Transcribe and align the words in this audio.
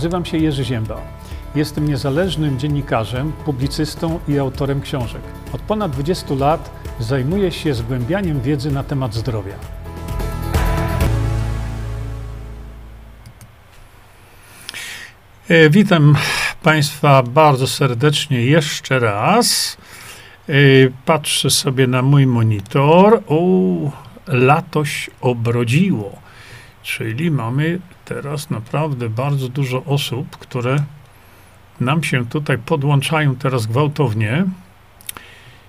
Nazywam 0.00 0.24
się 0.24 0.38
Jerzy 0.38 0.64
Zięba. 0.64 1.00
Jestem 1.54 1.88
niezależnym 1.88 2.58
dziennikarzem, 2.58 3.32
publicystą 3.32 4.20
i 4.28 4.38
autorem 4.38 4.80
książek. 4.80 5.22
Od 5.52 5.60
ponad 5.60 5.92
20 5.92 6.34
lat 6.34 6.70
zajmuję 7.00 7.52
się 7.52 7.74
zgłębianiem 7.74 8.40
wiedzy 8.40 8.70
na 8.70 8.84
temat 8.84 9.14
zdrowia. 9.14 9.54
E, 15.48 15.70
Witam 15.70 16.16
Państwa 16.62 17.22
bardzo 17.22 17.66
serdecznie 17.66 18.44
jeszcze 18.44 18.98
raz. 18.98 19.76
E, 20.48 20.52
Patrzę 21.04 21.50
sobie 21.50 21.86
na 21.86 22.02
mój 22.02 22.26
monitor. 22.26 23.22
O, 23.28 23.40
latoś 24.26 25.10
obrodziło. 25.20 26.18
Czyli 26.82 27.30
mamy 27.30 27.80
teraz 28.14 28.50
naprawdę 28.50 29.08
bardzo 29.08 29.48
dużo 29.48 29.84
osób, 29.84 30.36
które 30.36 30.76
nam 31.80 32.04
się 32.04 32.26
tutaj 32.26 32.58
podłączają 32.58 33.36
teraz 33.36 33.66
gwałtownie. 33.66 34.44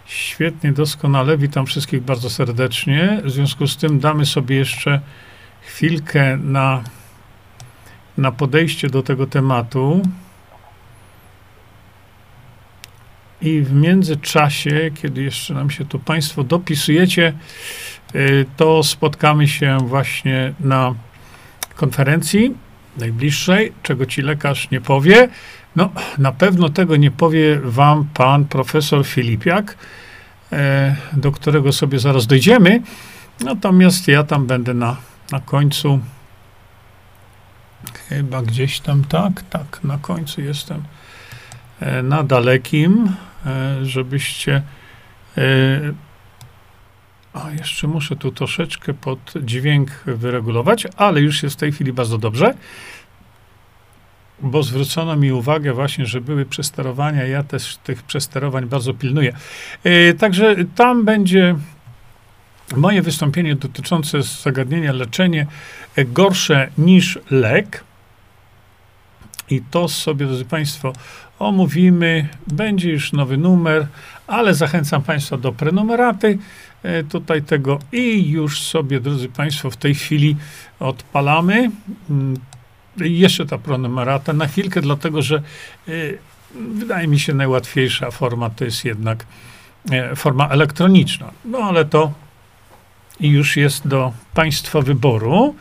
Świetnie, 0.06 0.72
doskonale. 0.72 1.38
Witam 1.38 1.66
wszystkich 1.66 2.02
bardzo 2.02 2.30
serdecznie. 2.30 3.22
W 3.24 3.32
związku 3.32 3.68
z 3.68 3.78
tym 3.78 4.00
damy 4.00 4.26
sobie 4.26 4.56
jeszcze 4.56 5.02
chwilkę 5.62 6.38
na, 6.38 6.84
na 8.18 8.32
podejście 8.32 8.90
do 8.90 9.04
tego 9.04 9.28
tematu. 9.28 10.02
I 13.42 13.62
w 13.62 13.74
międzyczasie, 13.74 14.92
kiedy 15.02 15.24
jeszcze 15.24 15.54
nam 15.54 15.70
się 15.70 15.86
tu 15.86 16.00
Państwo 16.00 16.44
dopisujecie, 16.44 17.34
y, 18.16 18.46
to 18.58 18.84
spotkamy 18.84 19.48
się 19.48 19.78
właśnie 19.78 20.54
na 20.60 20.96
konferencji 21.82 22.54
najbliższej, 22.98 23.74
czego 23.84 24.06
ci 24.06 24.22
lekarz 24.22 24.72
nie 24.72 24.82
powie. 24.82 25.30
No, 25.76 25.90
na 26.18 26.32
pewno 26.32 26.70
tego 26.70 26.96
nie 26.96 27.12
powie 27.12 27.60
wam 27.64 28.08
pan 28.14 28.46
profesor 28.46 29.06
Filipiak, 29.06 29.78
e, 30.52 30.96
do 31.14 31.32
którego 31.32 31.72
sobie 31.72 32.00
zaraz 32.00 32.28
dojdziemy. 32.28 32.82
Natomiast 33.40 34.08
ja 34.08 34.24
tam 34.24 34.48
będę 34.48 34.74
na, 34.74 34.96
na 35.32 35.40
końcu. 35.40 36.00
Chyba 38.10 38.42
gdzieś 38.42 38.80
tam, 38.80 39.04
tak, 39.04 39.44
tak, 39.50 39.80
na 39.84 39.98
końcu 39.98 40.42
jestem 40.42 40.84
e, 41.80 42.04
na 42.04 42.24
dalekim, 42.24 43.16
e, 43.46 43.86
żebyście. 43.86 44.62
A 47.34 47.52
jeszcze 47.52 47.88
muszę 47.88 48.16
tu 48.16 48.32
troszeczkę 48.32 48.94
pod 48.94 49.34
dźwięk 49.44 49.92
wyregulować, 50.06 50.88
ale 50.98 51.22
już 51.22 51.44
jest 51.44 51.56
w 51.56 51.60
tej 51.60 51.72
chwili 51.72 51.94
bardzo 51.94 52.18
dobrze 52.18 52.54
bo 54.42 54.64
zwrócono 54.64 55.16
mi 55.16 55.32
uwagę 55.32 55.74
właśnie, 55.74 56.06
że 56.06 56.22
były 56.22 56.46
przesterowania. 56.46 57.24
Ja 57.24 57.44
też 57.44 57.78
tych 57.78 58.04
przesterowań 58.04 58.66
bardzo 58.66 58.94
pilnuję. 58.94 59.34
Yy, 59.84 60.14
także 60.14 60.56
tam 60.76 61.06
będzie 61.06 61.56
moje 62.76 63.02
wystąpienie 63.02 63.56
dotyczące 63.56 64.22
zagadnienia 64.22 64.94
leczenie 64.94 65.48
gorsze 65.98 66.70
niż 66.78 67.20
lek. 67.32 67.84
I 69.50 69.62
to 69.72 69.88
sobie, 69.88 70.26
drodzy 70.26 70.46
Państwo, 70.46 70.94
omówimy. 71.40 72.28
Będzie 72.48 72.92
już 72.92 73.14
nowy 73.14 73.38
numer, 73.38 73.88
ale 74.28 74.54
zachęcam 74.54 75.02
Państwa 75.02 75.38
do 75.38 75.52
prenumeraty 75.52 76.28
e, 76.28 76.38
tutaj 77.10 77.42
tego 77.44 77.80
i 77.92 78.30
już 78.30 78.62
sobie, 78.62 79.00
drodzy 79.00 79.30
Państwo, 79.30 79.72
w 79.72 79.78
tej 79.78 79.96
chwili 79.96 80.36
odpalamy 80.80 81.72
mm, 82.10 82.38
jeszcze 82.98 83.46
ta 83.46 83.58
pronumerata 83.58 84.34
na 84.34 84.48
chwilkę, 84.48 84.82
dlatego 84.82 85.22
że 85.22 85.42
y, 85.88 86.18
wydaje 86.56 87.08
mi 87.08 87.20
się 87.20 87.34
najłatwiejsza 87.34 88.12
forma 88.12 88.50
to 88.50 88.66
jest 88.66 88.86
jednak 88.86 89.26
y, 90.12 90.16
forma 90.16 90.50
elektroniczna. 90.50 91.32
No 91.46 91.58
ale 91.58 91.86
to 91.86 92.12
już 93.20 93.58
jest 93.58 93.88
do 93.88 94.14
Państwa 94.34 94.82
wyboru. 94.82 95.56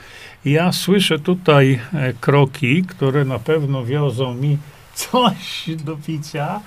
Ja 0.45 0.73
słyszę 0.73 1.19
tutaj 1.19 1.81
kroki, 2.21 2.83
które 2.83 3.25
na 3.25 3.39
pewno 3.39 3.85
wiozą 3.85 4.35
mi 4.35 4.59
coś 4.95 5.65
do 5.85 5.97
picia. 5.97 6.61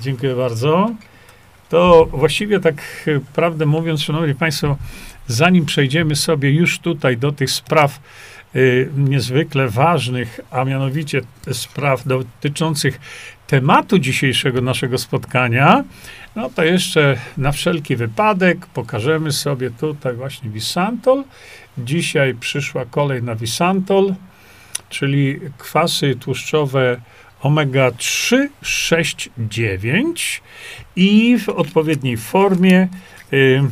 Dziękuję 0.00 0.34
bardzo. 0.34 0.90
To 1.74 2.06
właściwie 2.06 2.60
tak 2.60 3.06
prawdę 3.34 3.66
mówiąc, 3.66 4.02
szanowni 4.02 4.34
państwo, 4.34 4.76
zanim 5.26 5.66
przejdziemy 5.66 6.16
sobie 6.16 6.50
już 6.50 6.78
tutaj 6.78 7.16
do 7.16 7.32
tych 7.32 7.50
spraw, 7.50 8.00
Y, 8.56 8.90
niezwykle 8.96 9.68
ważnych, 9.68 10.40
a 10.50 10.64
mianowicie 10.64 11.20
spraw 11.52 12.06
dotyczących 12.06 13.00
tematu 13.46 13.98
dzisiejszego 13.98 14.60
naszego 14.60 14.98
spotkania, 14.98 15.84
no 16.36 16.50
to 16.50 16.64
jeszcze 16.64 17.16
na 17.36 17.52
wszelki 17.52 17.96
wypadek 17.96 18.66
pokażemy 18.66 19.32
sobie 19.32 19.70
tutaj 19.70 20.14
właśnie 20.14 20.50
Visantol. 20.50 21.24
Dzisiaj 21.78 22.34
przyszła 22.34 22.84
kolej 22.84 23.22
na 23.22 23.34
Visantol, 23.34 24.14
czyli 24.88 25.40
kwasy 25.58 26.16
tłuszczowe 26.20 27.00
omega 27.44 27.90
3, 27.90 28.50
6, 28.62 29.30
9 29.38 30.42
i 30.96 31.38
w 31.38 31.48
odpowiedniej 31.48 32.16
formie 32.16 32.88
y, 33.32 33.62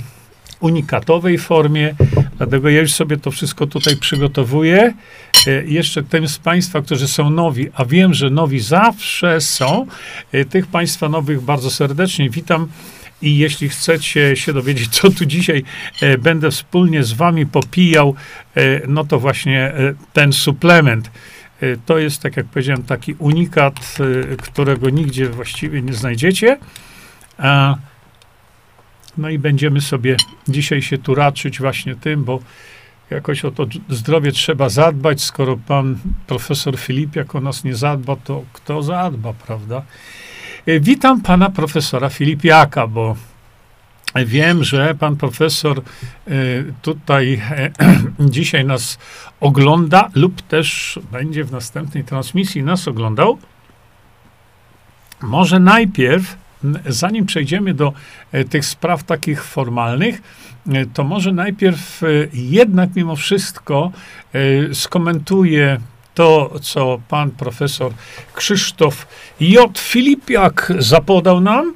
unikatowej 0.62 1.38
formie, 1.38 1.94
dlatego 2.36 2.68
ja 2.68 2.80
już 2.80 2.92
sobie 2.92 3.16
to 3.16 3.30
wszystko 3.30 3.66
tutaj 3.66 3.96
przygotowuję. 3.96 4.94
E, 5.46 5.64
jeszcze 5.64 6.02
tym 6.02 6.28
z 6.28 6.38
Państwa, 6.38 6.82
którzy 6.82 7.08
są 7.08 7.30
nowi, 7.30 7.68
a 7.74 7.84
wiem, 7.84 8.14
że 8.14 8.30
nowi 8.30 8.60
zawsze 8.60 9.40
są, 9.40 9.86
e, 10.32 10.44
tych 10.44 10.66
Państwa 10.66 11.08
nowych 11.08 11.40
bardzo 11.40 11.70
serdecznie 11.70 12.30
witam. 12.30 12.68
I 13.22 13.38
jeśli 13.38 13.68
chcecie 13.68 14.36
się 14.36 14.52
dowiedzieć, 14.52 14.88
co 14.88 15.10
tu 15.10 15.26
dzisiaj 15.26 15.64
e, 16.00 16.18
będę 16.18 16.50
wspólnie 16.50 17.04
z 17.04 17.12
Wami 17.12 17.46
popijał, 17.46 18.14
no 18.88 19.04
to 19.04 19.18
właśnie 19.18 19.72
ten 20.12 20.32
suplement. 20.32 21.10
To 21.86 21.98
jest, 21.98 22.22
tak 22.22 22.36
jak 22.36 22.46
powiedziałem, 22.46 22.82
taki 22.82 23.14
unikat, 23.14 23.98
którego 24.42 24.90
nigdzie 24.90 25.28
właściwie 25.28 25.82
nie 25.82 25.94
znajdziecie. 25.94 26.58
No 29.18 29.28
i 29.30 29.38
będziemy 29.38 29.80
sobie 29.80 30.16
dzisiaj 30.48 30.82
się 30.82 30.98
tu 30.98 31.14
raczyć 31.14 31.58
właśnie 31.58 31.96
tym, 31.96 32.24
bo 32.24 32.40
jakoś 33.10 33.44
o 33.44 33.50
to 33.50 33.66
zdrowie 33.88 34.32
trzeba 34.32 34.68
zadbać. 34.68 35.22
Skoro 35.22 35.56
pan 35.56 35.98
profesor 36.26 36.78
Filipiak 36.78 37.34
o 37.34 37.40
nas 37.40 37.64
nie 37.64 37.74
zadba, 37.74 38.16
to 38.16 38.44
kto 38.52 38.82
zadba, 38.82 39.32
prawda? 39.32 39.82
E, 40.66 40.80
witam 40.80 41.20
pana 41.20 41.50
profesora 41.50 42.08
Filipiaka, 42.08 42.86
bo 42.86 43.16
wiem, 44.14 44.64
że 44.64 44.94
pan 44.94 45.16
profesor 45.16 45.78
e, 45.78 46.32
tutaj 46.82 47.42
e, 47.50 47.70
dzisiaj 48.36 48.64
nas 48.64 48.98
ogląda 49.40 50.10
lub 50.14 50.42
też 50.42 50.98
będzie 51.12 51.44
w 51.44 51.52
następnej 51.52 52.04
transmisji 52.04 52.62
nas 52.62 52.88
oglądał. 52.88 53.38
Może 55.22 55.60
najpierw 55.60 56.36
zanim 56.86 57.26
przejdziemy 57.26 57.74
do 57.74 57.92
e, 58.32 58.44
tych 58.44 58.66
spraw 58.66 59.04
takich 59.04 59.44
formalnych, 59.44 60.22
e, 60.68 60.86
to 60.86 61.04
może 61.04 61.32
najpierw 61.32 62.02
jednak 62.32 62.90
mimo 62.96 63.16
wszystko 63.16 63.92
skomentuję 64.72 65.80
to, 66.14 66.54
co 66.62 67.00
pan 67.08 67.30
profesor 67.30 67.92
Krzysztof 68.34 69.06
J. 69.40 69.78
Filipiak 69.78 70.72
zapodał 70.78 71.40
nam 71.40 71.74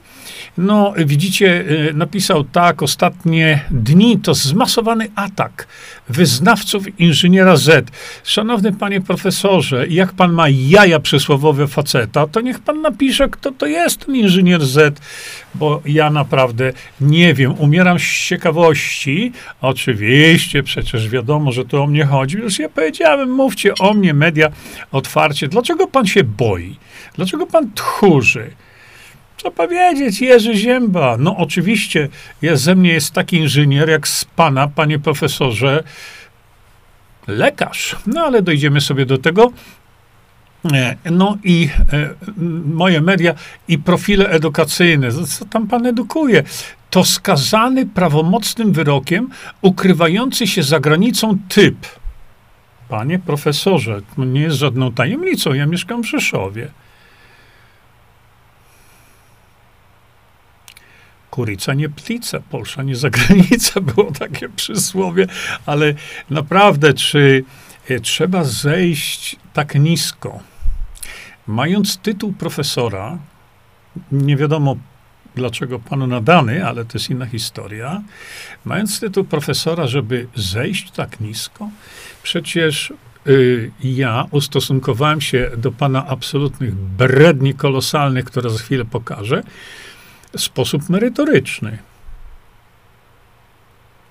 no, 0.59 0.95
widzicie, 0.99 1.65
y, 1.71 1.95
napisał 1.95 2.45
tak, 2.45 2.83
ostatnie 2.83 3.65
dni 3.71 4.19
to 4.19 4.35
zmasowany 4.35 5.09
atak 5.15 5.67
wyznawców 6.09 7.01
inżyniera 7.01 7.57
Z. 7.57 7.91
Szanowny 8.25 8.73
panie 8.73 9.01
profesorze, 9.01 9.87
jak 9.89 10.13
pan 10.13 10.33
ma 10.33 10.49
jaja 10.49 11.01
przysłowowe 11.01 11.67
faceta, 11.67 12.27
to 12.27 12.41
niech 12.41 12.59
pan 12.59 12.83
napisze, 12.83 13.29
kto 13.29 13.53
to 13.53 13.67
jest 13.67 14.07
ten 14.07 14.17
inżynier 14.17 14.67
Z, 14.67 15.01
bo 15.55 15.83
ja 15.85 16.11
naprawdę 16.11 16.73
nie 17.01 17.35
wiem, 17.35 17.55
umieram 17.59 17.99
z 17.99 18.03
ciekawości. 18.03 19.33
Oczywiście, 19.61 20.63
przecież 20.63 21.09
wiadomo, 21.09 21.53
że 21.53 21.65
to 21.65 21.83
o 21.83 21.87
mnie 21.87 22.05
chodzi. 22.05 22.37
Już 22.37 22.59
ja 22.59 22.69
powiedziałem, 22.69 23.31
mówcie 23.31 23.75
o 23.75 23.95
mnie, 23.95 24.15
media 24.15 24.49
otwarcie. 24.93 25.49
Dlaczego 25.49 25.87
pan 25.87 26.07
się 26.07 26.25
boi? 26.25 26.77
Dlaczego 27.17 27.47
pan 27.47 27.71
tchórzy? 27.75 28.51
Co 29.37 29.51
powiedzieć, 29.51 30.21
Jerzy 30.21 30.55
Zięba? 30.55 31.17
No 31.19 31.37
oczywiście, 31.37 32.09
jest, 32.43 32.63
ze 32.63 32.75
mnie 32.75 32.93
jest 32.93 33.13
taki 33.13 33.37
inżynier 33.37 33.89
jak 33.89 34.09
z 34.09 34.25
pana, 34.25 34.69
panie 34.69 34.99
profesorze, 34.99 35.83
lekarz. 37.27 37.97
No 38.07 38.21
ale 38.21 38.43
dojdziemy 38.43 38.81
sobie 38.81 39.07
do 39.07 39.19
tego. 39.19 39.53
E, 40.73 40.97
no 41.11 41.39
i 41.45 41.69
e, 41.93 42.15
moje 42.65 43.01
media 43.01 43.35
i 43.69 43.79
profile 43.79 44.29
edukacyjne. 44.29 45.09
Co 45.13 45.45
tam 45.45 45.67
pan 45.67 45.87
edukuje? 45.87 46.43
To 46.91 47.05
skazany 47.05 47.87
prawomocnym 47.87 48.73
wyrokiem 48.73 49.31
ukrywający 49.63 50.47
się 50.47 50.63
za 50.63 50.81
granicą 50.81 51.39
typ 51.49 51.77
Panie 52.89 53.19
profesorze, 53.19 54.01
to 54.17 54.25
nie 54.25 54.41
jest 54.41 54.57
żadną 54.57 54.93
tajemnicą, 54.93 55.55
ja 55.55 55.67
mieszkam 55.67 56.03
w 56.03 56.07
Rzeszowie. 56.07 56.69
Kurica 61.37 61.75
nie 61.75 61.89
plica, 61.89 62.41
Polsza 62.41 62.83
nie 62.83 62.97
zagranica, 62.97 63.81
było 63.95 64.13
takie 64.13 64.49
przysłowie, 64.49 65.27
ale 65.67 65.95
naprawdę, 66.31 66.95
czy 66.95 67.45
e, 67.89 68.01
trzeba 68.01 68.45
zejść 68.45 69.37
tak 69.53 69.75
nisko? 69.75 70.41
Mając 71.47 71.99
tytuł 71.99 72.33
profesora, 72.33 73.19
nie 74.13 74.37
wiadomo 74.37 74.77
dlaczego 75.35 75.79
panu 75.79 76.07
nadany, 76.07 76.67
ale 76.67 76.85
to 76.85 76.99
jest 76.99 77.11
inna 77.11 77.27
historia, 77.27 78.03
mając 78.65 79.01
tytuł 79.01 79.25
profesora, 79.25 79.87
żeby 79.87 80.27
zejść 80.35 80.91
tak 80.91 81.21
nisko, 81.21 81.71
przecież 82.23 82.93
y, 83.27 83.71
ja 83.85 84.25
ustosunkowałem 84.31 85.21
się 85.21 85.51
do 85.57 85.73
pana 85.73 86.07
absolutnych 86.07 86.75
bredni 86.75 87.55
kolosalnych, 87.55 88.25
które 88.25 88.51
za 88.51 88.59
chwilę 88.59 88.85
pokażę, 88.85 89.43
sposób 90.39 90.89
merytoryczny. 90.89 91.79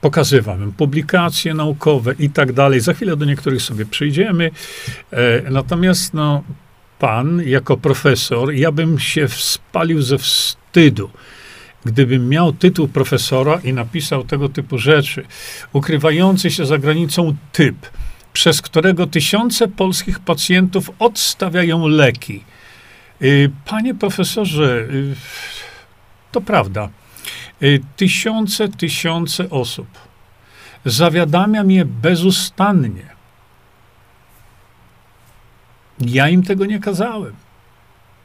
Pokazywałem 0.01 0.71
publikacje 0.71 1.53
naukowe 1.53 2.15
i 2.19 2.29
tak 2.29 2.53
dalej. 2.53 2.79
Za 2.79 2.93
chwilę 2.93 3.17
do 3.17 3.25
niektórych 3.25 3.61
sobie 3.61 3.85
przyjdziemy. 3.85 4.51
E, 5.11 5.51
natomiast 5.51 6.13
no, 6.13 6.43
pan 6.99 7.41
jako 7.45 7.77
profesor, 7.77 8.53
ja 8.53 8.71
bym 8.71 8.99
się 8.99 9.27
spalił 9.27 10.01
ze 10.01 10.17
wstydu, 10.17 11.09
gdybym 11.85 12.29
miał 12.29 12.53
tytuł 12.53 12.87
profesora 12.87 13.59
i 13.63 13.73
napisał 13.73 14.23
tego 14.23 14.49
typu 14.49 14.77
rzeczy. 14.77 15.25
Ukrywający 15.73 16.51
się 16.51 16.65
za 16.65 16.77
granicą 16.77 17.35
typ, 17.51 17.75
przez 18.33 18.61
którego 18.61 19.07
tysiące 19.07 19.67
polskich 19.67 20.19
pacjentów 20.19 20.91
odstawiają 20.99 21.87
leki. 21.87 22.43
Y, 23.21 23.51
panie 23.65 23.95
profesorze, 23.95 24.87
y, 24.91 25.15
to 26.35 26.41
prawda. 26.41 26.89
Y, 27.63 27.81
tysiące, 27.95 28.69
tysiące 28.69 29.49
osób. 29.49 29.87
Zawiadamia 30.85 31.63
mnie 31.63 31.85
bezustannie. 31.85 33.07
Ja 35.99 36.29
im 36.29 36.43
tego 36.43 36.65
nie 36.65 36.79
kazałem. 36.79 37.35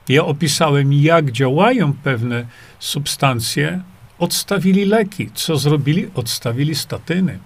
Ja 0.08 0.24
opisałem, 0.24 0.92
jak 0.92 1.30
działają 1.30 1.92
pewne 1.92 2.46
substancje, 2.78 3.82
odstawili 4.18 4.84
leki. 4.84 5.30
Co 5.34 5.56
zrobili? 5.56 6.10
Odstawili 6.14 6.74
statyny. 6.74 7.38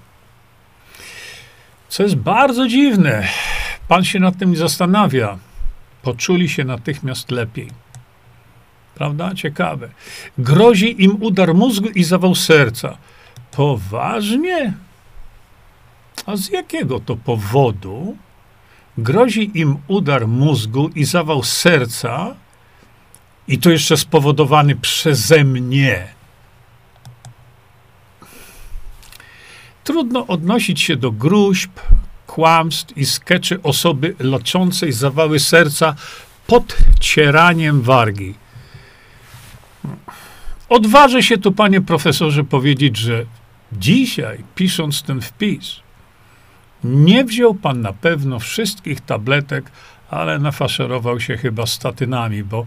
Co 1.89 2.03
jest 2.03 2.17
bardzo 2.17 2.69
dziwne. 2.69 3.29
Pan 3.89 4.05
się 4.05 4.21
nad 4.21 4.39
tym 4.39 4.57
zastanawia. 4.57 5.39
Poczuli 6.03 6.49
się 6.49 6.65
natychmiast 6.65 7.31
lepiej. 7.31 7.84
Prawda? 8.95 9.35
Ciekawe. 9.35 9.89
Grozi 10.39 11.05
im 11.05 11.23
udar 11.23 11.55
mózgu 11.55 11.89
i 11.89 12.05
zawał 12.05 12.35
serca. 12.35 12.97
Poważnie? 13.51 14.73
A 16.27 16.37
z 16.37 16.49
jakiego 16.49 17.01
to 17.01 17.17
powodu 17.17 18.17
grozi 18.99 19.51
im 19.55 19.77
udar 19.89 20.29
mózgu 20.29 20.89
i 20.95 21.05
zawał 21.05 21.43
serca, 21.43 22.35
i 23.49 23.59
to 23.59 23.71
jeszcze 23.71 23.97
spowodowany 23.97 24.77
przeze 24.77 25.45
mnie. 25.45 26.09
Trudno 29.85 30.27
odnosić 30.27 30.81
się 30.81 30.97
do 30.97 31.13
gruźb, 31.13 31.71
kłamstw 32.27 32.99
i 32.99 33.07
skeczy 33.07 33.63
osoby 33.63 34.15
leczącej 34.19 34.93
zawały 34.93 35.39
serca 35.41 35.95
podcieraniem 36.47 37.83
wargi. 37.83 38.35
Odważę 40.69 41.23
się 41.23 41.39
tu, 41.39 41.53
panie 41.53 41.81
profesorze, 41.81 42.45
powiedzieć, 42.45 42.97
że 42.97 43.25
dzisiaj, 43.73 44.45
pisząc 44.55 45.03
ten 45.03 45.21
wpis, 45.21 45.81
nie 46.85 47.25
wziął 47.25 47.55
pan 47.55 47.81
na 47.81 47.93
pewno 47.93 48.39
wszystkich 48.39 49.01
tabletek, 49.01 49.71
ale 50.11 50.39
nafaszerował 50.39 51.21
się 51.21 51.37
chyba 51.37 51.67
statynami, 51.67 52.45
bo 52.45 52.67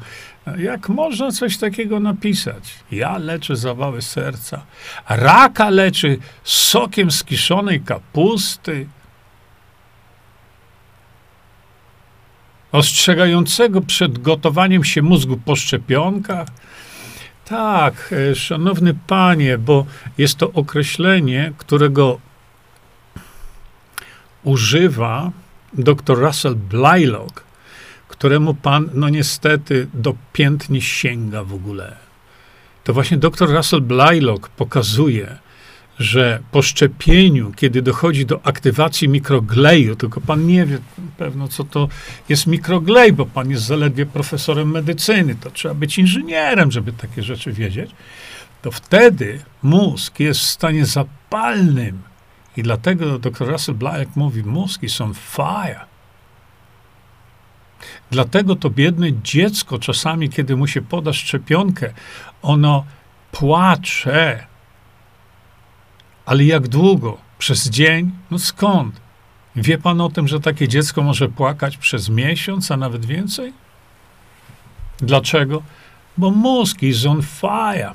jak 0.58 0.90
można 0.90 1.32
coś 1.32 1.58
takiego 1.58 2.00
napisać? 2.00 2.74
Ja 2.92 3.18
leczę 3.18 3.56
zawały 3.56 4.02
serca. 4.02 4.66
Raka 5.10 5.70
leczy 5.70 6.18
sokiem 6.44 7.12
z 7.12 7.24
kiszonej 7.24 7.82
kapusty. 7.82 8.88
Ostrzegającego 12.72 13.82
przed 13.82 14.20
gotowaniem 14.20 14.84
się 14.84 15.02
mózgu 15.02 15.38
po 15.38 15.56
szczepionkach. 15.56 16.48
Tak, 17.50 18.14
e, 18.14 18.36
szanowny 18.36 18.94
panie, 19.08 19.58
bo 19.58 19.86
jest 20.18 20.38
to 20.38 20.52
określenie, 20.52 21.54
którego 21.58 22.20
używa 24.44 25.32
dr 25.74 26.18
Russell 26.20 26.56
Blylock, 26.56 27.44
któremu 28.08 28.54
pan, 28.54 28.90
no 28.94 29.10
niestety, 29.10 29.88
do 29.94 30.16
pięt 30.34 30.70
nie 30.70 30.82
sięga 30.82 31.44
w 31.44 31.54
ogóle. 31.54 31.96
To 32.84 32.94
właśnie 32.94 33.18
dr 33.18 33.50
Russell 33.50 33.82
Blylock 33.82 34.50
pokazuje, 34.50 35.38
że 36.00 36.40
po 36.52 36.62
szczepieniu, 36.62 37.52
kiedy 37.52 37.82
dochodzi 37.82 38.26
do 38.26 38.46
aktywacji 38.46 39.10
mikrogleju, 39.10 39.96
tylko 39.96 40.22
pan 40.22 40.48
nie 40.48 40.66
wie 40.66 40.80
pewno, 41.18 41.48
co 41.48 41.64
to 41.64 41.90
jest 42.30 42.48
mikroglej, 42.48 43.14
bo 43.14 43.26
pan 43.26 43.50
jest 43.50 43.64
zaledwie 43.64 44.06
profesorem 44.06 44.72
medycyny, 44.72 45.36
to 45.36 45.52
trzeba 45.52 45.74
być 45.74 45.98
inżynierem, 45.98 46.72
żeby 46.72 46.94
takie 46.94 47.24
rzeczy 47.24 47.52
wiedzieć, 47.52 47.92
to 48.62 48.72
wtedy 48.72 49.40
mózg 49.64 50.20
jest 50.20 50.40
w 50.40 50.44
stanie 50.44 50.86
zapalnym 50.86 52.02
i 52.58 52.64
dlatego 52.64 53.20
dr 53.20 53.48
Russell 53.48 53.76
Blylock 53.76 54.16
mówi, 54.16 54.44
mózgi 54.44 54.90
są 54.90 55.14
fire. 55.14 55.86
Dlatego 58.12 58.56
to 58.56 58.70
biedne 58.70 59.08
dziecko 59.24 59.80
czasami, 59.80 60.30
kiedy 60.30 60.56
mu 60.56 60.68
się 60.68 60.82
poda 60.82 61.14
szczepionkę, 61.14 61.94
ono 62.42 62.86
płacze. 63.32 64.48
Ale 66.28 66.44
jak 66.44 66.68
długo? 66.68 67.18
Przez 67.38 67.70
dzień? 67.70 68.12
No 68.32 68.40
skąd? 68.40 69.02
Wie 69.56 69.78
pan 69.78 70.02
o 70.02 70.10
tym, 70.10 70.28
że 70.28 70.40
takie 70.40 70.68
dziecko 70.68 71.04
może 71.04 71.30
płakać 71.30 71.78
przez 71.78 72.10
miesiąc, 72.10 72.72
a 72.72 72.78
nawet 72.78 73.06
więcej? 73.06 73.54
Dlaczego? 75.00 75.64
Bo 76.18 76.32
mózg 76.32 76.84
is 76.84 77.06
on 77.06 77.22
fire. 77.22 77.94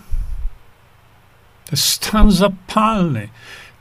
To 1.65 1.71
jest 1.71 1.85
stan 1.85 2.31
zapalny. 2.31 3.29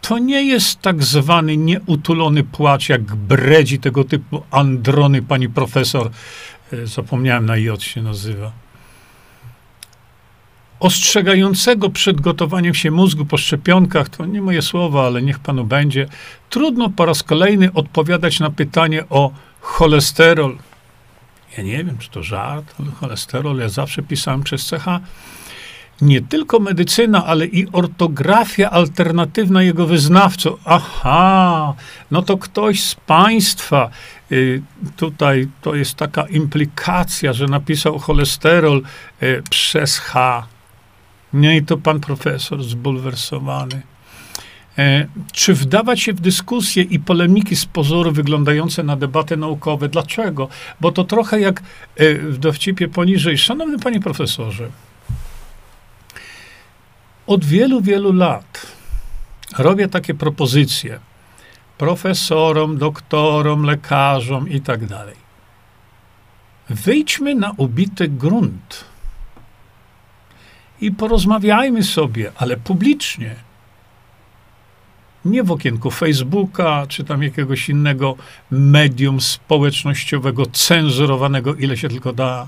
To 0.02 0.18
nie 0.18 0.44
jest 0.44 0.82
tak 0.82 1.04
zwany 1.04 1.58
nieutulony 1.58 2.44
płacz, 2.44 2.90
jak 2.90 3.16
bredzi 3.16 3.80
tego 3.80 4.04
typu 4.04 4.44
androny 4.52 5.22
pani 5.22 5.50
profesor, 5.50 6.10
e, 6.74 6.88
zapomniałem 6.88 7.46
na 7.46 7.58
J 7.58 7.84
się 7.84 8.02
nazywa, 8.02 8.52
ostrzegającego 10.82 11.90
przed 11.90 12.22
gotowaniem 12.22 12.74
się 12.74 12.92
mózgu 12.92 13.26
po 13.26 13.38
szczepionkach, 13.38 14.10
to 14.10 14.26
nie 14.26 14.42
moje 14.42 14.62
słowa, 14.62 15.06
ale 15.06 15.22
niech 15.22 15.40
panu 15.40 15.64
będzie, 15.64 16.08
trudno 16.50 16.90
po 16.90 17.06
raz 17.06 17.24
kolejny 17.24 17.74
odpowiadać 17.74 18.40
na 18.40 18.50
pytanie 18.50 19.04
o 19.10 19.32
cholesterol. 19.60 20.58
Ja 21.58 21.64
nie 21.64 21.84
wiem, 21.84 21.98
czy 21.98 22.10
to 22.10 22.24
żart, 22.24 22.76
ale 22.80 22.92
cholesterol 22.92 23.58
ja 23.58 23.70
zawsze 23.70 24.04
pisałem 24.04 24.44
przez 24.44 24.70
CH 24.70 24.86
nie 26.02 26.22
tylko 26.22 26.60
medycyna, 26.60 27.26
ale 27.26 27.46
i 27.46 27.68
ortografia 27.72 28.70
alternatywna 28.70 29.64
jego 29.64 29.88
wyznawców. 29.88 30.60
Aha, 30.66 31.74
no 32.12 32.22
to 32.22 32.38
ktoś 32.38 32.84
z 32.84 32.96
państwa, 32.96 33.90
y, 34.32 34.62
tutaj 34.96 35.48
to 35.62 35.76
jest 35.76 35.96
taka 35.96 36.24
implikacja, 36.24 37.34
że 37.34 37.46
napisał 37.46 38.00
cholesterol 38.00 38.82
y, 39.24 39.44
przez 39.50 40.00
H. 40.00 40.48
Nie, 41.34 41.58
i 41.58 41.66
to 41.66 41.78
pan 41.78 42.00
profesor 42.00 42.64
zbulwersowany. 42.64 43.82
E, 44.78 45.08
czy 45.34 45.54
wdawać 45.54 46.02
się 46.02 46.14
w 46.14 46.20
dyskusje 46.20 46.84
i 46.84 47.00
polemiki 47.00 47.56
z 47.56 47.66
pozoru 47.66 48.12
wyglądające 48.12 48.84
na 48.84 48.96
debaty 48.96 49.38
naukowe? 49.38 49.90
Dlaczego? 49.90 50.50
Bo 50.82 50.92
to 50.92 51.04
trochę 51.04 51.40
jak 51.40 51.62
e, 51.96 52.14
w 52.16 52.38
dowcipie 52.38 52.88
poniżej. 52.88 53.38
Szanowny 53.38 53.80
panie 53.80 54.00
profesorze, 54.00 54.70
od 57.28 57.46
wielu, 57.46 57.82
wielu 57.82 58.14
lat 58.14 58.68
robię 59.58 59.88
takie 59.88 60.14
propozycje 60.14 61.00
profesorom, 61.78 62.78
doktorom, 62.78 63.64
lekarzom 63.64 64.50
i 64.50 64.62
tak 64.62 64.86
dalej. 64.86 65.16
Wyjdźmy 66.70 67.36
na 67.36 67.52
ubity 67.58 68.08
grunt 68.08 68.91
i 70.82 70.92
porozmawiajmy 70.92 71.84
sobie, 71.84 72.32
ale 72.38 72.58
publicznie. 72.58 73.36
Nie 75.26 75.44
w 75.44 75.52
okienku 75.52 75.92
Facebooka, 75.92 76.86
czy 76.88 77.04
tam 77.04 77.24
jakiegoś 77.24 77.70
innego 77.70 78.16
medium 78.52 79.22
społecznościowego, 79.22 80.46
cenzurowanego, 80.46 81.56
ile 81.56 81.78
się 81.78 81.90
tylko 81.90 82.14
da. 82.14 82.48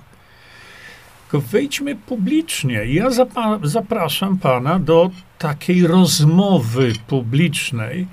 Tylko 1.22 1.48
wyjdźmy 1.48 1.96
publicznie. 1.96 2.86
Ja 2.86 3.08
zapraszam 3.64 4.38
pana 4.38 4.80
do 4.80 5.12
takiej 5.38 5.88
rozmowy 5.88 6.94
publicznej 7.08 8.08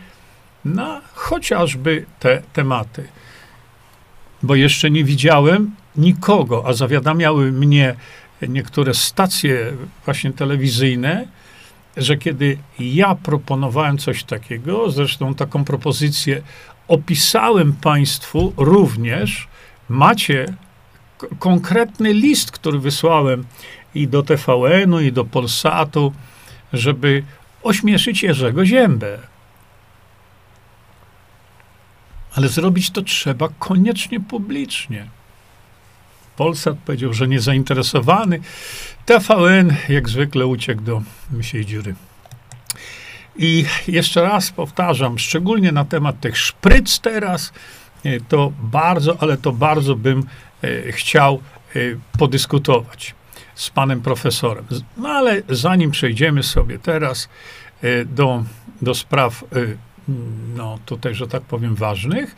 na 0.64 1.00
chociażby 1.14 2.06
te 2.18 2.42
tematy. 2.52 3.08
Bo 4.42 4.54
jeszcze 4.54 4.90
nie 4.90 5.04
widziałem 5.04 5.74
nikogo, 5.96 6.64
a 6.66 6.72
zawiadamiały 6.72 7.52
mnie 7.52 7.94
niektóre 8.48 8.94
stacje 8.94 9.72
właśnie 10.04 10.32
telewizyjne, 10.32 11.26
że 11.96 12.16
kiedy 12.16 12.58
ja 12.78 13.14
proponowałem 13.14 13.98
coś 13.98 14.24
takiego, 14.24 14.90
zresztą 14.90 15.34
taką 15.34 15.64
propozycję 15.64 16.42
opisałem 16.88 17.72
Państwu 17.72 18.52
również, 18.56 19.48
macie 19.88 20.54
konkretny 21.38 22.12
list, 22.12 22.50
który 22.50 22.78
wysłałem 22.78 23.44
i 23.94 24.08
do 24.08 24.22
TVN-u, 24.22 25.00
i 25.00 25.12
do 25.12 25.24
Polsatu, 25.24 26.12
żeby 26.72 27.22
ośmieszyć 27.62 28.22
Jerzego 28.22 28.66
Ziębę. 28.66 29.18
Ale 32.34 32.48
zrobić 32.48 32.90
to 32.90 33.02
trzeba 33.02 33.48
koniecznie 33.58 34.20
publicznie. 34.20 35.19
Polsat 36.36 36.78
powiedział, 36.78 37.12
że 37.12 37.28
nie 37.28 37.40
zainteresowany. 37.40 38.40
TVN 39.06 39.74
jak 39.88 40.08
zwykle 40.08 40.46
uciekł 40.46 40.82
do 40.82 41.02
mysiej 41.30 41.66
dziury. 41.66 41.94
I 43.36 43.64
jeszcze 43.88 44.22
raz 44.22 44.50
powtarzam, 44.50 45.18
szczególnie 45.18 45.72
na 45.72 45.84
temat 45.84 46.20
tych 46.20 46.38
szpryc 46.38 47.00
teraz, 47.00 47.52
e, 48.04 48.20
to 48.20 48.52
bardzo, 48.62 49.16
ale 49.20 49.36
to 49.36 49.52
bardzo 49.52 49.96
bym 49.96 50.24
e, 50.62 50.92
chciał 50.92 51.34
e, 51.76 51.78
podyskutować 52.18 53.14
z 53.54 53.70
panem 53.70 54.00
profesorem. 54.00 54.64
No 54.96 55.08
ale 55.08 55.42
zanim 55.48 55.90
przejdziemy 55.90 56.42
sobie 56.42 56.78
teraz 56.78 57.28
do, 58.06 58.44
do 58.82 58.94
spraw, 58.94 59.44
no 60.56 60.78
tutaj, 60.86 61.14
że 61.14 61.26
tak 61.26 61.42
powiem, 61.42 61.74
ważnych, 61.74 62.36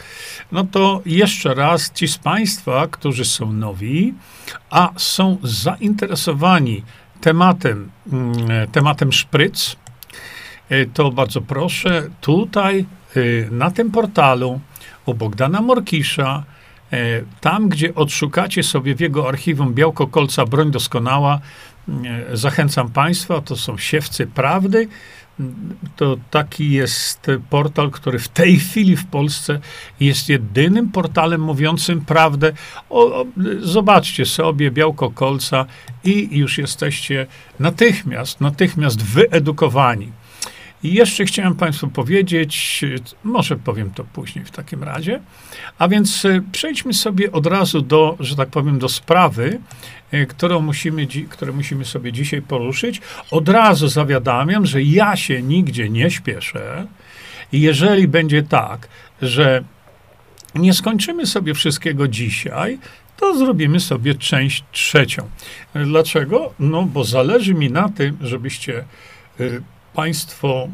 no 0.53 0.65
to 0.65 1.03
jeszcze 1.07 1.55
raz 1.55 1.93
ci 1.93 2.09
z 2.09 2.19
Państwa, 2.19 2.89
którzy 2.91 3.25
są 3.25 3.53
nowi, 3.53 4.15
a 4.71 4.91
są 4.97 5.39
zainteresowani 5.43 6.83
tematem, 7.21 7.91
mm, 8.13 8.35
tematem 8.73 9.13
szpryc, 9.13 9.77
e, 10.69 10.87
to 10.87 11.11
bardzo 11.11 11.41
proszę, 11.41 12.09
tutaj 12.21 12.87
e, 13.17 13.21
na 13.51 13.71
tym 13.71 13.91
portalu 13.91 14.61
u 15.07 15.15
Bogdana 15.15 15.61
Morkisza, 15.61 16.45
e, 16.93 17.23
tam 17.41 17.69
gdzie 17.69 17.95
odszukacie 17.95 18.63
sobie 18.63 18.95
w 18.95 19.01
jego 19.01 19.29
archiwum 19.29 19.75
Białko 19.75 20.07
Kolca 20.07 20.45
Broń 20.45 20.71
Doskonała, 20.71 21.41
zachęcam 22.33 22.91
Państwa, 22.91 23.41
to 23.41 23.57
są 23.57 23.79
Siewcy 23.79 24.27
Prawdy, 24.27 24.89
to 25.97 26.17
taki 26.31 26.71
jest 26.71 27.27
portal, 27.51 27.91
który 27.91 28.19
w 28.19 28.29
tej 28.29 28.59
chwili 28.59 28.97
w 28.97 29.07
Polsce 29.07 29.61
jest 30.01 30.29
jedynym 30.29 30.91
portalem 30.91 31.41
mówiącym 31.41 32.05
prawdę. 32.05 32.53
O, 32.91 33.21
o, 33.21 33.25
zobaczcie 33.61 34.27
sobie 34.27 34.71
Białko 34.71 35.11
Kolca 35.11 35.67
i 36.05 36.39
już 36.39 36.59
jesteście 36.59 37.27
natychmiast, 37.59 38.41
natychmiast 38.41 39.03
wyedukowani. 39.03 40.13
I 40.83 40.95
jeszcze 40.95 41.25
chciałem 41.25 41.55
Państwu 41.55 41.89
powiedzieć, 41.89 42.81
może 43.25 43.57
powiem 43.57 43.91
to 43.91 44.05
później 44.05 44.45
w 44.45 44.51
takim 44.51 44.83
razie, 44.83 45.21
a 45.79 45.89
więc 45.89 46.25
e, 46.25 46.43
przejdźmy 46.53 46.95
sobie 46.95 47.33
od 47.33 47.47
razu 47.47 47.81
do, 47.81 48.17
że 48.21 48.37
tak 48.37 48.49
powiem, 48.49 48.79
do 48.79 48.89
sprawy, 48.89 49.61
e, 50.11 50.27
którą 50.27 50.61
musimy, 50.61 51.07
które 51.31 51.53
musimy 51.53 51.85
sobie 51.85 52.13
dzisiaj 52.13 52.43
poruszyć. 52.43 53.01
Od 53.31 53.49
razu 53.49 53.89
zawiadamiam, 53.89 54.67
że 54.67 54.83
ja 54.83 55.17
się 55.17 55.43
nigdzie 55.43 55.89
nie 55.89 56.11
śpieszę. 56.11 56.87
I 57.53 57.61
jeżeli 57.61 58.09
będzie 58.09 58.43
tak, 58.43 58.89
że 59.23 59.65
nie 60.55 60.75
skończymy 60.75 61.27
sobie 61.27 61.55
wszystkiego 61.55 62.09
dzisiaj, 62.09 62.79
to 63.17 63.39
zrobimy 63.39 63.81
sobie 63.81 64.15
część 64.15 64.65
trzecią. 64.73 65.29
Dlaczego? 65.75 66.55
No, 66.59 66.83
bo 66.83 67.05
zależy 67.05 67.55
mi 67.55 67.71
na 67.71 67.89
tym, 67.89 68.19
żebyście 68.21 68.85
y, 69.41 69.63
Państwo 69.95 70.69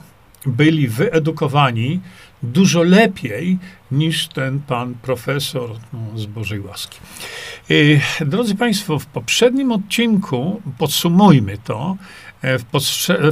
byli 0.46 0.88
wyedukowani 0.88 2.00
dużo 2.42 2.82
lepiej 2.82 3.58
niż 3.92 4.28
ten 4.28 4.60
pan 4.60 4.94
profesor 4.94 5.70
no, 5.92 6.18
z 6.18 6.26
Bożej 6.26 6.60
łaski. 6.60 6.98
Y, 7.70 8.00
Drodzy 8.20 8.54
Państwo, 8.54 8.98
w 8.98 9.06
poprzednim 9.06 9.72
odcinku, 9.72 10.62
podsumujmy 10.78 11.58
to, 11.64 11.96
e, 12.42 12.58
w, 12.58 12.64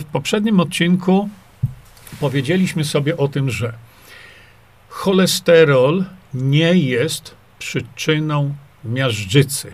w 0.00 0.04
poprzednim 0.04 0.60
odcinku 0.60 1.28
powiedzieliśmy 2.20 2.84
sobie 2.84 3.16
o 3.16 3.28
tym, 3.28 3.50
że 3.50 3.72
cholesterol 4.88 6.04
nie 6.34 6.74
jest 6.74 7.34
przyczyną 7.58 8.54
miażdżycy. 8.84 9.72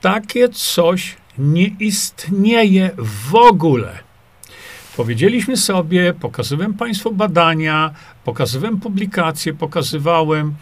Takie 0.00 0.48
coś 0.48 1.16
nie 1.38 1.66
istnieje 1.66 2.90
w 2.98 3.34
ogóle. 3.34 4.09
Powiedzieliśmy 5.00 5.56
sobie, 5.56 6.14
pokazywałem 6.14 6.74
Państwu 6.74 7.12
badania, 7.12 7.90
pokazywałem 8.24 8.80
publikacje, 8.80 9.54
pokazywałem, 9.54 10.54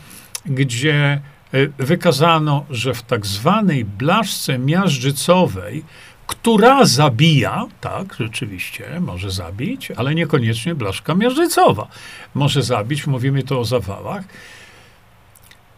gdzie 0.46 1.20
y, 1.54 1.72
wykazano, 1.78 2.64
że 2.70 2.94
w 2.94 3.02
tak 3.02 3.26
zwanej 3.26 3.84
blaszce 3.84 4.58
miażdżycowej, 4.58 5.84
która 6.26 6.84
zabija, 6.84 7.66
tak, 7.80 8.14
rzeczywiście, 8.20 9.00
może 9.00 9.30
zabić, 9.30 9.90
ale 9.90 10.14
niekoniecznie 10.14 10.74
blaszka 10.74 11.14
miażdżycowa. 11.14 11.88
Może 12.34 12.62
zabić, 12.62 13.06
mówimy 13.06 13.42
tu 13.42 13.60
o 13.60 13.64
zawałach. 13.64 14.24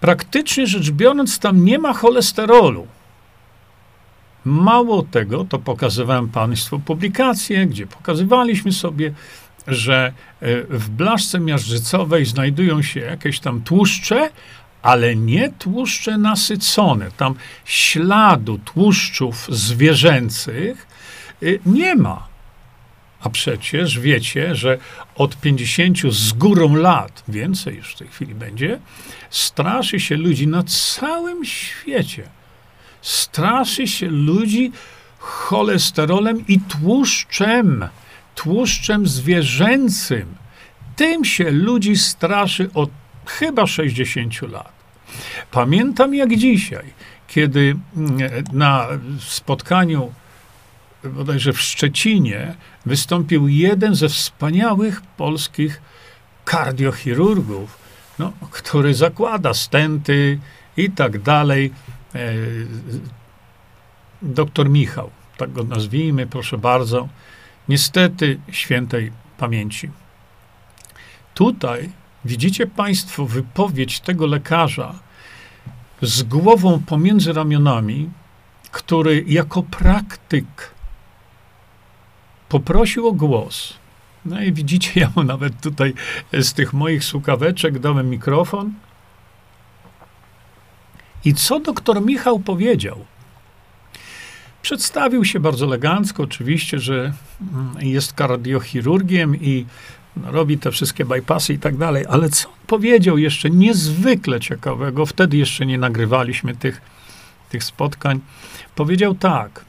Praktycznie 0.00 0.66
rzecz 0.66 0.90
biorąc, 0.90 1.38
tam 1.38 1.64
nie 1.64 1.78
ma 1.78 1.92
cholesterolu. 1.92 2.86
Mało 4.44 5.02
tego, 5.02 5.44
to 5.44 5.58
pokazywałem 5.58 6.28
Państwu 6.28 6.78
publikacje, 6.78 7.66
gdzie 7.66 7.86
pokazywaliśmy 7.86 8.72
sobie, 8.72 9.12
że 9.66 10.12
e, 10.40 10.62
w 10.62 10.88
blaszce 10.88 11.40
miażdżycowej 11.40 12.24
znajdują 12.24 12.82
się 12.82 13.00
jakieś 13.00 13.40
tam 13.40 13.62
tłuszcze, 13.62 14.30
ale 14.82 15.16
nie 15.16 15.52
tłuszcze 15.58 16.18
nasycone. 16.18 17.10
Tam 17.16 17.34
śladu 17.64 18.58
tłuszczów 18.58 19.46
zwierzęcych 19.48 20.86
y, 21.42 21.60
nie 21.66 21.94
ma. 21.94 22.30
A 23.20 23.30
przecież 23.30 23.98
wiecie, 23.98 24.54
że 24.54 24.78
od 25.14 25.40
50 25.40 25.98
z 26.10 26.32
górą 26.32 26.74
lat, 26.74 27.24
więcej 27.28 27.76
już 27.76 27.94
w 27.94 27.98
tej 27.98 28.08
chwili 28.08 28.34
będzie, 28.34 28.78
straszy 29.30 30.00
się 30.00 30.16
ludzi 30.16 30.46
na 30.46 30.62
całym 30.62 31.44
świecie. 31.44 32.28
Straszy 33.02 33.86
się 33.86 34.06
ludzi 34.08 34.72
cholesterolem 35.18 36.46
i 36.48 36.60
tłuszczem, 36.60 37.88
tłuszczem 38.34 39.06
zwierzęcym. 39.06 40.34
Tym 40.96 41.24
się 41.24 41.50
ludzi 41.50 41.96
straszy 41.96 42.70
od 42.74 42.90
chyba 43.26 43.66
60 43.66 44.42
lat. 44.42 44.72
Pamiętam 45.50 46.14
jak 46.14 46.36
dzisiaj, 46.36 46.84
kiedy 47.28 47.76
mm, 47.96 48.18
na 48.52 48.86
spotkaniu 49.18 50.12
bodajże 51.04 51.52
w 51.52 51.60
Szczecinie 51.60 52.54
wystąpił 52.86 53.48
jeden 53.48 53.94
ze 53.94 54.08
wspaniałych 54.08 55.00
polskich 55.16 55.80
kardiochirurgów, 56.44 57.78
no, 58.18 58.32
który 58.50 58.94
zakłada 58.94 59.54
stenty 59.54 60.38
i 60.76 60.90
tak 60.90 61.22
dalej. 61.22 61.72
E, 62.14 62.32
doktor 64.22 64.70
Michał, 64.70 65.10
tak 65.36 65.52
go 65.52 65.64
nazwijmy, 65.64 66.26
proszę 66.26 66.58
bardzo. 66.58 67.08
Niestety 67.68 68.40
świętej 68.50 69.12
pamięci. 69.38 69.90
Tutaj 71.34 71.90
widzicie 72.24 72.66
Państwo 72.66 73.26
wypowiedź 73.26 74.00
tego 74.00 74.26
lekarza 74.26 74.94
z 76.02 76.22
głową 76.22 76.82
pomiędzy 76.86 77.32
ramionami, 77.32 78.10
który 78.70 79.24
jako 79.26 79.62
praktyk 79.62 80.74
poprosił 82.48 83.08
o 83.08 83.12
głos. 83.12 83.74
No 84.24 84.42
i 84.42 84.52
widzicie, 84.52 85.00
ja 85.00 85.10
mu 85.16 85.22
nawet 85.22 85.60
tutaj 85.60 85.94
z 86.32 86.52
tych 86.52 86.72
moich 86.72 87.04
słuchaweczek 87.04 87.78
dałem 87.78 88.10
mikrofon. 88.10 88.72
I 91.24 91.34
co 91.34 91.60
doktor 91.60 92.02
Michał 92.02 92.38
powiedział? 92.38 93.04
Przedstawił 94.62 95.24
się 95.24 95.40
bardzo 95.40 95.66
elegancko, 95.66 96.22
oczywiście, 96.22 96.78
że 96.78 97.12
mm, 97.40 97.74
jest 97.80 98.12
kardiochirurgiem 98.12 99.36
i 99.36 99.66
no, 100.16 100.32
robi 100.32 100.58
te 100.58 100.70
wszystkie 100.70 101.04
bypassy 101.04 101.52
i 101.52 101.58
tak 101.58 101.76
dalej, 101.76 102.04
ale 102.08 102.28
co 102.28 102.48
powiedział 102.66 103.18
jeszcze 103.18 103.50
niezwykle 103.50 104.40
ciekawego, 104.40 105.06
wtedy 105.06 105.36
jeszcze 105.36 105.66
nie 105.66 105.78
nagrywaliśmy 105.78 106.56
tych, 106.56 106.80
tych 107.50 107.64
spotkań, 107.64 108.20
powiedział 108.74 109.14
tak, 109.14 109.64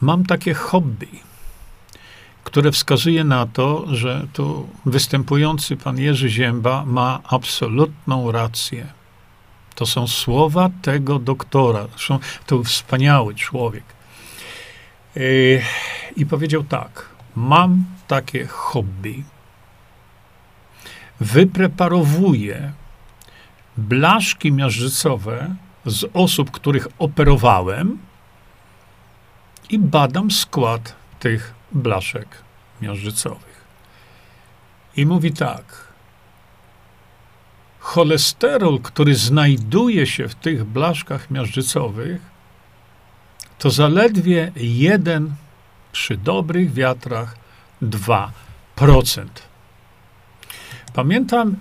mam 0.00 0.26
takie 0.26 0.54
hobby, 0.54 1.27
które 2.48 2.72
wskazuje 2.72 3.24
na 3.24 3.46
to, 3.46 3.84
że 3.94 4.26
tu 4.32 4.68
występujący 4.86 5.76
pan 5.76 5.98
Jerzy 5.98 6.28
Zięba 6.28 6.84
ma 6.86 7.20
absolutną 7.24 8.32
rację. 8.32 8.86
To 9.74 9.86
są 9.86 10.06
słowa 10.06 10.70
tego 10.82 11.18
doktora. 11.18 11.86
Zresztą 11.90 12.18
to 12.46 12.62
wspaniały 12.62 13.34
człowiek. 13.34 13.84
Yy, 15.16 15.62
I 16.16 16.26
powiedział 16.26 16.64
tak: 16.64 17.08
Mam 17.36 17.84
takie 18.06 18.46
hobby. 18.46 19.24
Wypreparowuję 21.20 22.72
blaszki 23.76 24.52
miażdżycowe 24.52 25.54
z 25.86 26.10
osób, 26.14 26.50
których 26.50 26.88
operowałem 26.98 27.98
i 29.70 29.78
badam 29.78 30.30
skład 30.30 30.94
tych 31.20 31.57
blaszek 31.72 32.28
miażdżycowych. 32.80 33.64
I 34.96 35.06
mówi 35.06 35.32
tak: 35.32 35.88
cholesterol, 37.80 38.80
który 38.80 39.14
znajduje 39.14 40.06
się 40.06 40.28
w 40.28 40.34
tych 40.34 40.64
blaszkach 40.64 41.30
miażdżycowych, 41.30 42.20
to 43.58 43.70
zaledwie 43.70 44.52
jeden 44.56 45.34
przy 45.92 46.16
dobrych 46.16 46.72
wiatrach 46.72 47.36
2%. 47.82 48.28
Pamiętam, 50.92 51.56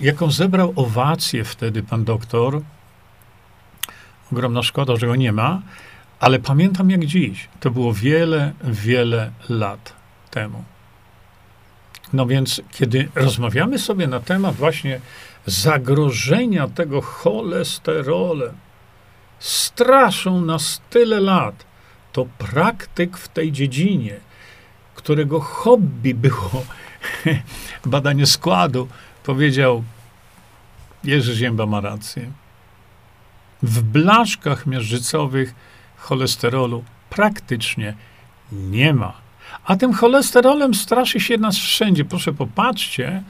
jaką 0.00 0.30
zebrał 0.30 0.72
owację 0.76 1.44
wtedy 1.44 1.82
pan 1.82 2.04
doktor. 2.04 2.62
Ogromna 4.32 4.62
szkoda, 4.62 4.96
że 4.96 5.06
go 5.06 5.16
nie 5.16 5.32
ma, 5.32 5.62
ale 6.20 6.38
pamiętam 6.38 6.90
jak 6.90 7.04
dziś. 7.04 7.48
To 7.60 7.70
było 7.70 7.94
wiele, 7.94 8.52
wiele 8.64 9.32
lat 9.48 9.92
temu. 10.30 10.64
No 12.12 12.26
więc, 12.26 12.62
kiedy 12.70 13.08
rozmawiamy 13.14 13.78
sobie 13.78 14.06
na 14.06 14.20
temat 14.20 14.54
właśnie 14.54 15.00
zagrożenia 15.46 16.68
tego 16.68 17.00
cholesterolem, 17.00 18.54
straszą 19.38 20.40
nas 20.40 20.80
tyle 20.90 21.20
lat, 21.20 21.64
to 22.12 22.26
praktyk 22.38 23.16
w 23.16 23.28
tej 23.28 23.52
dziedzinie, 23.52 24.20
którego 24.94 25.40
hobby 25.40 26.14
było 26.14 26.64
badanie 27.86 28.26
składu, 28.26 28.88
powiedział: 29.24 29.84
Jerzy 31.04 31.34
Zięba 31.36 31.66
ma 31.66 31.80
rację. 31.80 32.30
W 33.62 33.82
blaszkach 33.82 34.66
miażdżycowych 34.66 35.54
cholesterolu 36.00 36.84
praktycznie 37.10 37.94
nie 38.52 38.94
ma. 38.94 39.12
A 39.64 39.76
tym 39.76 39.92
cholesterolem 39.92 40.74
straszy 40.74 41.20
się 41.20 41.38
nas 41.38 41.56
wszędzie. 41.56 42.04
Proszę 42.04 42.32
popatrzcie, 42.32 43.22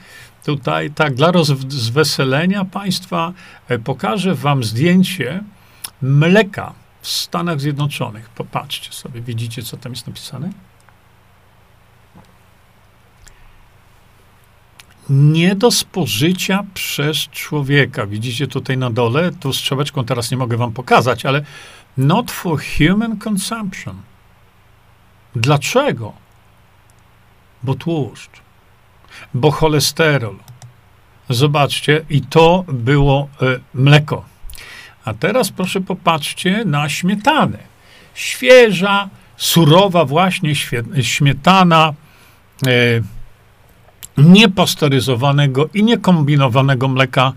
tutaj 0.44 0.90
tak 0.90 1.14
dla 1.14 1.32
rozweselenia 1.32 2.64
państwa 2.64 3.32
e, 3.68 3.78
pokażę 3.78 4.34
wam 4.34 4.64
zdjęcie 4.64 5.42
mleka 6.02 6.72
w 7.02 7.08
Stanach 7.08 7.60
Zjednoczonych. 7.60 8.28
Popatrzcie 8.28 8.92
sobie, 8.92 9.20
widzicie, 9.20 9.62
co 9.62 9.76
tam 9.76 9.92
jest 9.92 10.06
napisane? 10.06 10.50
Nie 15.10 15.54
do 15.54 15.70
spożycia 15.70 16.64
przez 16.74 17.16
człowieka. 17.16 18.06
Widzicie 18.06 18.46
tutaj 18.46 18.78
na 18.78 18.90
dole, 18.90 19.30
tu 19.40 19.52
strzałeczką 19.52 20.04
teraz 20.04 20.30
nie 20.30 20.36
mogę 20.36 20.56
wam 20.56 20.72
pokazać, 20.72 21.26
ale 21.26 21.44
not 21.96 22.30
for 22.30 22.60
human 22.78 23.18
consumption. 23.18 24.02
Dlaczego? 25.36 26.12
Bo 27.62 27.74
tłuszcz, 27.74 28.40
bo 29.34 29.50
cholesterol. 29.50 30.36
Zobaczcie, 31.28 32.04
i 32.10 32.22
to 32.22 32.64
było 32.68 33.28
y, 33.42 33.60
mleko. 33.74 34.24
A 35.04 35.14
teraz 35.14 35.50
proszę 35.50 35.80
popatrzcie 35.80 36.64
na 36.64 36.88
śmietanę. 36.88 37.58
Świeża, 38.14 39.08
surowa 39.36 40.04
właśnie 40.04 40.54
śmietana 41.02 41.94
e, 42.66 42.70
niepasteryzowanego 44.18 45.68
i 45.74 45.84
niekombinowanego 45.84 46.88
mleka 46.88 47.32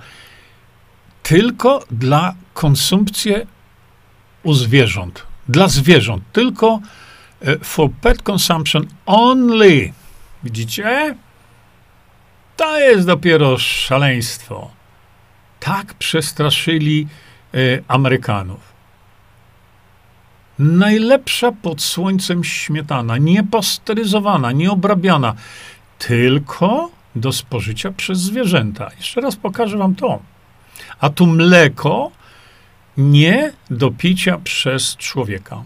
tylko 1.23 1.83
dla 1.91 2.33
konsumpcji 2.53 3.33
u 4.43 4.53
zwierząt. 4.53 5.23
Dla 5.49 5.67
zwierząt. 5.67 6.23
Tylko 6.33 6.79
e, 7.41 7.57
for 7.59 7.89
pet 8.01 8.21
consumption 8.21 8.87
only. 9.05 9.93
Widzicie? 10.43 11.15
To 12.57 12.79
jest 12.79 13.07
dopiero 13.07 13.57
szaleństwo. 13.57 14.71
Tak 15.59 15.93
przestraszyli 15.93 17.07
Y, 17.55 17.83
Amerykanów. 17.87 18.73
Najlepsza 20.59 21.51
pod 21.51 21.81
słońcem 21.81 22.43
śmietana, 22.43 23.17
niepasteryzowana, 23.17 24.51
nieobrabiana, 24.51 25.33
tylko 25.99 26.89
do 27.15 27.31
spożycia 27.31 27.91
przez 27.91 28.19
zwierzęta. 28.19 28.91
Jeszcze 28.97 29.21
raz 29.21 29.35
pokażę 29.35 29.77
wam 29.77 29.95
to. 29.95 30.19
A 30.99 31.09
tu 31.09 31.27
mleko 31.27 32.11
nie 32.97 33.53
do 33.69 33.91
picia 33.91 34.37
przez 34.43 34.97
człowieka. 34.97 35.63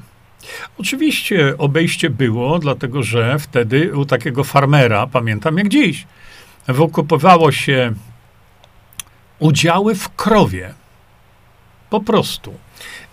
Oczywiście 0.78 1.58
obejście 1.58 2.10
było, 2.10 2.60
dlatego 2.60 3.04
że 3.04 3.40
wtedy 3.40 3.98
u 3.98 4.06
takiego 4.06 4.44
farmera, 4.44 5.08
pamiętam 5.08 5.58
jak 5.58 5.68
dziś, 5.68 6.08
wykupowało 6.68 7.52
się 7.52 7.94
udziały 9.40 9.96
w 9.96 10.16
krowie. 10.16 10.74
Po 11.90 12.02
prostu. 12.02 12.54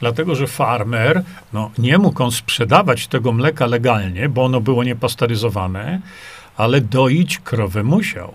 Dlatego, 0.00 0.34
że 0.34 0.46
farmer, 0.46 1.22
no, 1.52 1.70
nie 1.78 1.98
mógł 1.98 2.22
on 2.22 2.30
sprzedawać 2.30 3.06
tego 3.06 3.32
mleka 3.32 3.66
legalnie, 3.66 4.28
bo 4.28 4.44
ono 4.44 4.60
było 4.60 4.84
niepasteryzowane, 4.84 6.00
ale 6.56 6.80
doić 6.80 7.38
krowę 7.38 7.82
musiał. 7.82 8.34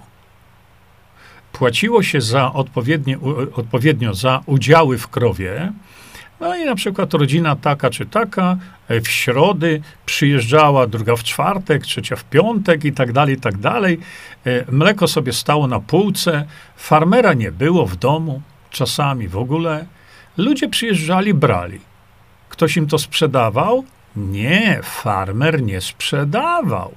Płaciło 1.53 2.03
się 2.03 2.21
za 2.21 2.53
odpowiednio 3.55 4.13
za 4.13 4.41
udziały 4.45 4.97
w 4.97 5.07
krowie, 5.07 5.71
no 6.39 6.55
i 6.55 6.65
na 6.65 6.75
przykład 6.75 7.13
rodzina 7.13 7.55
taka 7.55 7.89
czy 7.89 8.05
taka 8.05 8.57
e, 8.87 9.01
w 9.01 9.07
środy 9.07 9.81
przyjeżdżała, 10.05 10.87
druga 10.87 11.15
w 11.15 11.23
czwartek, 11.23 11.83
trzecia 11.83 12.15
w 12.15 12.23
piątek 12.23 12.85
i 12.85 12.93
tak 12.93 13.11
dalej, 13.11 13.35
i 13.35 13.39
tak 13.39 13.57
dalej. 13.57 13.99
E, 14.45 14.71
mleko 14.71 15.07
sobie 15.07 15.33
stało 15.33 15.67
na 15.67 15.79
półce, 15.79 16.45
farmera 16.75 17.33
nie 17.33 17.51
było 17.51 17.85
w 17.85 17.95
domu, 17.95 18.41
czasami 18.69 19.27
w 19.27 19.37
ogóle. 19.37 19.85
Ludzie 20.37 20.69
przyjeżdżali, 20.69 21.33
brali. 21.33 21.79
Ktoś 22.49 22.77
im 22.77 22.87
to 22.87 22.97
sprzedawał? 22.97 23.85
Nie, 24.15 24.79
farmer 24.83 25.61
nie 25.61 25.81
sprzedawał. 25.81 26.95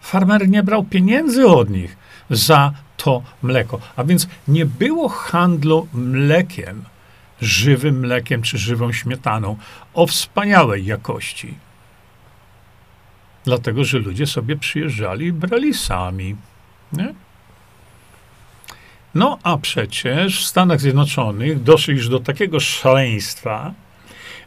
Farmer 0.00 0.48
nie 0.48 0.62
brał 0.62 0.84
pieniędzy 0.84 1.46
od 1.46 1.70
nich 1.70 1.96
za 2.30 2.72
to 3.04 3.22
mleko. 3.42 3.80
A 3.96 4.04
więc 4.04 4.28
nie 4.48 4.66
było 4.66 5.08
handlu 5.08 5.88
mlekiem, 5.92 6.84
żywym 7.40 7.98
mlekiem 7.98 8.42
czy 8.42 8.58
żywą 8.58 8.92
śmietaną 8.92 9.56
o 9.94 10.06
wspaniałej 10.06 10.84
jakości. 10.84 11.54
Dlatego, 13.44 13.84
że 13.84 13.98
ludzie 13.98 14.26
sobie 14.26 14.56
przyjeżdżali 14.56 15.26
i 15.26 15.32
brali 15.32 15.74
sami. 15.74 16.36
Nie? 16.92 17.14
No 19.14 19.38
a 19.42 19.56
przecież 19.56 20.44
w 20.44 20.46
Stanach 20.46 20.80
Zjednoczonych 20.80 21.62
doszli 21.62 21.94
już 21.94 22.08
do 22.08 22.20
takiego 22.20 22.60
szaleństwa, 22.60 23.72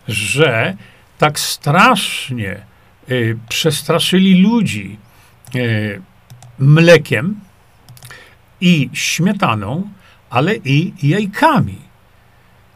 że 0.07 0.77
tak 1.17 1.39
strasznie 1.39 2.61
y, 3.09 3.37
przestraszyli 3.49 4.41
ludzi 4.41 4.97
y, 5.55 6.01
mlekiem 6.59 7.46
i 8.61 8.89
śmietaną, 8.93 9.89
ale 10.29 10.55
i 10.55 10.93
jajkami. 11.03 11.77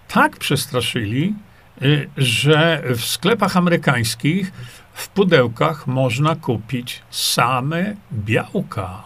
Tak 0.07 0.37
przestraszyli, 0.37 1.35
y, 1.81 2.09
że 2.17 2.83
w 2.95 3.05
sklepach 3.05 3.57
amerykańskich 3.57 4.51
w 4.93 5.07
pudełkach 5.07 5.87
można 5.87 6.35
kupić 6.35 7.01
same 7.09 7.95
białka. 8.13 9.03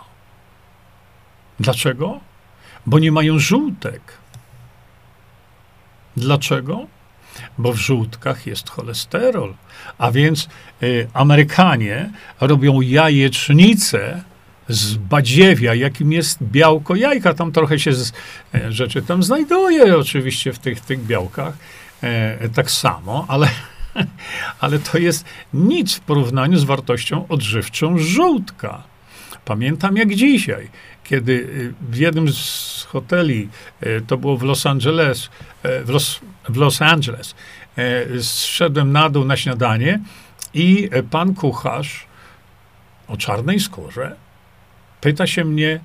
Dlaczego? 1.60 2.20
bo 2.86 3.00
nie 3.00 3.12
mają 3.12 3.40
żółtek. 3.40 4.02
Dlaczego? 6.18 6.88
bo 7.58 7.74
w 7.74 7.78
żółtkach 7.78 8.48
jest 8.48 8.70
cholesterol. 8.70 9.54
A 9.98 10.12
więc 10.12 10.50
y, 10.84 11.08
Amerykanie 11.14 12.12
robią 12.42 12.82
jajecznicę 12.82 14.24
z 14.70 14.96
badziewia, 14.96 15.76
jakim 15.76 16.12
jest 16.12 16.44
białko 16.44 16.96
jajka. 16.96 17.34
Tam 17.34 17.52
trochę 17.52 17.80
się 17.80 17.94
z, 17.94 18.14
e, 18.56 18.72
rzeczy 18.72 19.02
tam 19.02 19.24
znajduje 19.24 19.98
oczywiście 19.98 20.54
w 20.54 20.60
tych, 20.60 20.82
tych 20.82 21.06
białkach. 21.06 21.54
E, 22.04 22.50
tak 22.50 22.72
samo, 22.72 23.26
ale, 23.28 23.48
ale 24.60 24.80
to 24.80 24.98
jest 24.98 25.26
nic 25.54 25.96
w 25.96 26.00
porównaniu 26.00 26.58
z 26.58 26.64
wartością 26.64 27.28
odżywczą 27.28 27.98
żółtka. 27.98 28.84
Pamiętam 29.46 29.98
jak 29.98 30.16
dzisiaj, 30.16 30.70
kiedy 31.04 31.32
y, 31.34 31.74
w 31.82 31.98
jednym 31.98 32.34
z 32.34 32.88
hoteli, 32.90 33.50
y, 33.84 34.02
to 34.08 34.18
było 34.18 34.38
w 34.38 34.44
Los 34.44 34.66
Angeles, 34.66 35.30
w 35.64 35.90
Los, 35.90 36.20
w 36.50 36.58
Los 36.58 36.82
Angeles, 36.82 37.36
zszedłem 38.20 38.92
na 38.92 39.10
dół 39.10 39.26
na 39.26 39.38
śniadanie 39.38 40.00
i 40.54 40.90
pan 41.12 41.34
kucharz 41.34 42.06
o 43.08 43.18
czarnej 43.18 43.60
skórze 43.60 44.16
pyta 45.02 45.28
się 45.28 45.46
mnie, 45.46 45.80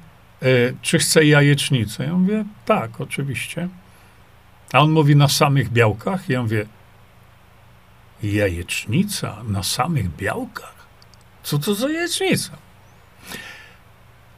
czy 0.82 0.98
chcę 0.98 1.24
jajecznicę. 1.24 2.04
Ja 2.04 2.12
mówię, 2.12 2.44
tak, 2.64 3.00
oczywiście. 3.00 3.68
A 4.72 4.78
on 4.78 4.90
mówi 4.90 5.16
na 5.16 5.28
samych 5.28 5.70
białkach. 5.70 6.28
Ja 6.28 6.42
mówię, 6.42 6.66
jajecznica 8.22 9.36
na 9.48 9.62
samych 9.62 10.16
białkach? 10.16 10.74
Co 11.42 11.58
to 11.58 11.74
za 11.74 11.88
jajecznica? 11.88 12.52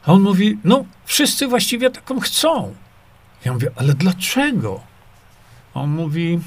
A 0.05 0.11
on 0.11 0.21
mówi, 0.21 0.57
no 0.63 0.85
wszyscy 1.05 1.47
właściwie 1.47 1.89
taką 1.89 2.19
chcą. 2.19 2.75
Ja 3.45 3.53
mówię, 3.53 3.71
ale 3.75 3.93
dlaczego? 3.93 4.81
On 5.73 5.89
mówi, 5.89 6.39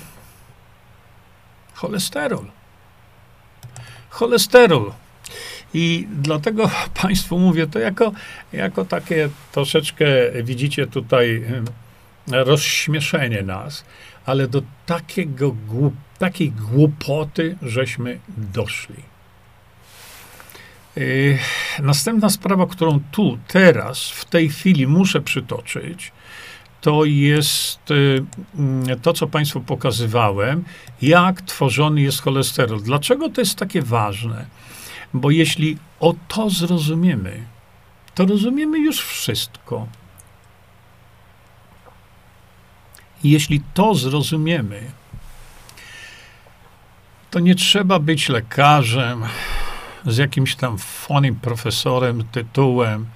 cholesterol. 1.75 2.47
Cholesterol. 4.09 4.93
I 5.75 6.09
dlatego 6.11 6.71
Państwu 7.03 7.39
mówię 7.39 7.67
to 7.67 7.79
jako, 7.79 8.13
jako 8.53 8.85
takie 8.85 9.29
troszeczkę, 9.53 10.07
widzicie 10.43 10.87
tutaj 10.87 11.45
rozśmieszenie 12.29 13.43
nas, 13.43 13.85
ale 14.27 14.49
do 14.49 14.63
takiego, 14.87 15.57
takiej 16.19 16.53
głupoty 16.53 17.57
żeśmy 17.63 18.19
doszli. 18.29 19.17
Yy, 20.97 21.39
następna 21.83 22.31
sprawa, 22.31 22.67
którą 22.67 23.01
tu, 23.13 23.39
teraz, 23.49 24.11
w 24.11 24.25
tej 24.25 24.49
chwili 24.49 24.87
muszę 24.87 25.21
przytoczyć, 25.21 26.13
to 26.81 27.05
jest 27.05 27.91
yy, 27.91 28.25
mm, 28.59 29.01
to, 29.01 29.13
co 29.13 29.27
Państwu 29.27 29.61
pokazywałem, 29.61 30.65
jak 31.03 31.43
tworzony 31.43 32.01
jest 32.01 32.23
cholesterol. 32.23 32.83
Dlaczego 32.83 33.29
to 33.29 33.41
jest 33.41 33.59
takie 33.59 33.83
ważne? 33.83 34.47
Bo 35.21 35.31
jeśli 35.31 35.79
o 36.01 36.15
to 36.29 36.51
zrozumiemy, 36.51 37.45
to 38.15 38.27
rozumiemy 38.27 38.79
już 38.79 39.01
wszystko. 39.01 39.87
Jeśli 43.25 43.61
to 43.75 43.95
zrozumiemy, 43.95 44.91
to 47.31 47.41
nie 47.41 47.55
trzeba 47.55 47.99
być 47.99 48.29
lekarzem, 48.29 49.25
z 50.07 50.17
jakimś 50.17 50.57
tam 50.57 50.79
fonym 50.79 51.37
profesorem, 51.37 52.25
tytułem. 52.33 53.07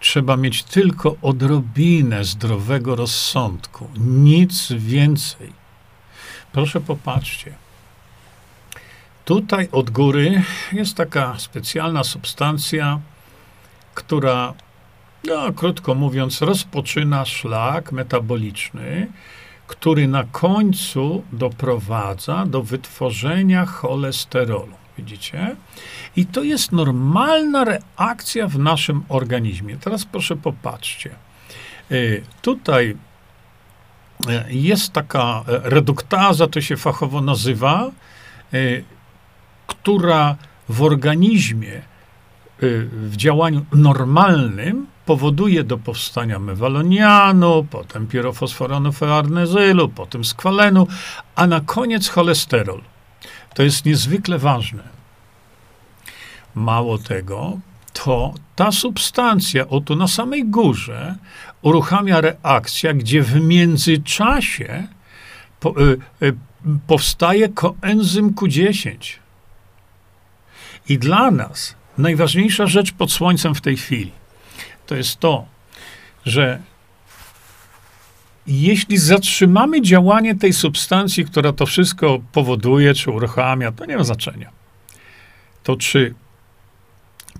Trzeba 0.00 0.36
mieć 0.36 0.62
tylko 0.62 1.16
odrobinę 1.22 2.24
zdrowego 2.24 2.96
rozsądku, 2.96 3.88
nic 3.96 4.72
więcej. 4.72 5.52
Proszę 6.52 6.80
popatrzcie. 6.80 7.61
Tutaj 9.24 9.68
od 9.72 9.90
góry 9.90 10.42
jest 10.72 10.96
taka 10.96 11.38
specjalna 11.38 12.04
substancja, 12.04 13.00
która, 13.94 14.54
no, 15.24 15.52
krótko 15.52 15.94
mówiąc, 15.94 16.42
rozpoczyna 16.42 17.24
szlak 17.24 17.92
metaboliczny, 17.92 19.06
który 19.66 20.08
na 20.08 20.24
końcu 20.24 21.24
doprowadza 21.32 22.46
do 22.46 22.62
wytworzenia 22.62 23.66
cholesterolu. 23.66 24.72
Widzicie? 24.98 25.56
I 26.16 26.26
to 26.26 26.42
jest 26.42 26.72
normalna 26.72 27.64
reakcja 27.64 28.48
w 28.48 28.58
naszym 28.58 29.02
organizmie. 29.08 29.76
Teraz 29.76 30.04
proszę 30.04 30.36
popatrzcie. 30.36 31.10
Y, 31.92 32.22
tutaj 32.42 32.96
y, 34.28 34.44
jest 34.48 34.92
taka 34.92 35.44
e, 35.48 35.70
reduktaza, 35.70 36.46
to 36.46 36.60
się 36.60 36.76
fachowo 36.76 37.20
nazywa, 37.20 37.90
y, 38.54 38.84
która 39.74 40.36
w 40.68 40.82
organizmie 40.82 41.82
w 42.92 43.16
działaniu 43.16 43.64
normalnym 43.72 44.86
powoduje 45.06 45.64
do 45.64 45.78
powstania 45.78 46.38
mewalonianu, 46.38 47.66
potem 47.70 48.06
pirofosforanu 48.06 48.92
fearnezylu, 48.92 49.88
potem 49.88 50.24
skwalenu, 50.24 50.86
a 51.34 51.46
na 51.46 51.60
koniec 51.60 52.08
cholesterol. 52.08 52.80
To 53.54 53.62
jest 53.62 53.84
niezwykle 53.84 54.38
ważne. 54.38 54.82
Mało 56.54 56.98
tego, 56.98 57.58
to 57.92 58.34
ta 58.56 58.72
substancja, 58.72 59.68
oto 59.68 59.96
na 59.96 60.08
samej 60.08 60.44
górze, 60.44 61.16
uruchamia 61.62 62.20
reakcja, 62.20 62.94
gdzie 62.94 63.22
w 63.22 63.40
międzyczasie 63.40 64.86
po, 65.60 65.80
y, 65.80 65.98
y, 66.22 66.34
powstaje 66.86 67.48
koenzym 67.48 68.34
Q10. 68.34 69.21
I 70.88 70.98
dla 70.98 71.30
nas 71.30 71.74
najważniejsza 71.98 72.66
rzecz 72.66 72.92
pod 72.92 73.12
słońcem 73.12 73.54
w 73.54 73.60
tej 73.60 73.76
chwili 73.76 74.12
to 74.86 74.94
jest 74.96 75.20
to, 75.20 75.46
że 76.26 76.62
jeśli 78.46 78.98
zatrzymamy 78.98 79.82
działanie 79.82 80.34
tej 80.34 80.52
substancji, 80.52 81.24
która 81.24 81.52
to 81.52 81.66
wszystko 81.66 82.18
powoduje, 82.32 82.94
czy 82.94 83.10
uruchamia, 83.10 83.72
to 83.72 83.86
nie 83.86 83.96
ma 83.96 84.04
znaczenia. 84.04 84.50
To 85.62 85.76
czy 85.76 86.14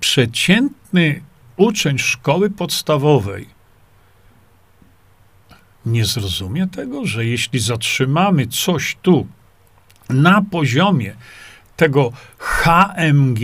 przeciętny 0.00 1.22
uczeń 1.56 1.98
szkoły 1.98 2.50
podstawowej 2.50 3.48
nie 5.86 6.04
zrozumie 6.04 6.66
tego, 6.66 7.06
że 7.06 7.26
jeśli 7.26 7.60
zatrzymamy 7.60 8.46
coś 8.46 8.96
tu 9.02 9.26
na 10.08 10.42
poziomie 10.50 11.16
tego 11.76 12.12
HMG, 12.38 13.40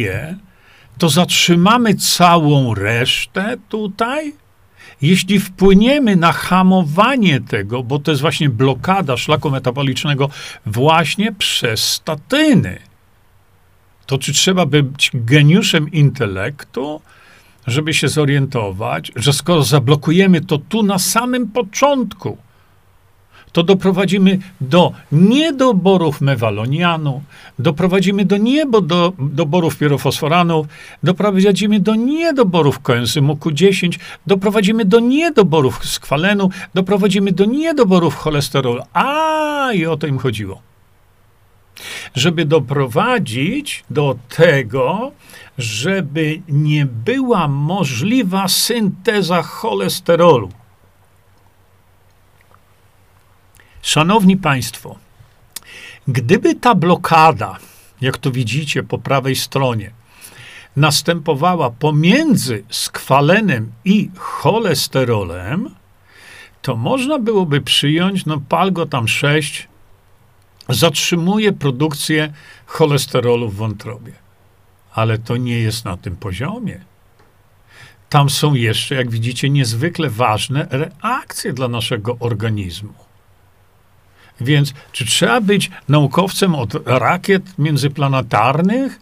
to 0.98 1.08
zatrzymamy 1.08 1.94
całą 1.94 2.74
resztę 2.74 3.56
tutaj? 3.68 4.34
Jeśli 5.02 5.40
wpłyniemy 5.40 6.16
na 6.16 6.32
hamowanie 6.32 7.40
tego, 7.40 7.82
bo 7.82 7.98
to 7.98 8.10
jest 8.10 8.20
właśnie 8.20 8.48
blokada 8.48 9.16
szlaku 9.16 9.50
metabolicznego 9.50 10.28
właśnie 10.66 11.32
przez 11.32 11.84
statyny, 11.84 12.78
to 14.06 14.18
czy 14.18 14.32
trzeba 14.32 14.66
być 14.66 15.10
geniuszem 15.14 15.92
intelektu, 15.92 17.00
żeby 17.66 17.94
się 17.94 18.08
zorientować, 18.08 19.12
że 19.16 19.32
skoro 19.32 19.62
zablokujemy 19.62 20.40
to 20.40 20.58
tu 20.58 20.82
na 20.82 20.98
samym 20.98 21.48
początku, 21.48 22.38
to 23.52 23.62
doprowadzimy 23.62 24.38
do 24.60 24.92
niedoborów 25.12 26.20
mewalonianu, 26.20 27.22
doprowadzimy 27.58 28.24
do 28.24 28.36
niedoborów 28.36 29.78
pirofosforanów, 29.78 30.66
doprowadzimy 31.02 31.80
do 31.80 31.94
niedoborów 31.94 32.80
koenzymu 32.80 33.34
Q10, 33.34 33.98
doprowadzimy 34.26 34.84
do 34.84 35.00
niedoborów 35.00 35.86
skwalenu, 35.86 36.50
doprowadzimy 36.74 37.32
do 37.32 37.44
niedoborów 37.44 38.14
cholesterolu. 38.16 38.82
A, 38.92 39.72
i 39.72 39.86
o 39.86 39.96
to 39.96 40.06
im 40.06 40.18
chodziło. 40.18 40.62
Żeby 42.14 42.44
doprowadzić 42.44 43.84
do 43.90 44.16
tego, 44.28 45.12
żeby 45.58 46.40
nie 46.48 46.86
była 46.86 47.48
możliwa 47.48 48.48
synteza 48.48 49.42
cholesterolu. 49.42 50.48
Szanowni 53.82 54.36
Państwo, 54.36 54.98
gdyby 56.08 56.54
ta 56.54 56.74
blokada, 56.74 57.58
jak 58.00 58.18
to 58.18 58.30
widzicie 58.30 58.82
po 58.82 58.98
prawej 58.98 59.36
stronie, 59.36 59.90
następowała 60.76 61.70
pomiędzy 61.70 62.64
skwalenem 62.70 63.72
i 63.84 64.10
cholesterolem, 64.16 65.74
to 66.62 66.76
można 66.76 67.18
byłoby 67.18 67.60
przyjąć, 67.60 68.26
no 68.26 68.40
palgo 68.48 68.86
tam 68.86 69.08
6 69.08 69.68
zatrzymuje 70.68 71.52
produkcję 71.52 72.32
cholesterolu 72.66 73.48
w 73.48 73.56
wątrobie. 73.56 74.12
Ale 74.92 75.18
to 75.18 75.36
nie 75.36 75.58
jest 75.58 75.84
na 75.84 75.96
tym 75.96 76.16
poziomie. 76.16 76.80
Tam 78.08 78.30
są 78.30 78.54
jeszcze, 78.54 78.94
jak 78.94 79.10
widzicie, 79.10 79.50
niezwykle 79.50 80.10
ważne 80.10 80.66
reakcje 80.70 81.52
dla 81.52 81.68
naszego 81.68 82.16
organizmu. 82.20 83.07
Więc 84.40 84.74
czy 84.92 85.04
trzeba 85.04 85.40
być 85.40 85.70
naukowcem 85.88 86.54
od 86.54 86.88
rakiet 86.88 87.58
międzyplanetarnych, 87.58 89.00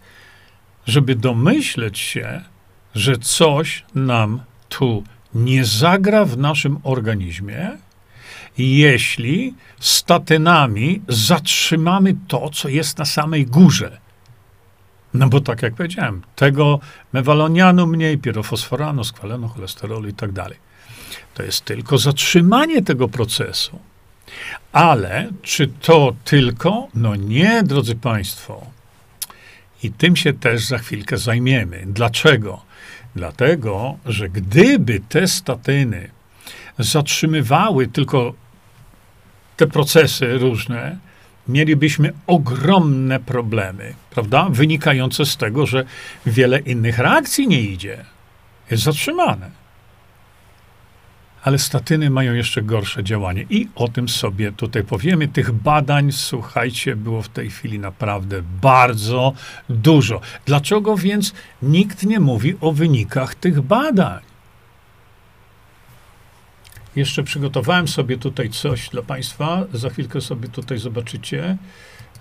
żeby 0.85 1.15
domyśleć 1.15 1.99
się, 1.99 2.41
że 2.95 3.17
coś 3.17 3.85
nam 3.95 4.41
tu 4.69 5.03
nie 5.35 5.65
zagra 5.65 6.25
w 6.25 6.37
naszym 6.37 6.79
organizmie, 6.83 7.77
jeśli 8.57 9.53
statynami 9.79 11.01
zatrzymamy 11.07 12.15
to, 12.27 12.49
co 12.49 12.69
jest 12.69 12.97
na 12.97 13.05
samej 13.05 13.45
górze. 13.45 13.97
No 15.13 15.29
bo 15.29 15.41
tak 15.41 15.61
jak 15.61 15.75
powiedziałem, 15.75 16.21
tego 16.35 16.79
mewalonianu 17.13 17.87
mniej, 17.87 18.17
pirofosforanu, 18.17 19.03
skwalenu, 19.03 19.47
cholesterolu 19.47 20.07
i 20.07 20.13
tak 20.13 20.31
dalej. 20.31 20.57
To 21.33 21.43
jest 21.43 21.65
tylko 21.65 21.97
zatrzymanie 21.97 22.81
tego 22.81 23.07
procesu. 23.07 23.79
Ale 24.71 25.29
czy 25.41 25.67
to 25.67 26.15
tylko? 26.23 26.87
No 26.93 27.15
nie, 27.15 27.63
drodzy 27.63 27.95
Państwo. 27.95 28.65
I 29.83 29.91
tym 29.91 30.15
się 30.15 30.33
też 30.33 30.65
za 30.65 30.77
chwilkę 30.77 31.17
zajmiemy. 31.17 31.83
Dlaczego? 31.85 32.61
Dlatego, 33.15 33.97
że 34.05 34.29
gdyby 34.29 34.99
te 35.09 35.27
statyny 35.27 36.09
zatrzymywały 36.79 37.87
tylko 37.87 38.33
te 39.57 39.67
procesy 39.67 40.37
różne, 40.37 40.97
mielibyśmy 41.47 42.13
ogromne 42.27 43.19
problemy, 43.19 43.93
prawda? 44.09 44.47
Wynikające 44.49 45.25
z 45.25 45.37
tego, 45.37 45.65
że 45.65 45.85
wiele 46.25 46.59
innych 46.59 46.99
reakcji 46.99 47.47
nie 47.47 47.61
idzie. 47.61 48.05
Jest 48.71 48.83
zatrzymane. 48.83 49.49
Ale 51.47 51.59
statyny 51.59 52.09
mają 52.09 52.33
jeszcze 52.33 52.61
gorsze 52.61 53.03
działanie 53.03 53.45
i 53.49 53.69
o 53.75 53.87
tym 53.87 54.09
sobie 54.09 54.51
tutaj 54.51 54.83
powiemy. 54.83 55.27
Tych 55.27 55.51
badań, 55.51 56.11
słuchajcie, 56.11 56.95
było 56.95 57.21
w 57.21 57.29
tej 57.29 57.49
chwili 57.49 57.79
naprawdę 57.79 58.41
bardzo 58.61 59.33
dużo. 59.69 60.21
Dlaczego 60.45 60.97
więc 60.97 61.33
nikt 61.61 62.03
nie 62.03 62.19
mówi 62.19 62.55
o 62.61 62.71
wynikach 62.71 63.35
tych 63.35 63.61
badań? 63.61 64.23
Jeszcze 66.95 67.23
przygotowałem 67.23 67.87
sobie 67.87 68.17
tutaj 68.17 68.49
coś 68.49 68.89
dla 68.89 69.01
Państwa. 69.01 69.65
Za 69.73 69.89
chwilkę 69.89 70.21
sobie 70.21 70.49
tutaj 70.49 70.77
zobaczycie. 70.77 71.57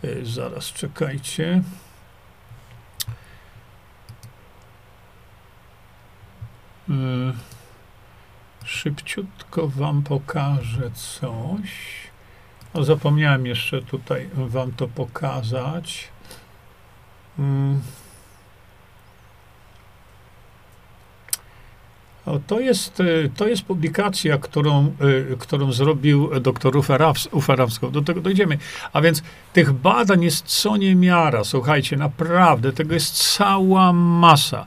E, 0.03 0.25
zaraz 0.25 0.73
czekajcie. 0.73 1.63
E, 6.91 7.56
szybciutko 8.67 9.69
Wam 9.69 10.03
pokażę 10.03 10.91
coś. 10.91 11.71
O, 12.75 12.85
zapomniałem 12.85 13.47
jeszcze 13.47 13.83
tutaj 13.83 14.29
Wam 14.35 14.73
to 14.73 14.89
pokazać. 14.89 16.09
To 22.47 22.61
jest, 22.61 23.01
y, 23.01 23.31
to 23.37 23.49
jest 23.49 23.63
publikacja, 23.63 24.39
którą, 24.39 24.93
y, 25.33 25.37
którą 25.39 25.73
zrobił 25.73 26.41
doktor 26.41 26.77
Ufarawsko. 27.33 27.91
Do 27.91 28.03
tego 28.03 28.21
dojdziemy. 28.21 28.59
A 28.93 29.01
więc 29.01 29.23
tych 29.53 29.73
badań 29.73 30.25
jest 30.25 30.45
co 30.47 30.77
niemiara. 30.77 31.45
Słuchajcie, 31.45 31.97
naprawdę, 31.97 32.73
tego 32.73 32.95
jest 32.95 33.37
cała 33.37 33.93
masa. 33.93 34.67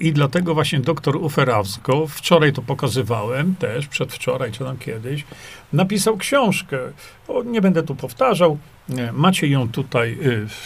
I 0.00 0.12
dlatego 0.12 0.54
właśnie 0.54 0.80
doktor 0.80 1.16
Uferawsko, 1.16 2.06
wczoraj 2.06 2.52
to 2.52 2.62
pokazywałem 2.62 3.54
też, 3.54 3.86
przedwczoraj, 3.86 4.52
czy 4.52 4.58
tam 4.58 4.78
kiedyś, 4.78 5.24
napisał 5.72 6.16
książkę. 6.16 6.78
O, 7.28 7.42
nie 7.42 7.60
będę 7.60 7.82
tu 7.82 7.94
powtarzał. 7.94 8.58
Macie 9.12 9.46
ją 9.46 9.68
tutaj 9.68 10.18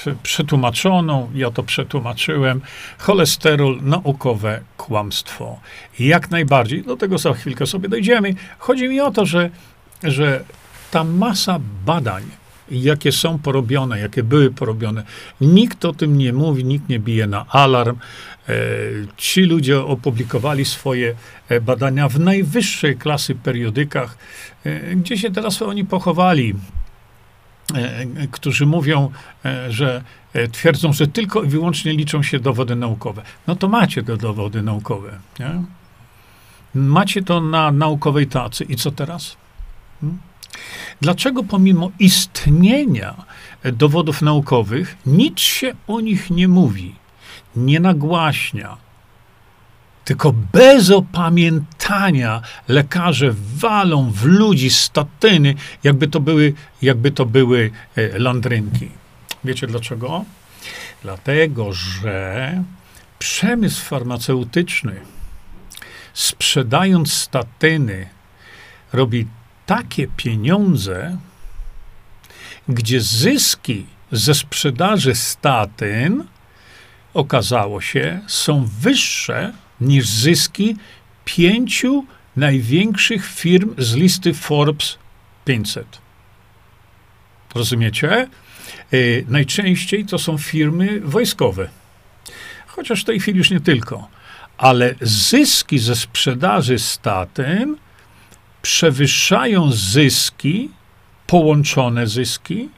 y, 0.06 0.14
przetłumaczoną, 0.22 1.30
ja 1.34 1.50
to 1.50 1.62
przetłumaczyłem. 1.62 2.60
Cholesterol, 2.98 3.78
naukowe 3.82 4.60
kłamstwo. 4.76 5.60
Jak 5.98 6.30
najbardziej, 6.30 6.82
do 6.82 6.96
tego 6.96 7.18
za 7.18 7.34
chwilkę 7.34 7.66
sobie 7.66 7.88
dojdziemy. 7.88 8.34
Chodzi 8.58 8.88
mi 8.88 9.00
o 9.00 9.10
to, 9.10 9.26
że, 9.26 9.50
że 10.04 10.44
ta 10.90 11.04
masa 11.04 11.60
badań, 11.86 12.22
jakie 12.70 13.12
są 13.12 13.38
porobione, 13.38 14.00
jakie 14.00 14.22
były 14.22 14.50
porobione, 14.50 15.02
nikt 15.40 15.84
o 15.84 15.92
tym 15.92 16.18
nie 16.18 16.32
mówi, 16.32 16.64
nikt 16.64 16.88
nie 16.88 16.98
bije 16.98 17.26
na 17.26 17.46
alarm. 17.48 17.96
E, 18.48 18.54
ci 19.16 19.42
ludzie 19.42 19.80
opublikowali 19.80 20.64
swoje 20.64 21.14
e, 21.48 21.60
badania 21.60 22.08
w 22.08 22.20
najwyższej 22.20 22.96
klasy 22.96 23.34
periodykach, 23.34 24.18
e, 24.64 24.96
gdzie 24.96 25.18
się 25.18 25.30
teraz 25.30 25.62
oni 25.62 25.84
pochowali 25.84 26.54
którzy 28.30 28.66
mówią, 28.66 29.10
e, 29.44 29.72
że 29.72 30.02
e, 30.32 30.48
twierdzą, 30.48 30.92
że 30.92 31.06
tylko 31.06 31.42
i 31.42 31.48
wyłącznie 31.48 31.92
liczą 31.92 32.22
się 32.22 32.38
dowody 32.38 32.76
naukowe. 32.76 33.22
No 33.46 33.56
to 33.56 33.68
macie 33.68 34.02
te 34.02 34.16
dowody 34.16 34.62
naukowe. 34.62 35.18
Nie? 35.40 35.62
Macie 36.74 37.22
to 37.22 37.40
na 37.40 37.72
naukowej 37.72 38.26
tacy. 38.26 38.64
I 38.64 38.76
co 38.76 38.90
teraz? 38.90 39.36
Hmm? 40.00 40.18
Dlaczego 41.00 41.44
pomimo 41.44 41.90
istnienia 41.98 43.14
dowodów 43.64 44.22
naukowych 44.22 44.96
nic 45.06 45.40
się 45.40 45.74
o 45.86 46.00
nich 46.00 46.30
nie 46.30 46.48
mówi, 46.48 46.94
nie 47.56 47.80
nagłaśnia, 47.80 48.76
tylko 50.04 50.32
bez 50.32 50.90
opamiętania 50.90 52.42
lekarze 52.68 53.34
walą 53.56 54.10
w 54.10 54.24
ludzi 54.24 54.70
statyny, 54.70 55.54
jakby 55.84 56.08
to 56.08 56.20
były, 56.20 56.52
jakby 56.82 57.10
to 57.10 57.26
były 57.26 57.70
e, 57.96 58.18
landrynki. 58.18 58.88
Wiecie 59.44 59.66
dlaczego? 59.66 60.24
Dlatego, 61.02 61.72
że 61.72 62.64
przemysł 63.18 63.84
farmaceutyczny, 63.84 65.00
sprzedając 66.14 67.12
statyny, 67.12 68.08
robi 68.92 69.26
takie 69.66 70.06
pieniądze, 70.16 71.16
gdzie 72.68 73.00
zyski 73.00 73.86
ze 74.12 74.34
sprzedaży 74.34 75.14
statyn 75.14 76.24
okazało 77.14 77.80
się, 77.80 78.20
są 78.26 78.68
wyższe 78.80 79.52
niż 79.80 80.06
zyski 80.06 80.76
pięciu 81.24 82.04
największych 82.36 83.26
firm 83.26 83.74
z 83.78 83.94
listy 83.94 84.34
Forbes 84.34 84.98
500. 85.44 85.98
Rozumiecie? 87.54 88.28
Yy, 88.92 89.24
najczęściej 89.28 90.06
to 90.06 90.18
są 90.18 90.38
firmy 90.38 91.00
wojskowe. 91.00 91.68
Chociaż 92.66 93.02
w 93.02 93.04
tej 93.04 93.20
chwili 93.20 93.38
już 93.38 93.50
nie 93.50 93.60
tylko. 93.60 94.08
Ale 94.58 94.94
zyski 95.00 95.78
ze 95.78 95.96
sprzedaży 95.96 96.78
statyn 96.78 97.76
przewyższają 98.62 99.72
zyski, 99.72 100.70
połączone 101.26 102.06
zyski 102.06 102.68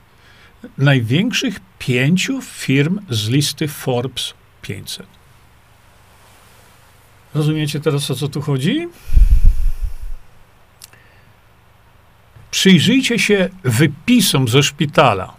największych 0.79 1.61
pięciu 1.79 2.43
firm 2.43 3.01
z 3.11 3.29
listy 3.29 3.69
Forbes 3.69 4.35
500. 4.63 5.07
Rozumiecie 7.35 7.81
teraz, 7.81 8.11
o 8.11 8.15
co 8.15 8.29
tu 8.29 8.43
chodzi? 8.43 8.89
Przyjrzyjcie 12.51 13.19
się 13.19 13.49
wypisom 13.65 14.49
ze 14.49 14.63
szpitala, 14.63 15.35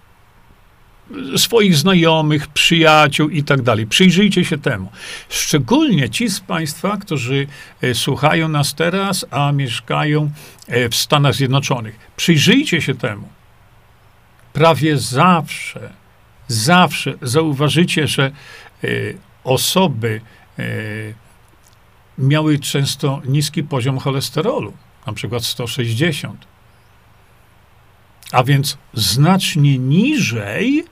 swoich 1.38 1.78
znajomych, 1.78 2.48
przyjaciół 2.48 3.30
i 3.30 3.44
tak 3.44 3.62
dalej. 3.62 3.88
Przyjrzyjcie 3.88 4.46
się 4.46 4.58
temu. 4.58 4.92
Szczególnie 5.30 6.10
ci 6.10 6.30
z 6.30 6.40
Państwa, 6.40 6.98
którzy 6.98 7.48
e, 7.82 7.94
słuchają 7.94 8.48
nas 8.48 8.76
teraz, 8.76 9.26
a 9.32 9.52
mieszkają 9.52 10.32
e, 10.68 10.90
w 10.90 10.96
Stanach 10.96 11.36
Zjednoczonych. 11.36 12.00
Przyjrzyjcie 12.18 12.82
się 12.82 12.96
temu. 12.96 13.28
Prawie 14.54 14.98
zawsze, 14.98 15.90
zawsze 16.48 17.14
zauważycie, 17.22 18.08
że 18.08 18.32
e, 18.84 18.88
osoby, 19.44 20.22
miały 22.18 22.60
często 22.60 23.22
niski 23.26 23.64
poziom 23.64 24.00
cholesterolu, 24.00 24.74
na 25.08 25.14
przykład 25.14 25.44
160. 25.46 26.46
A 28.32 28.44
więc 28.44 28.78
znacznie 28.94 29.78
niżej 29.78 30.86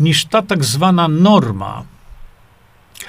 niż 0.00 0.24
ta 0.24 0.42
tak 0.42 0.64
zwana 0.64 1.08
norma. 1.08 1.84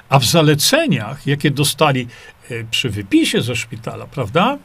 A 0.09 0.19
w 0.19 0.25
zaleceniach, 0.25 1.27
jakie 1.27 1.51
dostali 1.51 2.07
e, 2.49 2.63
przy 2.63 2.89
wypisie 2.89 3.41
ze 3.41 3.55
szpitala, 3.55 4.05
prawda? 4.05 4.57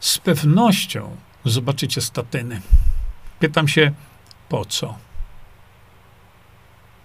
Z 0.00 0.18
pewnością 0.18 1.16
zobaczycie 1.44 2.00
statyny. 2.00 2.60
Pytam 3.40 3.68
się, 3.68 3.92
po 4.48 4.64
co? 4.64 4.98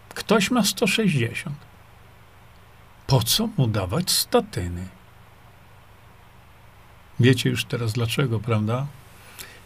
Ktoś 0.10 0.52
ma 0.52 0.63
160 0.63 1.72
po 3.07 3.23
co 3.23 3.49
mu 3.57 3.67
dawać 3.67 4.11
statyny? 4.11 4.87
Wiecie 7.19 7.49
już 7.49 7.65
teraz 7.65 7.93
dlaczego, 7.93 8.39
prawda? 8.39 8.87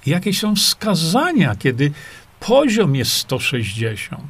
Jakie 0.05 0.33
są 0.33 0.55
wskazania, 0.55 1.55
kiedy 1.55 1.91
poziom 2.39 2.95
jest 2.95 3.11
160? 3.11 4.23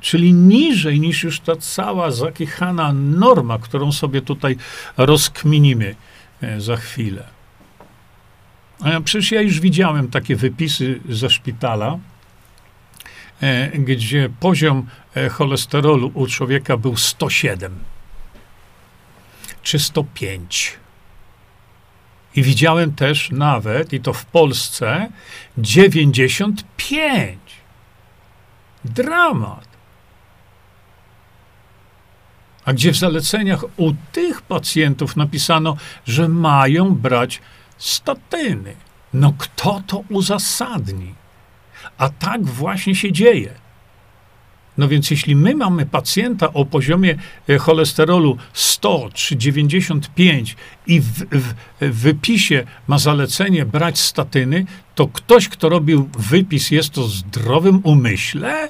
Czyli 0.00 0.32
niżej 0.32 1.00
niż 1.00 1.22
już 1.22 1.40
ta 1.40 1.56
cała 1.56 2.10
zakichana 2.10 2.92
norma, 2.92 3.58
którą 3.58 3.92
sobie 3.92 4.22
tutaj 4.22 4.56
rozkminimy 4.96 5.94
e, 6.40 6.60
za 6.60 6.76
chwilę. 6.76 7.24
Przecież 9.04 9.32
ja 9.32 9.40
już 9.40 9.60
widziałem 9.60 10.08
takie 10.08 10.36
wypisy 10.36 11.00
ze 11.08 11.30
szpitala, 11.30 11.98
e, 13.40 13.78
gdzie 13.78 14.28
poziom 14.40 14.86
e, 15.14 15.28
cholesterolu 15.28 16.10
u 16.14 16.26
człowieka 16.26 16.76
był 16.76 16.96
107 16.96 17.78
czy 19.66 19.78
105. 19.78 20.76
I 22.36 22.42
widziałem 22.42 22.94
też 22.94 23.30
nawet, 23.30 23.92
i 23.92 24.00
to 24.00 24.12
w 24.12 24.24
Polsce, 24.24 25.08
95. 25.58 27.38
Dramat. 28.84 29.68
A 32.64 32.72
gdzie 32.72 32.92
w 32.92 32.96
zaleceniach 32.96 33.64
u 33.76 33.92
tych 34.12 34.42
pacjentów 34.42 35.16
napisano, 35.16 35.76
że 36.06 36.28
mają 36.28 36.94
brać 36.94 37.40
statyny. 37.78 38.76
No 39.14 39.34
kto 39.38 39.82
to 39.86 40.04
uzasadni? 40.08 41.14
A 41.98 42.08
tak 42.08 42.44
właśnie 42.44 42.94
się 42.94 43.12
dzieje. 43.12 43.65
No 44.78 44.88
więc 44.88 45.10
jeśli 45.10 45.36
my 45.36 45.54
mamy 45.54 45.86
pacjenta 45.86 46.52
o 46.52 46.64
poziomie 46.64 47.18
e, 47.48 47.58
cholesterolu 47.58 48.36
100 48.52 49.10
czy 49.14 49.36
95 49.36 50.56
i 50.86 51.00
w, 51.00 51.06
w, 51.06 51.54
w, 51.80 52.00
wypisie 52.00 52.66
ma 52.88 52.98
zalecenie 52.98 53.66
brać 53.66 53.98
statyny, 53.98 54.66
to 54.94 55.08
ktoś, 55.08 55.48
kto 55.48 55.68
robił 55.68 56.10
wypis, 56.18 56.70
jest 56.70 56.90
to 56.90 57.02
zdrowym 57.02 57.80
umyśle? 57.84 58.68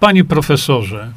Panie 0.00 0.24
profesorze, 0.24 1.12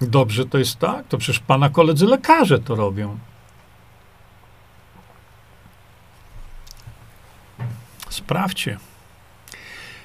dobrze 0.00 0.46
to 0.46 0.58
jest 0.58 0.78
tak? 0.78 1.08
To 1.08 1.18
przecież 1.18 1.40
pana 1.40 1.68
koledzy 1.68 2.06
lekarze 2.06 2.58
to 2.58 2.74
robią. 2.74 3.18
Sprawdźcie. 8.10 8.91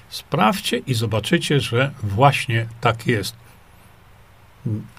Sprawdźcie 0.09 0.77
i 0.77 0.93
zobaczycie, 0.93 1.59
że 1.59 1.91
właśnie 2.03 2.67
tak 2.81 3.07
jest. 3.07 3.35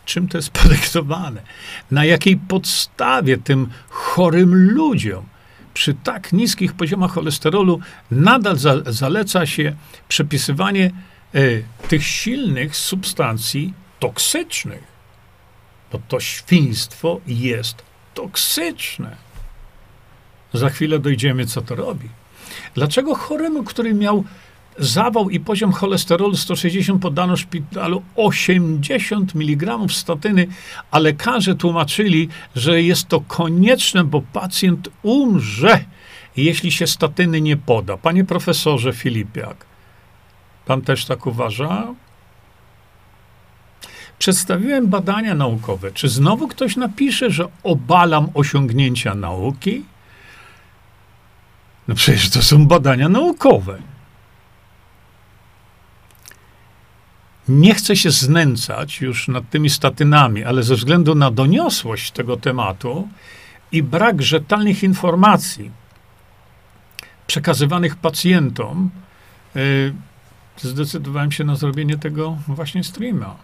Czym 0.04 0.28
to 0.28 0.38
jest 0.38 0.50
podyktowane? 0.62 1.42
Na 1.90 2.04
jakiej 2.04 2.36
podstawie 2.36 3.38
tym 3.38 3.68
chorym 3.88 4.54
ludziom 4.54 5.26
przy 5.74 5.94
tak 5.94 6.32
niskich 6.32 6.72
poziomach 6.72 7.12
cholesterolu 7.12 7.80
nadal 8.10 8.56
za, 8.56 8.74
zaleca 8.86 9.46
się 9.46 9.76
przepisywanie 10.08 10.90
y, 11.34 11.64
tych 11.88 12.06
silnych 12.06 12.76
substancji 12.76 13.74
toksycznych? 14.00 14.82
Bo 15.92 16.00
to 16.08 16.20
świństwo 16.20 17.20
jest 17.26 17.82
toksyczne. 18.14 19.16
Za 20.52 20.70
chwilę 20.70 20.98
dojdziemy, 20.98 21.46
co 21.46 21.62
to 21.62 21.74
robi. 21.74 22.08
Dlaczego 22.74 23.14
choremu, 23.14 23.64
który 23.64 23.94
miał 23.94 24.24
zawał 24.78 25.30
i 25.30 25.40
poziom 25.40 25.72
cholesterolu 25.72 26.36
160 26.36 27.02
podano 27.02 27.36
szpitalu 27.36 28.02
80 28.16 29.34
mg 29.34 29.78
statyny, 29.88 30.46
a 30.90 30.98
lekarze 30.98 31.54
tłumaczyli, 31.54 32.28
że 32.56 32.82
jest 32.82 33.08
to 33.08 33.20
konieczne, 33.20 34.04
bo 34.04 34.22
pacjent 34.32 34.88
umrze, 35.02 35.84
jeśli 36.36 36.72
się 36.72 36.86
statyny 36.86 37.40
nie 37.40 37.56
poda. 37.56 37.96
Panie 37.96 38.24
profesorze 38.24 38.92
Filipiak, 38.92 39.66
pan 40.66 40.82
też 40.82 41.04
tak 41.04 41.26
uważa? 41.26 41.86
Przedstawiłem 44.18 44.86
badania 44.86 45.34
naukowe. 45.34 45.92
Czy 45.92 46.08
znowu 46.08 46.48
ktoś 46.48 46.76
napisze, 46.76 47.30
że 47.30 47.48
obalam 47.62 48.28
osiągnięcia 48.34 49.14
nauki? 49.14 49.84
No 51.88 51.94
przecież 51.94 52.30
to 52.30 52.42
są 52.42 52.66
badania 52.66 53.08
naukowe. 53.08 53.78
Nie 57.48 57.74
chcę 57.74 57.96
się 57.96 58.10
znęcać 58.10 59.00
już 59.00 59.28
nad 59.28 59.50
tymi 59.50 59.70
statynami, 59.70 60.44
ale 60.44 60.62
ze 60.62 60.74
względu 60.74 61.14
na 61.14 61.30
doniosłość 61.30 62.10
tego 62.10 62.36
tematu 62.36 63.08
i 63.72 63.82
brak 63.82 64.22
rzetelnych 64.22 64.82
informacji 64.82 65.70
przekazywanych 67.26 67.96
pacjentom, 67.96 68.90
yy, 69.54 69.94
zdecydowałem 70.56 71.32
się 71.32 71.44
na 71.44 71.56
zrobienie 71.56 71.98
tego 71.98 72.36
właśnie 72.48 72.84
streama. 72.84 73.36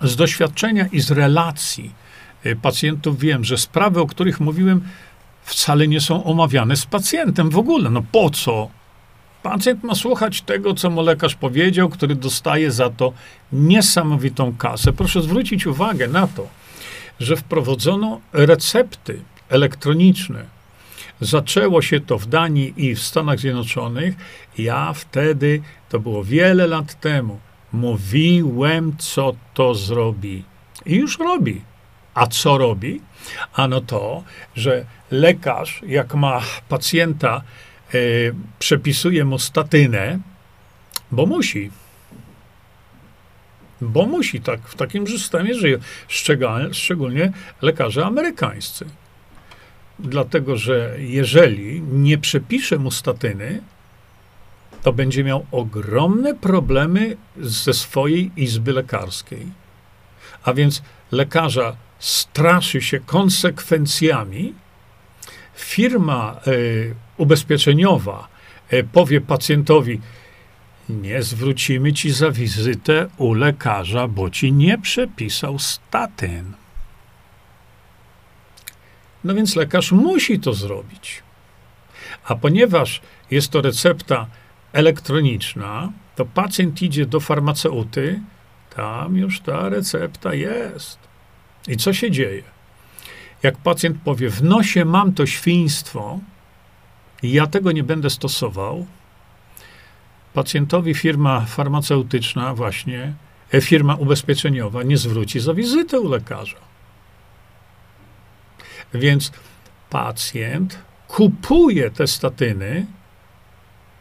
Z 0.00 0.16
doświadczenia 0.16 0.86
i 0.86 1.00
z 1.00 1.10
relacji 1.10 1.92
yy, 2.44 2.56
pacjentów 2.56 3.18
wiem, 3.18 3.44
że 3.44 3.58
sprawy, 3.58 4.00
o 4.00 4.06
których 4.06 4.40
mówiłem, 4.40 4.80
wcale 5.42 5.88
nie 5.88 6.00
są 6.00 6.24
omawiane 6.24 6.76
z 6.76 6.86
pacjentem 6.86 7.50
w 7.50 7.58
ogóle. 7.58 7.90
No 7.90 8.02
po 8.12 8.30
co? 8.30 8.79
Pacjent 9.42 9.84
ma 9.84 9.94
słuchać 9.94 10.42
tego, 10.42 10.74
co 10.74 10.90
mu 10.90 11.02
lekarz 11.02 11.34
powiedział, 11.34 11.88
który 11.88 12.14
dostaje 12.14 12.70
za 12.70 12.90
to 12.90 13.12
niesamowitą 13.52 14.56
kasę. 14.56 14.92
Proszę 14.92 15.22
zwrócić 15.22 15.66
uwagę 15.66 16.08
na 16.08 16.26
to, 16.26 16.48
że 17.20 17.36
wprowadzono 17.36 18.20
recepty 18.32 19.20
elektroniczne. 19.48 20.44
Zaczęło 21.20 21.82
się 21.82 22.00
to 22.00 22.18
w 22.18 22.26
Danii 22.26 22.74
i 22.76 22.94
w 22.94 23.02
Stanach 23.02 23.38
Zjednoczonych. 23.38 24.14
Ja 24.58 24.92
wtedy, 24.92 25.62
to 25.88 26.00
było 26.00 26.24
wiele 26.24 26.66
lat 26.66 27.00
temu, 27.00 27.38
mówiłem, 27.72 28.96
co 28.98 29.32
to 29.54 29.74
zrobi. 29.74 30.44
I 30.86 30.96
już 30.96 31.18
robi. 31.18 31.60
A 32.14 32.26
co 32.26 32.58
robi? 32.58 33.00
Ano 33.52 33.80
to, 33.80 34.22
że 34.56 34.84
lekarz, 35.10 35.82
jak 35.86 36.14
ma 36.14 36.40
pacjenta, 36.68 37.42
przepisuje 38.58 39.24
mu 39.24 39.38
statynę, 39.38 40.18
bo 41.10 41.26
musi. 41.26 41.70
Bo 43.80 44.06
musi, 44.06 44.40
tak, 44.40 44.60
w 44.60 44.74
takim 44.74 45.06
systemie 45.06 45.54
żyje. 45.54 45.78
Szczególnie, 46.08 46.74
szczególnie 46.74 47.32
lekarze 47.62 48.06
amerykańscy. 48.06 48.86
Dlatego, 49.98 50.56
że 50.56 50.96
jeżeli 50.98 51.80
nie 51.82 52.18
przepisze 52.18 52.78
mu 52.78 52.90
statyny, 52.90 53.62
to 54.82 54.92
będzie 54.92 55.24
miał 55.24 55.46
ogromne 55.50 56.34
problemy 56.34 57.16
ze 57.36 57.74
swojej 57.74 58.30
izby 58.36 58.72
lekarskiej. 58.72 59.46
A 60.44 60.54
więc 60.54 60.82
lekarza 61.12 61.76
straszy 61.98 62.80
się 62.80 63.00
konsekwencjami, 63.00 64.54
firma 65.54 66.40
y, 66.46 66.94
ubezpieczeniowa 67.20 68.28
y, 68.72 68.84
powie 68.92 69.20
pacjentowi, 69.20 70.00
nie 70.88 71.22
zwrócimy 71.22 71.92
ci 71.92 72.10
za 72.10 72.30
wizytę 72.30 73.08
u 73.16 73.34
lekarza, 73.34 74.08
bo 74.08 74.30
ci 74.30 74.52
nie 74.52 74.78
przepisał 74.78 75.58
statyn. 75.58 76.52
No 79.24 79.34
więc 79.34 79.56
lekarz 79.56 79.92
musi 79.92 80.40
to 80.40 80.52
zrobić. 80.52 81.22
A 82.24 82.34
ponieważ 82.34 83.00
jest 83.30 83.50
to 83.50 83.60
recepta 83.60 84.26
elektroniczna, 84.72 85.92
to 86.16 86.24
pacjent 86.24 86.82
idzie 86.82 87.06
do 87.06 87.20
farmaceuty, 87.20 88.20
tam 88.76 89.16
już 89.16 89.40
ta 89.40 89.68
recepta 89.68 90.34
jest. 90.34 90.98
I 91.68 91.76
co 91.76 91.92
się 91.92 92.10
dzieje? 92.10 92.42
Jak 93.42 93.56
pacjent 93.56 94.02
powie, 94.02 94.30
w 94.30 94.42
nosie 94.42 94.84
mam 94.84 95.12
to 95.12 95.26
świństwo 95.26 96.20
ja 97.22 97.46
tego 97.46 97.72
nie 97.72 97.82
będę 97.82 98.10
stosował, 98.10 98.86
pacjentowi 100.34 100.94
firma 100.94 101.40
farmaceutyczna 101.40 102.54
właśnie, 102.54 103.14
e, 103.54 103.60
firma 103.60 103.94
ubezpieczeniowa 103.94 104.82
nie 104.82 104.96
zwróci 104.96 105.40
za 105.40 105.54
wizytę 105.54 106.00
u 106.00 106.08
lekarza. 106.08 106.56
Więc 108.94 109.32
pacjent 109.90 110.78
kupuje 111.08 111.90
te 111.90 112.06
statyny, 112.06 112.86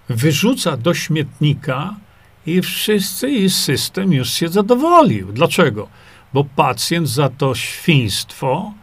wyrzuca 0.09 0.77
do 0.77 0.93
śmietnika 0.93 1.95
i 2.45 2.61
wszyscy 2.61 3.29
i 3.29 3.49
system 3.49 4.13
już 4.13 4.29
się 4.29 4.49
zadowolił. 4.49 5.31
Dlaczego? 5.31 5.87
Bo 6.33 6.43
pacjent 6.43 7.09
za 7.09 7.29
to 7.29 7.55
świństwo 7.55 8.73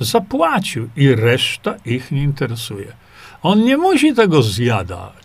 zapłacił 0.00 0.88
i 0.96 1.14
reszta 1.14 1.74
ich 1.84 2.12
nie 2.12 2.22
interesuje. 2.22 2.92
On 3.42 3.64
nie 3.64 3.76
musi 3.76 4.14
tego 4.14 4.42
zjadać. 4.42 5.22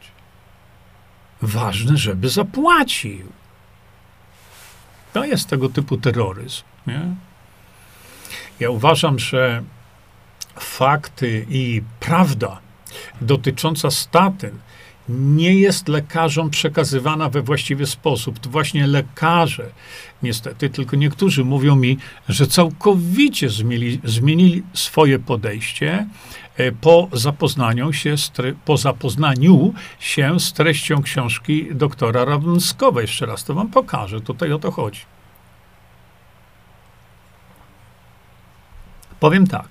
Ważne, 1.42 1.98
żeby 1.98 2.30
zapłacił. 2.30 3.32
To 5.14 5.26
jest 5.26 5.50
tego 5.50 5.70
typu 5.70 5.98
terroryzm. 5.98 6.64
Nie? 6.88 7.02
Ja 8.60 8.70
uważam, 8.70 9.20
że 9.20 9.64
fakty 10.60 11.46
i 11.50 11.82
prawda 12.00 12.60
dotycząca 13.22 13.92
statyn 13.92 14.60
nie 15.10 15.56
jest 15.60 15.88
lekarzom 15.88 16.50
przekazywana 16.50 17.30
we 17.30 17.42
właściwy 17.42 17.86
sposób. 17.86 18.40
To 18.40 18.50
właśnie 18.50 18.88
lekarze, 18.88 19.70
niestety, 20.24 20.70
tylko 20.70 20.96
niektórzy 20.96 21.46
mówią 21.46 21.76
mi, 21.76 21.98
że 22.30 22.48
całkowicie 22.48 23.50
zmienili, 24.04 24.64
swoje 24.74 25.20
podejście 25.20 26.08
po 26.82 27.08
zapoznaniu, 27.14 27.94
się 27.94 28.18
z, 28.18 28.32
po 28.66 28.78
zapoznaniu 28.78 29.74
się 30.00 30.40
z 30.40 30.54
treścią 30.54 31.02
książki 31.02 31.68
doktora 31.76 32.26
Rawunskowa. 32.26 33.02
Jeszcze 33.02 33.26
raz 33.26 33.44
to 33.44 33.54
wam 33.54 33.68
pokażę, 33.68 34.22
tutaj 34.22 34.52
o 34.52 34.60
to 34.60 34.72
chodzi. 34.72 35.02
Powiem 39.20 39.48
tak. 39.48 39.68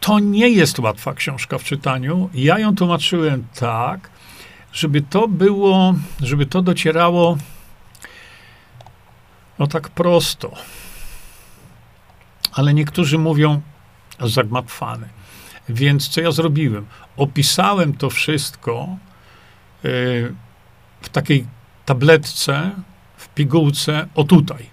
To 0.00 0.18
nie 0.18 0.48
jest 0.48 0.78
łatwa 0.78 1.14
książka 1.14 1.58
w 1.58 1.64
czytaniu. 1.64 2.30
Ja 2.34 2.58
ją 2.58 2.76
tłumaczyłem 2.76 3.46
tak, 3.54 4.10
żeby 4.72 5.02
to 5.02 5.28
było, 5.28 5.94
żeby 6.20 6.46
to 6.46 6.62
docierało 6.62 7.38
no 9.58 9.66
tak 9.66 9.88
prosto. 9.88 10.52
Ale 12.52 12.74
niektórzy 12.74 13.18
mówią 13.18 13.60
zagmatwane. 14.20 15.19
Więc 15.70 16.08
co 16.08 16.20
ja 16.20 16.32
zrobiłem? 16.32 16.86
Opisałem 17.16 17.94
to 17.94 18.10
wszystko 18.10 18.88
yy, 19.82 20.34
w 21.00 21.08
takiej 21.08 21.46
tabletce, 21.86 22.70
w 23.16 23.28
pigułce, 23.28 24.06
o 24.14 24.24
tutaj. 24.24 24.66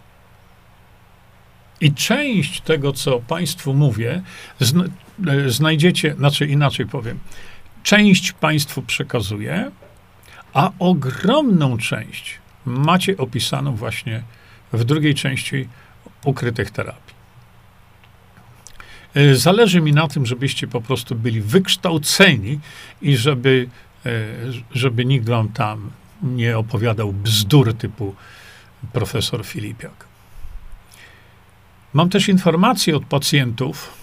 I 1.81 1.93
część 1.93 2.61
tego, 2.61 2.93
co 2.93 3.19
Państwu 3.19 3.73
mówię, 3.73 4.21
zna, 4.59 4.83
e, 5.27 5.49
znajdziecie, 5.49 6.15
znaczy 6.17 6.47
inaczej 6.47 6.85
powiem, 6.85 7.19
część 7.83 8.31
Państwu 8.31 8.81
przekazuję, 8.81 9.71
a 10.53 10.71
ogromną 10.79 11.77
część 11.77 12.39
macie 12.65 13.17
opisaną 13.17 13.75
właśnie 13.75 14.23
w 14.73 14.83
drugiej 14.83 15.15
części 15.15 15.67
ukrytych 16.25 16.71
terapii. 16.71 17.16
E, 19.17 19.35
zależy 19.35 19.81
mi 19.81 19.93
na 19.93 20.07
tym, 20.07 20.25
żebyście 20.25 20.67
po 20.67 20.81
prostu 20.81 21.15
byli 21.15 21.41
wykształceni 21.41 22.59
i 23.01 23.17
żeby, 23.17 23.69
e, 24.05 24.09
żeby 24.71 25.05
nikt 25.05 25.29
wam 25.29 25.49
tam 25.49 25.91
nie 26.21 26.57
opowiadał 26.57 27.13
bzdur 27.13 27.73
typu 27.73 28.15
profesor 28.93 29.45
Filipiak. 29.45 30.05
Mam 31.93 32.09
też 32.09 32.29
informacje 32.29 32.95
od 32.95 33.05
pacjentów, 33.05 33.93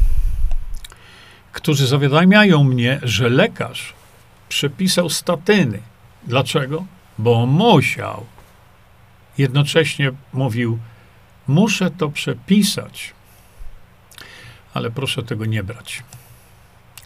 którzy 1.52 1.86
zawiadamiają 1.86 2.64
mnie, 2.64 3.00
że 3.02 3.28
lekarz 3.28 3.94
przepisał 4.48 5.10
statyny. 5.10 5.78
Dlaczego? 6.26 6.84
Bo 7.18 7.46
musiał. 7.46 8.26
Jednocześnie 9.38 10.12
mówił, 10.32 10.78
muszę 11.48 11.90
to 11.90 12.08
przepisać, 12.08 13.14
ale 14.74 14.90
proszę 14.90 15.22
tego 15.22 15.46
nie 15.46 15.64
brać. 15.64 16.02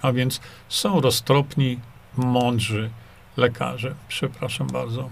A 0.02 0.12
więc 0.12 0.40
są 0.68 1.00
roztropni, 1.00 1.78
mądrzy 2.16 2.90
lekarze. 3.36 3.94
Przepraszam 4.08 4.66
bardzo. 4.66 5.10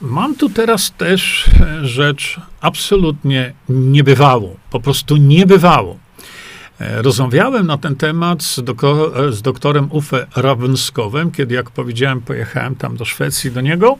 Mam 0.00 0.34
tu 0.34 0.50
teraz 0.50 0.90
też 0.90 1.48
e, 1.60 1.86
rzecz 1.86 2.40
absolutnie 2.60 3.52
niebywałą, 3.68 4.56
po 4.70 4.80
prostu 4.80 5.16
niebywałą. 5.16 5.98
E, 6.80 7.02
rozmawiałem 7.02 7.66
na 7.66 7.78
ten 7.78 7.96
temat 7.96 8.42
z, 8.42 8.64
doko, 8.64 9.26
e, 9.26 9.32
z 9.32 9.42
doktorem 9.42 9.92
Uffe 9.92 10.26
Ravenskowem, 10.36 11.30
kiedy, 11.30 11.54
jak 11.54 11.70
powiedziałem, 11.70 12.20
pojechałem 12.20 12.74
tam 12.74 12.96
do 12.96 13.04
Szwecji 13.04 13.50
do 13.50 13.60
niego, 13.60 13.98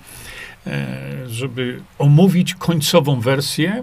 żeby 1.26 1.80
omówić 1.98 2.54
końcową 2.54 3.20
wersję 3.20 3.82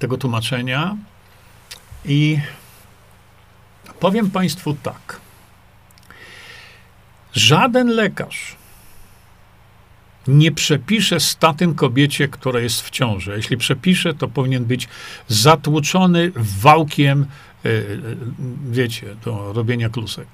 tego 0.00 0.16
tłumaczenia. 0.16 0.96
I 2.04 2.38
powiem 4.00 4.30
Państwu 4.30 4.74
tak. 4.82 5.20
Żaden 7.32 7.88
lekarz 7.88 8.56
nie 10.28 10.52
przepisze 10.52 11.20
statyn 11.20 11.74
kobiecie, 11.74 12.28
która 12.28 12.60
jest 12.60 12.82
w 12.82 12.90
ciąży. 12.90 13.32
Jeśli 13.36 13.56
przepisze, 13.56 14.14
to 14.14 14.28
powinien 14.28 14.64
być 14.64 14.88
zatłuczony 15.28 16.32
wałkiem, 16.36 17.26
e, 17.64 17.68
e, 17.68 17.72
wiecie, 18.70 19.16
do 19.24 19.52
robienia 19.52 19.88
klusek. 19.88 20.28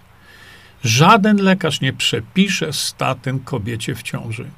Żaden 0.85 1.37
lekarz 1.37 1.81
nie 1.81 1.93
przepisze 1.93 2.73
statyn 2.73 3.41
kobiecie 3.41 3.95
w 3.95 4.03
ciąży, 4.03 4.51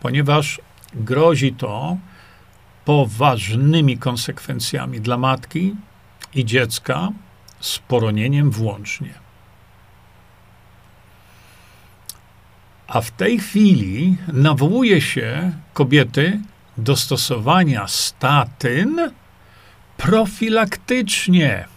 ponieważ 0.00 0.60
grozi 0.94 1.52
to 1.52 1.96
poważnymi 2.88 3.98
konsekwencjami 3.98 5.00
dla 5.00 5.18
matki 5.18 5.74
i 6.34 6.44
dziecka, 6.44 7.08
z 7.60 7.78
poronieniem 7.78 8.50
włącznie. 8.50 9.14
A 12.86 13.00
w 13.00 13.10
tej 13.10 13.38
chwili 13.38 14.16
nawołuje 14.32 15.00
się 15.00 15.52
kobiety 15.74 16.40
do 16.78 16.96
stosowania 16.96 17.88
statyn 17.88 19.10
profilaktycznie. 19.96 21.68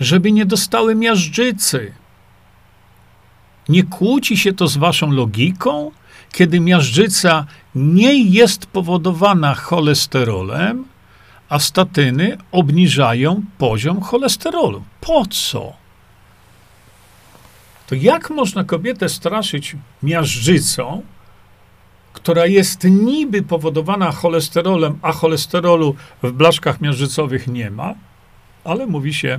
Żeby 0.00 0.32
nie 0.32 0.46
dostały 0.46 0.94
miażdżycy. 0.94 1.92
Nie 3.68 3.82
kłóci 3.82 4.36
się 4.36 4.52
to 4.52 4.68
z 4.68 4.76
waszą 4.76 5.10
logiką, 5.10 5.90
kiedy 6.32 6.60
miażdżyca 6.60 7.46
nie 7.74 8.24
jest 8.24 8.66
powodowana 8.66 9.54
cholesterolem, 9.54 10.84
a 11.48 11.58
statyny 11.58 12.38
obniżają 12.52 13.42
poziom 13.58 14.00
cholesterolu. 14.00 14.82
Po 15.00 15.26
co? 15.26 15.72
to 17.88 17.94
jak 17.94 18.30
można 18.30 18.64
kobietę 18.64 19.08
straszyć 19.08 19.76
miażdżycą, 20.02 21.02
która 22.12 22.46
jest 22.46 22.84
niby 22.84 23.42
powodowana 23.42 24.12
cholesterolem, 24.12 24.98
a 25.02 25.12
cholesterolu 25.12 25.94
w 26.22 26.32
blaszkach 26.32 26.80
miażdżycowych 26.80 27.46
nie 27.46 27.70
ma, 27.70 27.94
ale 28.64 28.86
mówi 28.86 29.14
się, 29.14 29.38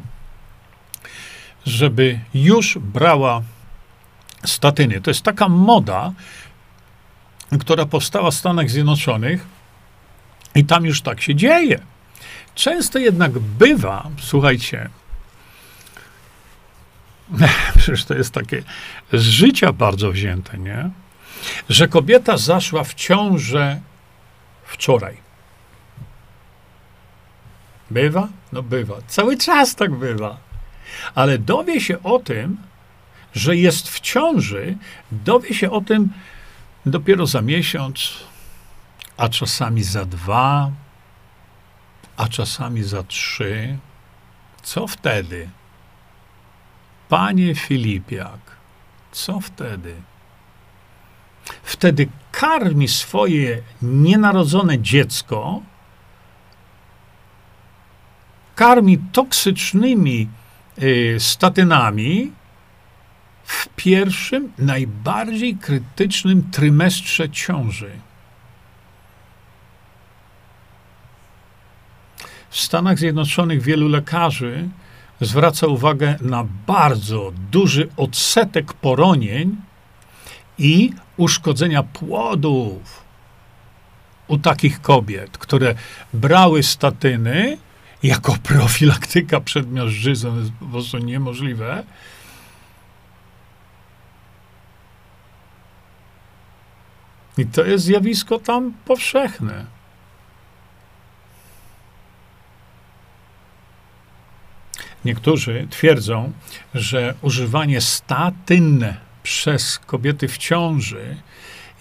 żeby 1.66 2.20
już 2.34 2.78
brała 2.78 3.42
statyny. 4.46 5.02
To 5.02 5.10
jest 5.10 5.22
taka 5.22 5.50
moda, 5.50 6.14
która 7.60 7.86
powstała 7.86 8.32
w 8.32 8.36
Stanach 8.36 8.70
Zjednoczonych 8.70 9.48
i 10.56 10.66
tam 10.66 10.86
już 10.86 11.02
tak 11.02 11.22
się 11.22 11.36
dzieje. 11.36 11.80
Często 12.56 13.00
jednak 13.00 13.40
bywa, 13.40 14.10
słuchajcie, 14.20 14.90
Przecież 17.78 18.06
to 18.06 18.14
jest 18.14 18.34
takie 18.34 18.64
z 19.14 19.22
życia 19.22 19.74
bardzo 19.74 20.12
wzięte, 20.12 20.58
nie? 20.58 20.90
Że 21.70 21.88
kobieta 21.88 22.38
zaszła 22.38 22.84
w 22.84 22.94
ciążę 22.94 23.80
wczoraj. 24.64 25.18
Bywa? 27.92 28.28
No 28.52 28.64
bywa. 28.64 28.96
Cały 29.08 29.38
czas 29.38 29.76
tak 29.76 29.96
bywa. 29.96 30.38
Ale 31.16 31.38
dowie 31.38 31.82
się 31.82 32.04
o 32.04 32.20
tym, 32.20 32.58
że 33.34 33.56
jest 33.56 33.90
w 33.90 34.00
ciąży, 34.00 34.78
dowie 35.12 35.54
się 35.54 35.72
o 35.72 35.82
tym 35.82 36.10
dopiero 36.86 37.26
za 37.26 37.42
miesiąc, 37.42 38.14
a 39.18 39.30
czasami 39.30 39.84
za 39.84 40.06
dwa, 40.06 40.72
a 42.18 42.28
czasami 42.28 42.84
za 42.84 43.04
trzy. 43.04 43.78
Co 44.64 44.88
wtedy? 44.88 45.50
Panie 47.10 47.56
Filipiak, 47.56 48.40
co 49.12 49.40
wtedy? 49.40 49.96
Wtedy 51.64 52.08
karmi 52.32 52.88
swoje 52.88 53.62
nienarodzone 53.82 54.80
dziecko, 54.80 55.62
karmi 58.56 58.98
toksycznymi 58.98 60.30
y, 60.84 61.16
statynami 61.20 62.32
w 63.50 63.70
pierwszym, 63.76 64.52
najbardziej 64.58 65.58
krytycznym 65.58 66.52
trymestrze 66.52 67.30
ciąży. 67.30 67.92
W 72.50 72.58
Stanach 72.60 73.00
Zjednoczonych 73.00 73.62
wielu 73.62 73.88
lekarzy 73.88 74.70
zwraca 75.22 75.68
uwagę 75.68 76.16
na 76.22 76.46
bardzo 76.68 77.32
duży 77.52 77.90
odsetek 77.98 78.74
poronień 78.74 79.56
i 80.58 80.94
uszkodzenia 81.18 81.84
płodów. 81.84 83.10
u 84.28 84.38
takich 84.38 84.82
kobiet, 84.82 85.38
które 85.38 85.76
brały 86.14 86.64
statyny 86.64 87.58
jako 88.04 88.38
profilaktyka 88.44 89.42
przed 89.42 89.72
miażdżycą, 89.72 90.40
jest 90.40 90.52
po 90.60 90.66
prostu 90.66 90.98
niemożliwe. 90.98 91.84
I 97.40 97.46
to 97.46 97.66
jest 97.66 97.86
zjawisko 97.86 98.40
tam 98.40 98.74
powszechne. 98.86 99.66
Niektórzy 105.06 105.68
twierdzą, 105.70 106.32
że 106.74 107.14
używanie 107.22 107.82
statyn 107.82 108.94
przez 109.24 109.80
kobiety 109.80 110.28
w 110.28 110.38
ciąży 110.38 111.18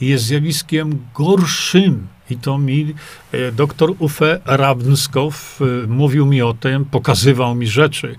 jest 0.01 0.25
zjawiskiem 0.25 1.07
gorszym. 1.15 2.07
I 2.31 2.37
to 2.37 2.59
mi 2.59 2.95
e, 3.33 3.53
doktor 3.53 3.95
Ufe 3.99 4.41
Rabnskow 4.45 5.61
e, 5.61 5.87
mówił 5.87 6.27
mi 6.27 6.43
o 6.43 6.55
tym, 6.55 6.85
pokazywał 6.85 7.55
mi 7.55 7.67
rzeczy, 7.67 8.17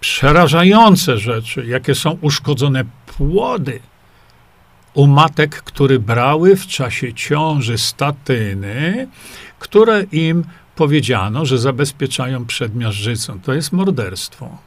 przerażające 0.00 1.18
rzeczy, 1.18 1.66
jakie 1.66 1.94
są 1.94 2.18
uszkodzone 2.20 2.84
płody 3.06 3.80
u 4.94 5.06
matek, 5.06 5.62
które 5.62 5.98
brały 5.98 6.56
w 6.56 6.66
czasie 6.66 7.14
ciąży 7.14 7.78
statyny, 7.78 9.08
które 9.58 10.02
im 10.02 10.44
powiedziano, 10.76 11.46
że 11.46 11.58
zabezpieczają 11.58 12.46
przed 12.46 12.74
miażdżycą. 12.74 13.40
To 13.40 13.52
jest 13.52 13.72
morderstwo. 13.72 14.58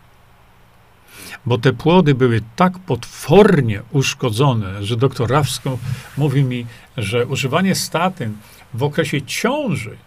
Bo 1.45 1.57
te 1.57 1.73
płody 1.73 2.15
były 2.15 2.41
tak 2.55 2.79
potwornie 2.79 3.81
uszkodzone, 3.91 4.83
że 4.83 4.97
doktor 4.97 5.29
Rawsko 5.29 5.77
mówi 6.17 6.43
mi, 6.43 6.65
że 6.97 7.25
używanie 7.25 7.75
statyn 7.75 8.37
w 8.73 8.83
okresie 8.83 9.21
ciąży 9.21 9.97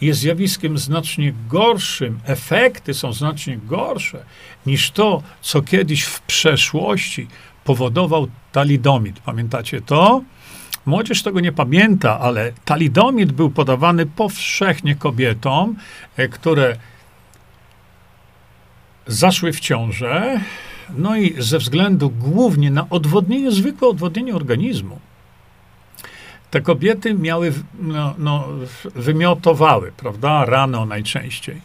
jest 0.00 0.20
zjawiskiem 0.20 0.78
znacznie 0.78 1.32
gorszym, 1.48 2.20
efekty 2.24 2.94
są 2.94 3.12
znacznie 3.12 3.56
gorsze 3.56 4.24
niż 4.66 4.90
to, 4.90 5.22
co 5.40 5.62
kiedyś 5.62 6.02
w 6.02 6.20
przeszłości 6.20 7.28
powodował 7.64 8.28
talidomid. 8.52 9.20
Pamiętacie 9.20 9.80
to? 9.80 10.22
Młodzież 10.86 11.22
tego 11.22 11.40
nie 11.40 11.52
pamięta, 11.52 12.20
ale 12.20 12.52
talidomid 12.64 13.32
był 13.32 13.50
podawany 13.50 14.06
powszechnie 14.06 14.94
kobietom, 14.94 15.76
e, 16.16 16.28
które 16.28 16.76
zaszły 19.06 19.52
w 19.52 19.60
ciążę, 19.60 20.40
no 20.96 21.16
i 21.16 21.42
ze 21.42 21.58
względu 21.58 22.10
głównie 22.10 22.70
na 22.70 22.88
odwodnienie, 22.90 23.50
zwykłe 23.50 23.88
odwodnienie 23.88 24.34
organizmu, 24.34 25.00
te 26.50 26.60
kobiety 26.60 27.14
miały, 27.14 27.52
no, 27.80 28.14
no, 28.18 28.48
wymiotowały, 28.94 29.92
prawda, 29.96 30.44
rano 30.44 30.86
najczęściej. 30.86 31.60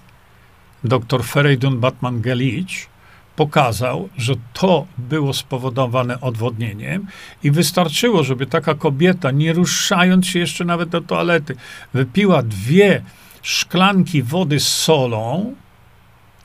Doktor 0.84 1.24
Fereydun 1.24 1.80
Batman-Gelich 1.80 2.88
pokazał, 3.40 4.10
że 4.18 4.34
to 4.54 4.86
było 4.98 5.34
spowodowane 5.34 6.22
odwodnieniem 6.22 7.08
i 7.44 7.52
wystarczyło, 7.52 8.24
żeby 8.24 8.46
taka 8.46 8.76
kobieta, 8.76 9.32
nie 9.32 9.54
ruszając 9.54 10.28
się 10.28 10.40
jeszcze 10.40 10.66
nawet 10.66 10.90
do 10.90 11.02
toalety, 11.02 11.56
wypiła 11.94 12.44
dwie 12.44 13.02
szklanki 13.42 14.24
wody 14.24 14.60
z 14.60 14.68
solą 14.68 15.56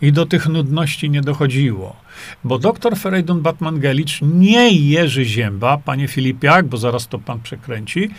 i 0.02 0.12
do 0.12 0.26
tych 0.26 0.48
nudności 0.48 1.10
nie 1.10 1.20
dochodziło. 1.20 1.96
Bo 2.44 2.58
doktor 2.58 2.96
Ferejdun 2.96 3.42
Batman-Gelicz, 3.42 4.22
nie 4.22 4.70
Jerzy 4.70 5.24
Zięba, 5.24 5.78
panie 5.78 6.08
Filipiak, 6.08 6.66
bo 6.66 6.76
zaraz 6.76 7.08
to 7.08 7.18
pan 7.18 7.40
przekręci, 7.40 8.10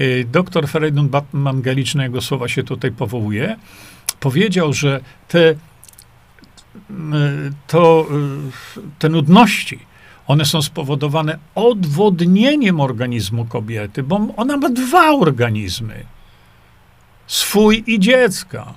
y, 0.00 0.26
doktor 0.32 0.68
Ferejdun 0.68 1.08
Batman-Gelicz, 1.08 1.94
na 1.94 2.04
jego 2.04 2.20
słowa 2.20 2.48
się 2.48 2.62
tutaj 2.62 2.92
powołuje, 2.92 3.56
powiedział, 4.20 4.72
że 4.72 5.00
te 5.28 5.54
to 7.66 8.06
y, 8.76 8.80
te 8.98 9.08
nudności, 9.08 9.78
one 10.26 10.44
są 10.44 10.62
spowodowane 10.62 11.38
odwodnieniem 11.54 12.80
organizmu 12.80 13.44
kobiety, 13.44 14.02
bo 14.02 14.28
ona 14.36 14.56
ma 14.56 14.68
dwa 14.68 15.10
organizmy. 15.10 16.04
Swój 17.26 17.84
i 17.86 18.00
dziecka. 18.00 18.74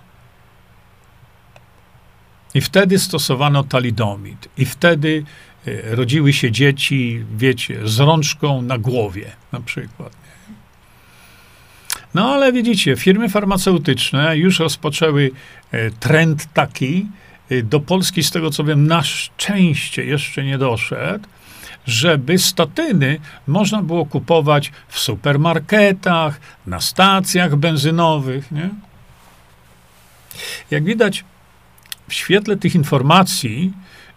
I 2.53 2.61
wtedy 2.61 2.99
stosowano 2.99 3.63
talidomid. 3.63 4.49
I 4.57 4.65
wtedy 4.65 5.23
y, 5.67 5.81
rodziły 5.95 6.33
się 6.33 6.51
dzieci, 6.51 7.25
wiecie, 7.37 7.87
z 7.87 7.99
rączką 7.99 8.61
na 8.61 8.77
głowie 8.77 9.31
na 9.51 9.59
przykład. 9.59 10.19
No 12.13 12.33
ale 12.33 12.53
widzicie, 12.53 12.95
firmy 12.95 13.29
farmaceutyczne 13.29 14.37
już 14.37 14.59
rozpoczęły 14.59 15.31
y, 15.73 15.91
trend 15.99 16.53
taki, 16.53 17.05
do 17.63 17.79
Polski, 17.79 18.23
z 18.23 18.31
tego 18.31 18.49
co 18.49 18.63
wiem, 18.63 18.87
na 18.87 19.03
szczęście 19.03 20.05
jeszcze 20.05 20.43
nie 20.43 20.57
doszedł, 20.57 21.25
żeby 21.85 22.37
statyny 22.37 23.19
można 23.47 23.81
było 23.81 24.05
kupować 24.05 24.71
w 24.87 24.99
supermarketach, 24.99 26.39
na 26.67 26.79
stacjach 26.79 27.55
benzynowych. 27.55 28.51
Nie? 28.51 28.69
Jak 30.71 30.83
widać, 30.83 31.23
w 32.07 32.13
świetle 32.13 32.57
tych 32.57 32.75
informacji 32.75 33.73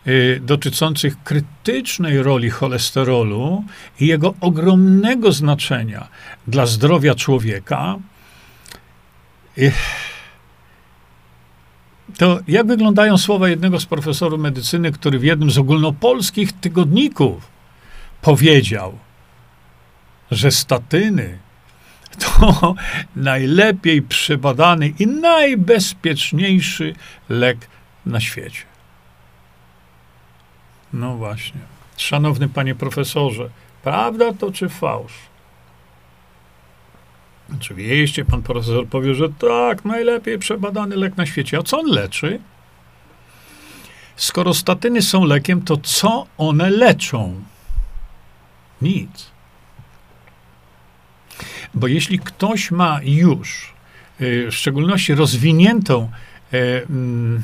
y, 0.07 0.41
dotyczących 0.43 1.23
krytycznej 1.23 2.23
roli 2.23 2.51
cholesterolu 2.51 3.65
i 4.01 4.07
jego 4.07 4.35
ogromnego 4.41 5.33
znaczenia 5.33 6.09
dla 6.47 6.67
zdrowia 6.67 7.15
człowieka, 7.15 7.97
y, 9.59 9.73
to 12.19 12.41
jak 12.49 12.67
wyglądają 12.67 13.19
słowa 13.19 13.49
jednego 13.49 13.81
z 13.81 13.87
profesorów 13.87 14.41
medycyny, 14.41 14.93
który 14.93 15.19
w 15.19 15.25
jednym 15.25 15.51
z 15.51 15.59
ogólnopolskich 15.59 16.53
tygodników 16.53 17.51
powiedział, 18.23 18.99
że 20.31 20.51
statyny 20.51 21.39
to 22.19 22.75
najlepiej 23.17 24.03
przebadany 24.03 24.93
i 24.99 25.07
najbezpieczniejszy 25.07 26.95
lek 27.29 27.69
na 28.07 28.21
świecie. 28.21 28.63
No 30.93 31.17
właśnie. 31.17 31.61
Szanowny 31.97 32.49
panie 32.49 32.75
profesorze, 32.75 33.49
prawda 33.83 34.33
to 34.33 34.53
czy 34.53 34.69
fałsz? 34.69 35.32
Oczywiście 37.55 38.25
pan 38.25 38.43
profesor 38.43 38.87
powie, 38.87 39.15
że 39.15 39.29
tak, 39.29 39.85
najlepiej 39.85 40.39
przebadany 40.39 40.97
lek 40.97 41.17
na 41.17 41.27
świecie. 41.27 41.59
A 41.59 41.63
co 41.63 41.79
on 41.81 41.87
leczy? 41.87 42.41
Skoro 44.17 44.55
statyny 44.55 45.03
są 45.03 45.25
lekiem, 45.25 45.63
to 45.63 45.77
co 45.77 46.27
one 46.39 46.71
leczą? 46.71 47.43
Nic. 48.83 49.31
Bo 51.75 51.87
jeśli 51.87 52.19
ktoś 52.19 52.71
ma 52.71 53.01
już 53.03 53.73
y, 54.21 54.49
w 54.51 54.55
szczególności 54.55 55.15
rozwiniętą, 55.15 56.11
y, 56.55 56.87
mm, 56.91 57.43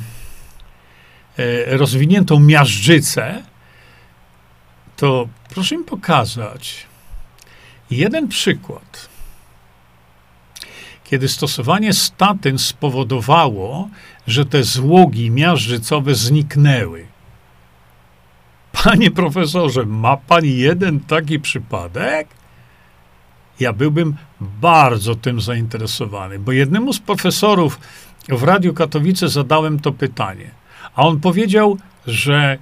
y, 1.39 1.77
rozwiniętą 1.77 2.39
miażdżycę, 2.39 3.43
to 4.95 5.27
proszę 5.49 5.77
mi 5.77 5.83
pokazać 5.83 6.87
jeden 7.91 8.27
przykład 8.27 9.09
kiedy 11.09 11.27
stosowanie 11.27 11.93
statyn 11.93 12.59
spowodowało, 12.59 13.89
że 14.27 14.45
te 14.45 14.63
złogi 14.63 15.31
miażdżycowe 15.31 16.15
zniknęły. 16.15 17.05
Panie 18.83 19.11
profesorze, 19.11 19.85
ma 19.85 20.17
pan 20.17 20.45
jeden 20.45 20.99
taki 20.99 21.39
przypadek? 21.39 22.27
Ja 23.59 23.73
byłbym 23.73 24.15
bardzo 24.39 25.15
tym 25.15 25.41
zainteresowany, 25.41 26.39
bo 26.39 26.51
jednemu 26.51 26.93
z 26.93 26.99
profesorów 26.99 27.79
w 28.29 28.43
Radiu 28.43 28.73
Katowice 28.73 29.29
zadałem 29.29 29.79
to 29.79 29.91
pytanie, 29.91 30.51
a 30.95 31.01
on 31.03 31.19
powiedział, 31.19 31.77
że 32.07 32.57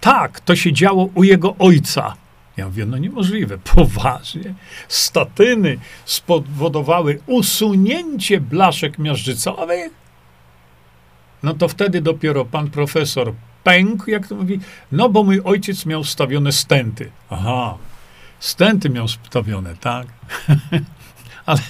tak, 0.00 0.40
to 0.40 0.56
się 0.56 0.72
działo 0.72 1.08
u 1.14 1.24
jego 1.24 1.56
ojca. 1.58 2.14
Ja 2.60 2.66
mówię, 2.66 2.86
no 2.86 2.98
niemożliwe, 2.98 3.58
poważnie. 3.74 4.54
Statyny 4.88 5.78
spowodowały 6.04 7.20
usunięcie 7.26 8.40
blaszek 8.40 8.98
miażdżycowych? 8.98 9.92
No 11.42 11.54
to 11.54 11.68
wtedy 11.68 12.00
dopiero 12.00 12.44
pan 12.44 12.70
profesor 12.70 13.32
pękł, 13.64 14.10
jak 14.10 14.28
to 14.28 14.34
mówi, 14.34 14.60
no 14.92 15.08
bo 15.08 15.24
mój 15.24 15.40
ojciec 15.44 15.86
miał 15.86 16.04
wstawione 16.04 16.52
stenty. 16.52 17.10
Aha, 17.30 17.78
stenty 18.40 18.90
miał 18.90 19.08
wstawione, 19.08 19.76
tak? 19.76 20.06
Ale 21.46 21.60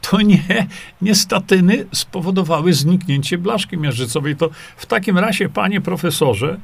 to 0.00 0.20
nie, 0.20 0.66
nie 1.02 1.14
statyny 1.14 1.86
spowodowały 1.92 2.72
zniknięcie 2.72 3.38
blaszki 3.38 3.76
miażdżycowej. 3.76 4.36
To 4.36 4.50
w 4.76 4.86
takim 4.86 5.18
razie, 5.18 5.48
panie 5.48 5.80
profesorze, 5.80 6.58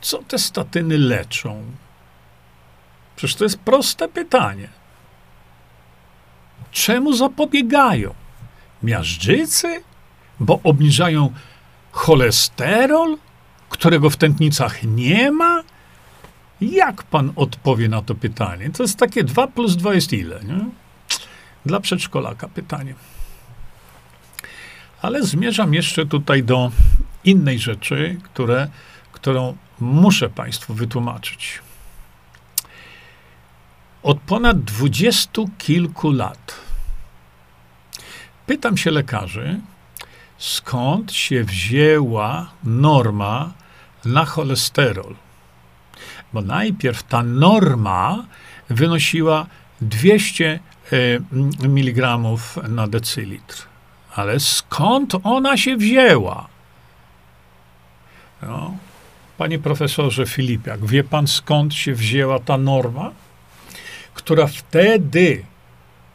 co 0.00 0.18
te 0.18 0.38
statyny 0.38 0.98
leczą? 0.98 1.62
Przecież 3.16 3.36
to 3.36 3.44
jest 3.44 3.58
proste 3.58 4.08
pytanie. 4.08 4.68
Czemu 6.70 7.12
zapobiegają? 7.12 8.14
Miażdżycy? 8.82 9.82
Bo 10.40 10.60
obniżają 10.64 11.32
cholesterol, 11.90 13.16
którego 13.68 14.10
w 14.10 14.16
tętnicach 14.16 14.82
nie 14.82 15.30
ma? 15.30 15.62
Jak 16.60 17.02
pan 17.02 17.32
odpowie 17.36 17.88
na 17.88 18.02
to 18.02 18.14
pytanie? 18.14 18.70
To 18.70 18.82
jest 18.82 18.98
takie 18.98 19.24
2 19.24 19.46
plus 19.46 19.76
2 19.76 19.94
jest 19.94 20.12
ile? 20.12 20.40
Nie? 20.44 20.64
Dla 21.66 21.80
przedszkolaka 21.80 22.48
pytanie. 22.48 22.94
Ale 25.02 25.22
zmierzam 25.22 25.74
jeszcze 25.74 26.06
tutaj 26.06 26.42
do 26.42 26.70
innej 27.24 27.58
rzeczy, 27.58 28.16
które, 28.22 28.68
którą 29.12 29.56
muszę 29.80 30.28
Państwu 30.28 30.74
wytłumaczyć. 30.74 31.65
Od 34.06 34.20
ponad 34.20 34.64
dwudziestu 34.64 35.50
kilku 35.58 36.10
lat 36.10 36.54
pytam 38.46 38.76
się 38.76 38.90
lekarzy, 38.90 39.60
skąd 40.38 41.12
się 41.12 41.44
wzięła 41.44 42.50
norma 42.64 43.52
na 44.04 44.24
cholesterol. 44.24 45.14
Bo 46.32 46.42
najpierw 46.42 47.02
ta 47.02 47.22
norma 47.22 48.24
wynosiła 48.70 49.46
200 49.80 50.60
e, 50.92 50.98
mg 51.62 52.18
na 52.68 52.86
decylitr. 52.86 53.66
Ale 54.14 54.40
skąd 54.40 55.16
ona 55.24 55.56
się 55.56 55.76
wzięła? 55.76 56.48
No. 58.42 58.76
Panie 59.38 59.58
profesorze 59.58 60.26
Filipiak, 60.26 60.86
wie 60.86 61.04
pan 61.04 61.26
skąd 61.26 61.74
się 61.74 61.94
wzięła 61.94 62.38
ta 62.38 62.58
norma, 62.58 63.10
która 64.16 64.46
wtedy 64.46 65.44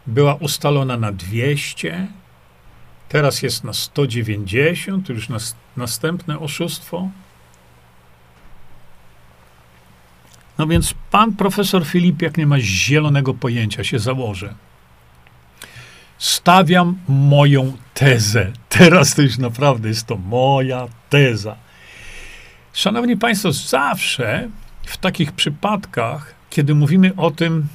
była 0.08 0.36
ustalona 0.36 0.98
na 0.98 1.12
200, 1.12 2.08
teraz 3.10 3.42
jest 3.42 3.64
na 3.64 3.74
190, 3.74 5.08
to 5.08 5.14
już 5.14 5.30
nas, 5.30 5.56
następne 5.78 6.40
oszustwo. 6.40 7.10
No 10.58 10.68
więc 10.68 10.94
pan 11.12 11.36
profesor 11.36 11.86
Filipiak 11.86 12.38
nie 12.38 12.46
ma 12.46 12.60
zielonego 12.60 13.34
pojęcia, 13.34 13.84
się 13.84 14.00
założę. 14.00 14.54
Stawiam 16.18 16.98
moją 17.08 17.78
tezę. 17.94 18.52
Teraz 18.78 19.16
to 19.16 19.22
już 19.22 19.38
naprawdę 19.38 19.88
jest 19.88 20.08
to 20.08 20.16
moja 20.16 20.88
teza. 21.10 21.56
Szanowni 22.74 23.18
Państwo, 23.18 23.52
zawsze 23.52 24.50
w 24.86 24.98
takich 24.98 25.32
przypadkach, 25.32 26.36
kiedy 26.50 26.76
mówimy 26.76 27.12
o 27.18 27.32
tym, 27.32 27.68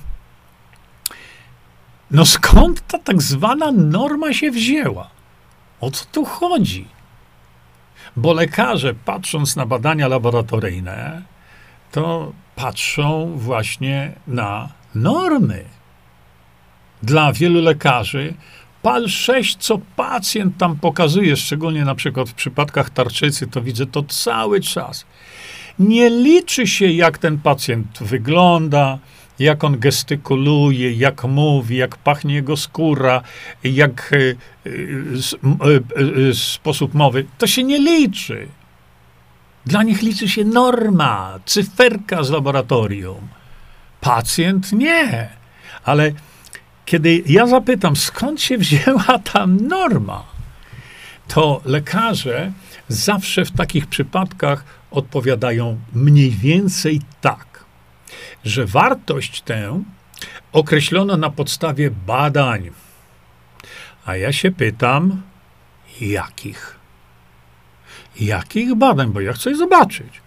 no 2.11 2.27
skąd 2.27 2.87
ta 2.87 2.99
tak 2.99 3.23
zwana 3.23 3.73
norma 3.73 4.33
się 4.33 4.51
wzięła? 4.51 5.11
O 5.81 5.91
co 5.91 6.05
tu 6.13 6.25
chodzi? 6.25 6.89
Bo 8.17 8.33
lekarze, 8.33 8.95
patrząc 8.95 9.57
na 9.57 9.67
badania 9.67 10.09
laboratoryjne, 10.09 11.23
to 11.93 12.33
patrzą 12.57 13.33
właśnie 13.37 14.13
na 14.27 14.69
normy. 14.95 15.65
Dla 17.03 17.33
wielu 17.33 17.63
lekarzy 17.63 18.35
PAL 18.83 19.09
6, 19.09 19.57
co 19.57 19.79
pacjent 19.97 20.59
tam 20.59 20.77
pokazuje, 20.77 21.37
szczególnie 21.37 21.85
na 21.85 21.95
przykład 21.95 22.29
w 22.29 22.35
przypadkach 22.35 22.91
tarczycy, 22.91 23.47
to 23.47 23.63
widzę 23.63 23.87
to 23.87 24.03
cały 24.03 24.61
czas. 24.61 25.07
Nie 25.79 26.11
liczy 26.11 26.67
się, 26.67 26.87
jak 26.87 27.19
ten 27.19 27.39
pacjent 27.39 27.99
wygląda, 28.01 28.99
jak 29.39 29.64
on 29.64 29.78
gestykuluje, 29.78 30.93
jak 30.93 31.24
mówi, 31.24 31.76
jak 31.76 31.97
pachnie 31.97 32.34
jego 32.34 32.57
skóra, 32.57 33.22
jak 33.64 34.12
y, 34.12 34.37
y, 34.66 35.11
y, 36.18 36.34
sposób 36.34 36.95
mowy. 36.95 37.26
To 37.39 37.47
się 37.47 37.64
nie 37.64 37.78
liczy. 37.78 38.49
Dla 39.66 39.82
nich 39.82 40.03
liczy 40.03 40.28
się 40.28 40.45
norma, 40.45 41.39
cyferka 41.45 42.22
z 42.22 42.30
laboratorium. 42.30 43.28
Pacjent 44.01 44.72
nie. 44.72 45.28
Ale 45.84 46.12
kiedy 46.84 47.22
ja 47.26 47.47
zapytam, 47.47 47.97
skąd 47.97 48.43
się 48.43 48.59
wzięła 48.59 49.18
ta 49.32 49.47
norma, 49.47 50.24
to 51.28 51.61
lekarze 51.64 52.53
zawsze 52.89 53.45
w 53.45 53.51
takich 53.51 53.87
przypadkach 53.87 54.64
odpowiadają 54.91 55.78
mniej 55.95 56.30
więcej 56.30 57.01
tak, 57.20 57.56
że 58.45 58.67
wartość 58.67 59.41
tę 59.41 59.83
określono 60.53 61.17
na 61.17 61.31
podstawie 61.31 61.91
badań. 61.91 62.71
A 64.07 64.17
ja 64.17 64.33
się 64.33 64.51
pytam, 64.51 65.23
jakich? 66.01 66.77
Jakich 68.21 68.75
badań? 68.75 69.13
Bo 69.13 69.21
ja 69.21 69.33
chcę 69.33 69.55
zobaczyć. 69.55 70.21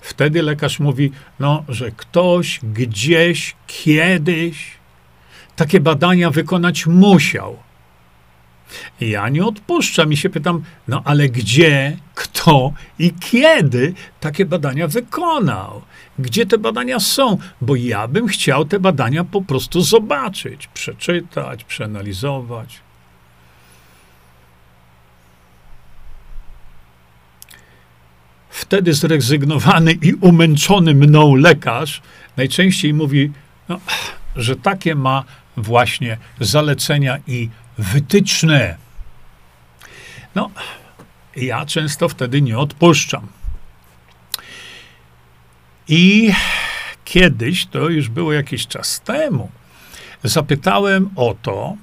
Wtedy 0.00 0.42
lekarz 0.42 0.80
mówi, 0.80 1.12
no, 1.40 1.64
że 1.68 1.90
ktoś 1.90 2.60
gdzieś, 2.62 3.56
kiedyś 3.66 4.76
takie 5.56 5.80
badania 5.80 6.30
wykonać 6.30 6.86
musiał. 6.86 7.56
Ja 9.00 9.28
nie 9.28 9.44
odpuszczam 9.44 10.12
i 10.12 10.16
się 10.16 10.30
pytam, 10.30 10.62
no 10.88 11.02
ale 11.04 11.28
gdzie, 11.28 11.96
kto 12.14 12.72
i 12.98 13.12
kiedy 13.12 13.94
takie 14.20 14.46
badania 14.46 14.88
wykonał? 14.88 15.82
Gdzie 16.18 16.46
te 16.46 16.58
badania 16.58 17.00
są? 17.00 17.38
Bo 17.60 17.76
ja 17.76 18.08
bym 18.08 18.26
chciał 18.26 18.64
te 18.64 18.80
badania 18.80 19.24
po 19.24 19.42
prostu 19.42 19.80
zobaczyć, 19.80 20.66
przeczytać, 20.66 21.64
przeanalizować. 21.64 22.80
Wtedy 28.50 28.94
zrezygnowany 28.94 29.92
i 29.92 30.14
umęczony 30.14 30.94
mną 30.94 31.34
lekarz 31.34 32.02
najczęściej 32.36 32.94
mówi, 32.94 33.32
no, 33.68 33.80
że 34.36 34.56
takie 34.56 34.94
ma 34.94 35.24
właśnie 35.56 36.18
zalecenia 36.40 37.18
i 37.26 37.50
wytyczne. 37.78 38.76
No, 40.34 40.50
ja 41.36 41.66
często 41.66 42.08
wtedy 42.08 42.42
nie 42.42 42.58
odpuszczam. 42.58 43.26
I 45.88 46.32
kiedyś, 47.04 47.66
to 47.66 47.88
już 47.88 48.08
było 48.08 48.32
jakiś 48.32 48.66
czas 48.66 49.00
temu, 49.00 49.50
zapytałem 50.24 51.10
o 51.16 51.34
to 51.42 51.76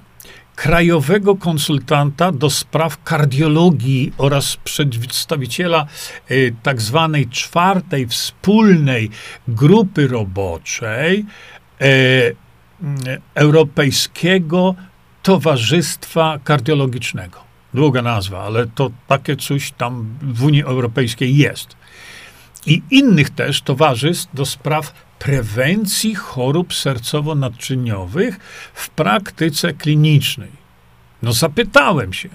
krajowego 0.56 1.36
konsultanta 1.36 2.32
do 2.32 2.50
spraw 2.50 3.04
kardiologii 3.04 4.14
oraz 4.18 4.58
przedstawiciela 4.64 5.88
y, 6.32 6.56
tak 6.64 6.82
zwanej 6.82 7.28
czwartej 7.28 8.08
wspólnej 8.08 9.10
grupy 9.48 10.08
roboczej, 10.08 11.26
y, 11.82 12.36
Europejskiego 13.36 14.76
Towarzystwa 15.24 16.40
Kardiologicznego. 16.44 17.40
Długa 17.74 18.02
nazwa, 18.02 18.44
ale 18.44 18.68
to 18.68 18.92
takie 19.08 19.36
coś 19.36 19.72
tam 19.72 20.18
w 20.22 20.44
Unii 20.44 20.64
Europejskiej 20.64 21.38
jest. 21.38 21.76
I 22.66 22.82
innych 22.92 23.30
też 23.30 23.62
towarzystw 23.62 24.36
do 24.36 24.46
spraw 24.46 24.94
prewencji 25.20 26.16
chorób 26.16 26.74
sercowo-naczyniowych 26.74 28.40
w 28.74 28.90
praktyce 28.90 29.74
klinicznej. 29.74 30.52
No 31.22 31.34
zapytałem 31.34 32.14
się, 32.14 32.30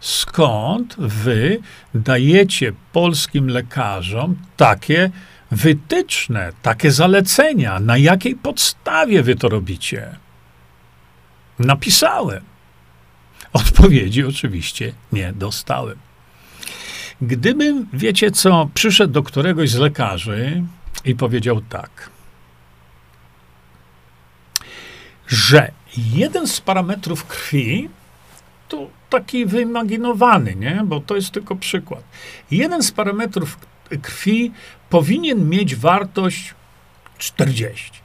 skąd 0.00 0.96
wy 0.98 1.60
dajecie 1.94 2.72
polskim 2.92 3.48
lekarzom 3.48 4.36
takie 4.56 5.10
wytyczne, 5.50 6.52
takie 6.62 6.90
zalecenia, 6.90 7.80
na 7.80 7.96
jakiej 7.96 8.34
podstawie 8.34 9.22
wy 9.22 9.36
to 9.36 9.48
robicie? 9.48 10.16
Napisałem. 11.58 12.44
Odpowiedzi 13.52 14.24
oczywiście 14.24 14.92
nie 15.12 15.32
dostałem. 15.32 16.03
Gdybym, 17.22 17.86
wiecie 17.92 18.30
co, 18.30 18.68
przyszedł 18.74 19.12
do 19.12 19.22
któregoś 19.22 19.70
z 19.70 19.78
lekarzy 19.78 20.62
i 21.04 21.14
powiedział 21.14 21.60
tak, 21.60 22.10
że 25.26 25.72
jeden 25.96 26.48
z 26.48 26.60
parametrów 26.60 27.26
krwi, 27.26 27.88
to 28.68 28.88
taki 29.10 29.46
wyimaginowany, 29.46 30.54
nie? 30.54 30.82
bo 30.84 31.00
to 31.00 31.16
jest 31.16 31.30
tylko 31.30 31.56
przykład. 31.56 32.04
Jeden 32.50 32.82
z 32.82 32.92
parametrów 32.92 33.58
krwi 34.02 34.52
powinien 34.90 35.48
mieć 35.48 35.76
wartość 35.76 36.54
40. 37.18 38.03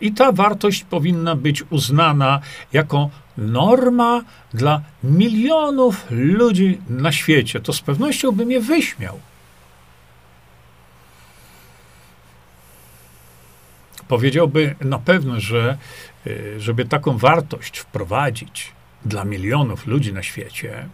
I 0.00 0.12
ta 0.12 0.32
wartość 0.32 0.84
powinna 0.84 1.36
być 1.36 1.62
uznana 1.70 2.40
jako 2.72 3.10
norma 3.38 4.22
dla 4.54 4.82
milionów 5.04 6.06
ludzi 6.10 6.78
na 6.88 7.12
świecie. 7.12 7.60
To 7.60 7.72
z 7.72 7.80
pewnością 7.80 8.32
bym 8.32 8.50
je 8.50 8.60
wyśmiał. 8.60 9.20
powiedziałby 14.10 14.74
na 14.80 14.98
pewno, 14.98 15.40
że 15.40 15.78
y, 16.26 16.60
żeby 16.60 16.84
taką 16.84 17.18
wartość 17.18 17.78
wprowadzić 17.78 18.72
dla 19.04 19.24
milionów 19.24 19.86
ludzi 19.86 20.12
na 20.12 20.22
świecie, 20.22 20.88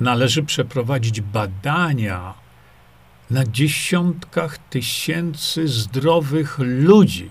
należy 0.00 0.42
przeprowadzić 0.42 1.20
badania 1.20 2.34
na 3.30 3.44
dziesiątkach 3.44 4.58
tysięcy 4.58 5.68
zdrowych 5.68 6.58
ludzi, 6.58 7.30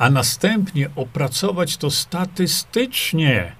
a 0.00 0.10
następnie 0.10 0.90
opracować 0.96 1.76
to 1.76 1.90
statystycznie. 1.90 3.52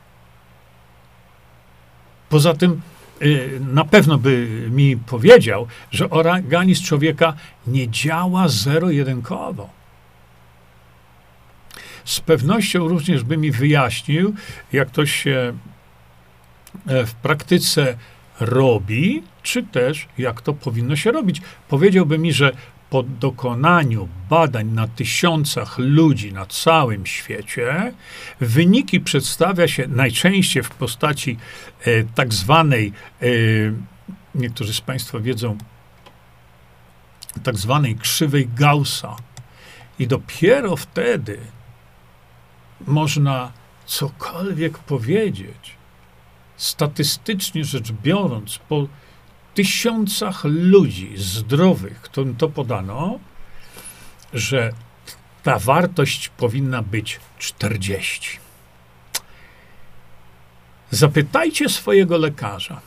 Poza 2.29 2.55
tym, 2.55 2.81
y, 3.23 3.61
na 3.61 3.85
pewno 3.85 4.19
by 4.19 4.49
mi 4.71 4.97
powiedział, 4.97 5.67
że 5.91 6.11
organizm 6.11 6.85
człowieka 6.85 7.35
nie 7.67 7.89
działa 7.89 8.49
zero-jedynkowo. 8.49 9.71
Z 12.05 12.21
pewnością 12.21 12.89
również 12.89 13.25
by 13.25 13.37
mi 13.37 13.51
wyjaśnił, 13.51 14.35
jak 14.73 14.91
to 14.91 15.07
się 15.07 15.53
e, 16.87 17.07
w 17.07 17.15
praktyce 17.15 17.97
robi, 18.41 19.23
czy 19.43 19.63
też 19.63 20.09
jak 20.19 20.41
to 20.41 20.55
powinno 20.55 20.97
się 20.97 21.13
robić. 21.13 21.43
Powiedziałby 21.69 22.19
mi, 22.19 22.33
że 22.33 22.53
po 22.91 23.03
dokonaniu 23.03 24.09
badań 24.31 24.67
na 24.67 24.89
tysiącach 24.89 25.79
ludzi 25.79 26.33
na 26.33 26.47
całym 26.47 27.07
świecie, 27.07 27.93
wyniki 28.41 29.01
przedstawia 29.01 29.69
się 29.69 29.89
najczęściej 29.89 30.63
w 30.63 30.71
postaci 30.71 31.37
e, 31.81 32.05
tak 32.05 32.35
zwanej, 32.35 32.93
e, 33.23 33.27
niektórzy 34.35 34.75
z 34.75 34.81
Państwa 34.81 35.21
wiedzą, 35.21 35.59
tak 37.43 37.57
zwanej 37.57 37.97
krzywej 37.97 38.49
Gaussa. 38.57 39.17
I 39.99 40.07
dopiero 40.07 40.77
wtedy 40.77 41.39
można 42.87 43.53
cokolwiek 43.87 44.79
powiedzieć. 44.79 45.77
Statystycznie 46.57 47.65
rzecz 47.65 47.93
biorąc, 47.93 48.59
po 48.69 48.87
tysiącach 49.55 50.45
ludzi 50.45 51.13
zdrowych, 51.17 52.01
którym 52.01 52.37
to 52.37 52.49
podano, 52.49 53.19
że 54.33 54.73
ta 55.43 55.59
wartość 55.59 56.29
powinna 56.29 56.83
być 56.83 57.21
40. 57.39 58.39
Zapytajcie 60.91 61.69
swojego 61.69 62.19
lekarza, 62.19 62.81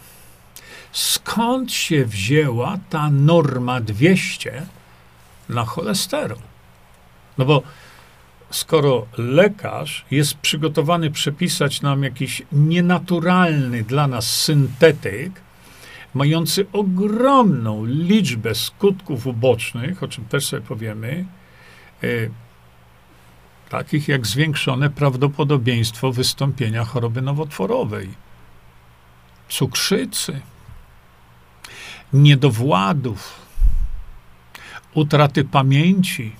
skąd 0.91 1.73
się 1.73 2.05
wzięła 2.05 2.77
ta 2.89 3.09
norma 3.09 3.81
200 3.81 4.65
na 5.49 5.65
cholesterol. 5.65 6.37
No 7.37 7.45
bo 7.45 7.63
skoro 8.49 9.07
lekarz 9.17 10.05
jest 10.11 10.35
przygotowany 10.35 11.11
przepisać 11.11 11.81
nam 11.81 12.03
jakiś 12.03 12.41
nienaturalny 12.51 13.83
dla 13.83 14.07
nas 14.07 14.41
syntetyk, 14.41 15.41
mający 16.13 16.65
ogromną 16.73 17.85
liczbę 17.85 18.55
skutków 18.55 19.27
ubocznych, 19.27 20.03
o 20.03 20.07
czym 20.07 20.25
też 20.25 20.45
sobie 20.45 20.61
powiemy, 20.61 21.25
y, 22.03 22.31
takich 23.69 24.07
jak 24.07 24.27
zwiększone 24.27 24.89
prawdopodobieństwo 24.89 26.11
wystąpienia 26.11 26.85
choroby 26.85 27.21
nowotworowej, 27.21 28.09
cukrzycy, 29.49 30.41
niedowładów, 32.13 33.41
utraty 34.93 35.43
pamięci, 35.43 36.35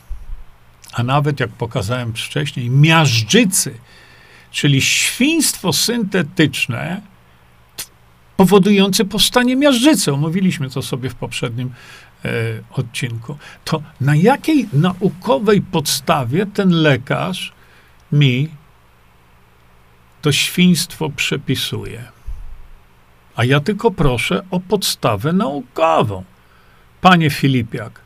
a 0.94 1.04
nawet, 1.04 1.40
jak 1.40 1.50
pokazałem 1.50 2.14
wcześniej, 2.14 2.70
miażdżycy, 2.70 3.80
czyli 4.52 4.82
świństwo 4.82 5.74
syntetyczne 5.74 7.02
powodujące 8.38 9.06
powstanie 9.06 9.56
miażdżycy. 9.56 10.14
Omówiliśmy 10.14 10.70
to 10.70 10.82
sobie 10.82 11.10
w 11.10 11.16
poprzednim 11.16 11.72
e, 12.26 12.30
odcinku. 12.72 13.38
To 13.66 13.82
na 14.02 14.16
jakiej 14.16 14.68
naukowej 14.74 15.62
podstawie 15.62 16.46
ten 16.46 16.70
lekarz 16.70 17.54
mi 18.12 18.50
to 20.22 20.32
świństwo 20.32 21.10
przepisuje? 21.10 22.04
A 23.36 23.44
ja 23.46 23.60
tylko 23.60 23.92
proszę 23.92 24.44
o 24.52 24.60
podstawę 24.60 25.34
naukową. 25.34 26.24
Panie 27.02 27.30
Filipiak, 27.30 28.03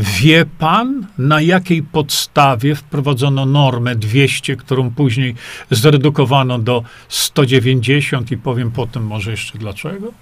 Wie 0.00 0.46
pan, 0.58 1.06
na 1.18 1.40
jakiej 1.40 1.82
podstawie 1.82 2.74
wprowadzono 2.74 3.46
normę 3.46 3.96
200, 3.96 4.56
którą 4.56 4.90
później 4.90 5.34
zredukowano 5.70 6.58
do 6.58 6.82
190 7.08 8.30
i 8.30 8.36
powiem 8.36 8.70
potem 8.70 9.06
może 9.06 9.30
jeszcze 9.30 9.58
dlaczego? 9.58 10.12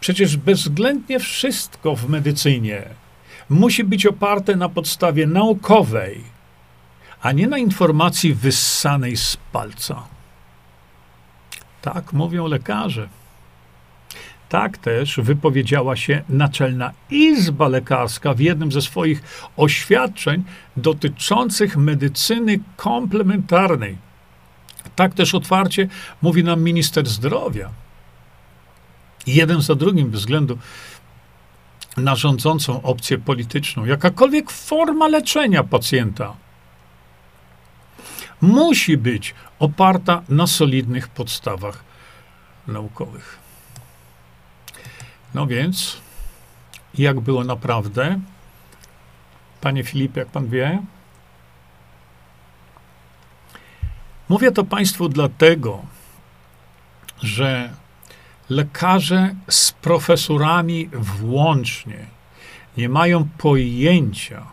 Przecież 0.00 0.36
bezwzględnie 0.36 1.20
wszystko 1.20 1.96
w 1.96 2.08
medycynie 2.08 2.82
musi 3.48 3.84
być 3.84 4.06
oparte 4.06 4.56
na 4.56 4.68
podstawie 4.68 5.26
naukowej, 5.26 6.24
a 7.22 7.32
nie 7.32 7.46
na 7.46 7.58
informacji 7.58 8.34
wyssanej 8.34 9.16
z 9.16 9.36
palca. 9.52 10.02
Tak 11.82 12.12
mówią 12.12 12.46
lekarze. 12.46 13.08
Tak 14.48 14.78
też 14.78 15.20
wypowiedziała 15.22 15.96
się 15.96 16.22
Naczelna 16.28 16.92
Izba 17.10 17.68
Lekarska 17.68 18.34
w 18.34 18.40
jednym 18.40 18.72
ze 18.72 18.82
swoich 18.82 19.22
oświadczeń 19.56 20.44
dotyczących 20.76 21.76
medycyny 21.76 22.58
komplementarnej. 22.76 23.98
Tak 24.96 25.14
też 25.14 25.34
otwarcie 25.34 25.88
mówi 26.22 26.44
nam 26.44 26.62
minister 26.62 27.06
zdrowia. 27.06 27.70
Jeden 29.26 29.62
za 29.62 29.74
drugim, 29.74 30.10
bez 30.10 30.20
względu 30.20 30.58
na 31.96 32.16
rządzącą 32.16 32.82
opcję 32.82 33.18
polityczną, 33.18 33.84
jakakolwiek 33.84 34.50
forma 34.50 35.08
leczenia 35.08 35.64
pacjenta 35.64 36.36
musi 38.40 38.96
być 38.96 39.34
oparta 39.58 40.22
na 40.28 40.46
solidnych 40.46 41.08
podstawach 41.08 41.84
naukowych. 42.66 43.45
No 45.36 45.46
więc, 45.46 45.96
jak 46.94 47.20
było 47.20 47.44
naprawdę? 47.44 48.20
Panie 49.60 49.84
Filipie, 49.84 50.20
jak 50.20 50.28
pan 50.28 50.48
wie? 50.48 50.82
Mówię 54.28 54.52
to 54.52 54.64
Państwu 54.64 55.08
dlatego, 55.08 55.82
że 57.22 57.70
lekarze 58.50 59.34
z 59.48 59.72
profesorami 59.72 60.88
włącznie 60.92 62.06
nie 62.76 62.88
mają 62.88 63.28
pojęcia, 63.38 64.46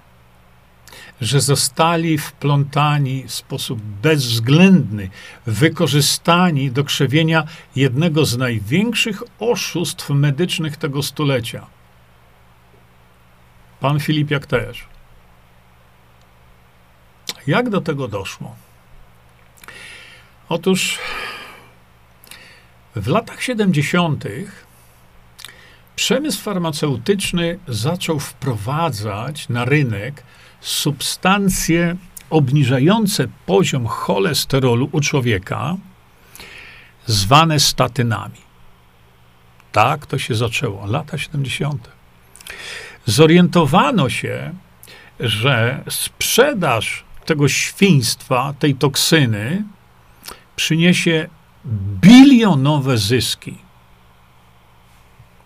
że 1.21 1.41
zostali 1.41 2.17
wplątani 2.17 3.23
w 3.27 3.33
sposób 3.33 3.81
bezwzględny, 3.81 5.09
wykorzystani 5.45 6.71
do 6.71 6.83
krzewienia 6.83 7.43
jednego 7.75 8.25
z 8.25 8.37
największych 8.37 9.23
oszustw 9.39 10.09
medycznych 10.09 10.77
tego 10.77 11.03
stulecia. 11.03 11.65
Pan 13.79 13.99
Filipiak 13.99 14.45
też. 14.45 14.85
Jak 17.47 17.69
do 17.69 17.81
tego 17.81 18.07
doszło? 18.07 18.55
Otóż 20.49 20.99
w 22.95 23.07
latach 23.07 23.43
70. 23.43 24.23
przemysł 25.95 26.41
farmaceutyczny 26.41 27.59
zaczął 27.67 28.19
wprowadzać 28.19 29.49
na 29.49 29.65
rynek 29.65 30.23
substancje 30.63 31.95
obniżające 32.29 33.27
poziom 33.45 33.87
cholesterolu 33.87 34.89
u 34.91 35.01
człowieka, 35.01 35.75
zwane 37.05 37.59
statynami. 37.59 38.41
Tak 39.71 40.05
to 40.05 40.17
się 40.19 40.35
zaczęło, 40.35 40.85
lata 40.85 41.17
70. 41.17 41.91
Zorientowano 43.05 44.09
się, 44.09 44.53
że 45.19 45.83
sprzedaż 45.89 47.03
tego 47.25 47.49
świństwa, 47.49 48.53
tej 48.59 48.75
toksyny, 48.75 49.63
przyniesie 50.55 51.29
bilionowe 52.01 52.97
zyski. 52.97 53.57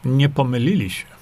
Nie 0.05 0.29
pomylili 0.29 0.89
się. 0.89 1.16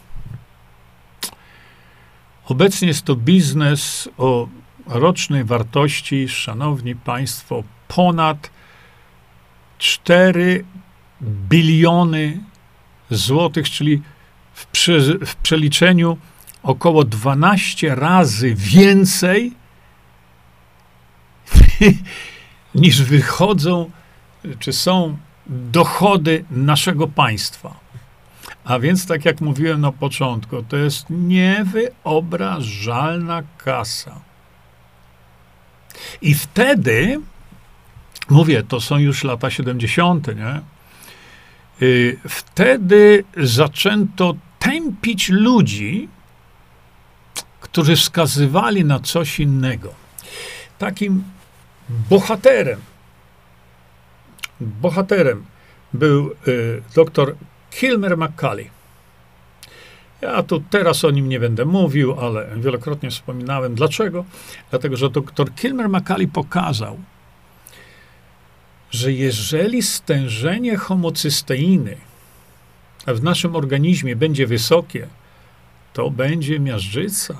Obecnie 2.45 2.87
jest 2.87 3.05
to 3.05 3.15
biznes 3.15 4.09
o 4.17 4.47
rocznej 4.87 5.43
wartości, 5.43 6.29
szanowni 6.29 6.95
państwo, 6.95 7.63
ponad 7.87 8.49
4 9.77 10.65
biliony 11.21 12.43
złotych, 13.11 13.69
czyli 13.69 14.01
w, 14.53 14.67
w 15.25 15.35
przeliczeniu 15.35 16.17
około 16.63 17.03
12 17.03 17.95
razy 17.95 18.55
więcej 18.55 19.53
niż 22.75 23.01
wychodzą, 23.01 23.91
czy 24.59 24.73
są 24.73 25.17
dochody 25.47 26.45
naszego 26.51 27.07
państwa. 27.07 27.84
A 28.65 28.79
więc, 28.79 29.07
tak 29.07 29.25
jak 29.25 29.41
mówiłem 29.41 29.81
na 29.81 29.91
początku, 29.91 30.63
to 30.63 30.77
jest 30.77 31.05
niewyobrażalna 31.09 33.43
kasa. 33.57 34.21
I 36.21 36.33
wtedy, 36.33 37.19
mówię, 38.29 38.63
to 38.63 38.81
są 38.81 38.97
już 38.97 39.23
lata 39.23 39.49
70., 39.49 40.27
nie? 40.27 40.61
Y, 41.81 42.19
wtedy 42.29 43.23
zaczęto 43.37 44.35
tępić 44.59 45.29
ludzi, 45.29 46.09
którzy 47.61 47.95
wskazywali 47.95 48.85
na 48.85 48.99
coś 48.99 49.39
innego. 49.39 49.93
Takim 50.77 51.23
bohaterem, 51.89 52.81
bohaterem 54.61 55.45
był 55.93 56.31
y, 56.47 56.81
doktor 56.95 57.35
Kilmer 57.79 58.17
McCauley. 58.17 58.69
Ja 60.21 60.43
tu 60.43 60.59
teraz 60.59 61.05
o 61.05 61.11
nim 61.11 61.29
nie 61.29 61.39
będę 61.39 61.65
mówił, 61.65 62.19
ale 62.19 62.47
wielokrotnie 62.57 63.09
wspominałem. 63.09 63.75
Dlaczego? 63.75 64.25
Dlatego, 64.69 64.97
że 64.97 65.09
dr 65.09 65.55
Kilmer 65.55 65.89
McCauley 65.89 66.27
pokazał, 66.27 66.97
że 68.91 69.11
jeżeli 69.11 69.83
stężenie 69.83 70.77
homocysteiny 70.77 71.97
w 73.07 73.23
naszym 73.23 73.55
organizmie 73.55 74.15
będzie 74.15 74.47
wysokie, 74.47 75.07
to 75.93 76.09
będzie 76.09 76.59
miażdżyca. 76.59 77.35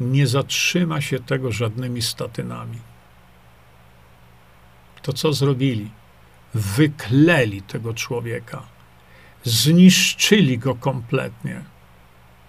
Nie 0.00 0.26
zatrzyma 0.26 1.00
się 1.00 1.18
tego 1.18 1.52
żadnymi 1.52 2.02
statynami. 2.02 2.78
To 5.02 5.12
co 5.12 5.32
zrobili? 5.32 5.90
Wykleli 6.54 7.62
tego 7.62 7.94
człowieka, 7.94 8.62
zniszczyli 9.44 10.58
go 10.58 10.74
kompletnie. 10.74 11.64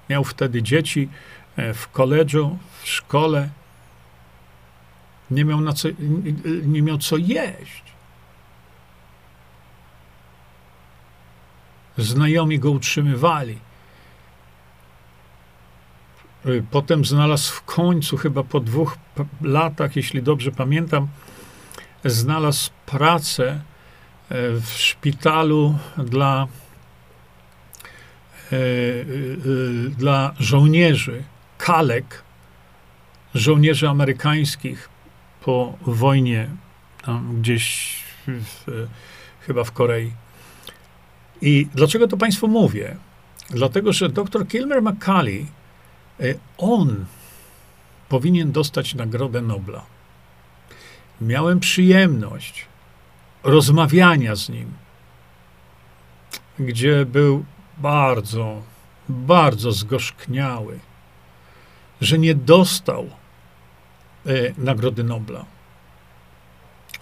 Miał 0.09 0.23
wtedy 0.23 0.63
dzieci 0.63 1.09
e, 1.55 1.73
w 1.73 1.89
koledżu, 1.89 2.57
w 2.81 2.87
szkole. 2.87 3.49
Nie 5.31 5.45
miał, 5.45 5.61
na 5.61 5.73
co, 5.73 5.87
nie 6.65 6.81
miał 6.81 6.97
co 6.97 7.17
jeść. 7.17 7.83
Znajomi 11.97 12.59
go 12.59 12.71
utrzymywali. 12.71 13.57
Y, 16.45 16.63
potem 16.71 17.05
znalazł 17.05 17.53
w 17.53 17.61
końcu, 17.61 18.17
chyba 18.17 18.43
po 18.43 18.59
dwóch 18.59 18.97
latach, 19.41 19.95
jeśli 19.95 20.23
dobrze 20.23 20.51
pamiętam, 20.51 21.07
znalazł 22.05 22.69
pracę 22.85 23.43
e, 23.47 23.76
w 24.29 24.65
szpitalu 24.65 25.77
dla, 25.97 26.47
e, 28.51 28.55
e, 28.55 28.59
dla 29.89 30.33
żołnierzy, 30.39 31.23
kalek, 31.57 32.23
żołnierzy 33.35 33.89
amerykańskich 33.89 34.89
po 35.41 35.77
wojnie, 35.81 36.49
gdzieś 37.33 37.95
w, 38.27 38.87
chyba 39.41 39.63
w 39.63 39.71
Korei. 39.71 40.11
I 41.41 41.67
dlaczego 41.75 42.07
to 42.07 42.17
Państwu 42.17 42.47
mówię? 42.47 42.97
Dlatego, 43.49 43.93
że 43.93 44.09
dr 44.09 44.47
Kilmer 44.47 44.81
McCauley, 44.81 45.45
e, 46.19 46.23
on 46.57 47.05
powinien 48.09 48.51
dostać 48.51 48.95
Nagrodę 48.95 49.41
Nobla. 49.41 49.85
Miałem 51.21 51.59
przyjemność 51.59 52.65
rozmawiania 53.43 54.35
z 54.35 54.49
nim, 54.49 54.71
gdzie 56.59 57.05
był 57.05 57.45
bardzo, 57.77 58.61
bardzo 59.09 59.71
zgorzkniały, 59.71 60.79
że 62.01 62.17
nie 62.17 62.35
dostał 62.35 63.09
e, 64.25 64.29
Nagrody 64.57 65.03
Nobla 65.03 65.45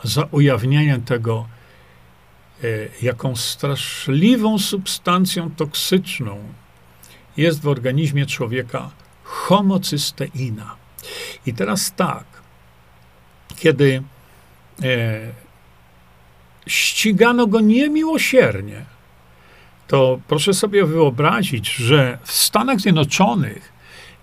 za 0.03 0.27
ujawnianie 0.31 0.99
tego, 1.05 1.45
E, 2.63 2.67
jaką 3.01 3.35
straszliwą 3.35 4.59
substancją 4.59 5.51
toksyczną 5.51 6.53
jest 7.37 7.61
w 7.61 7.67
organizmie 7.67 8.25
człowieka 8.25 8.91
homocysteina. 9.23 10.75
I 11.45 11.53
teraz 11.53 11.93
tak, 11.95 12.23
kiedy 13.55 14.03
e, 14.83 14.85
ścigano 16.67 17.47
go 17.47 17.59
niemiłosiernie, 17.59 18.85
to 19.87 20.19
proszę 20.27 20.53
sobie 20.53 20.85
wyobrazić, 20.85 21.75
że 21.75 22.17
w 22.23 22.31
Stanach 22.31 22.79
Zjednoczonych 22.79 23.73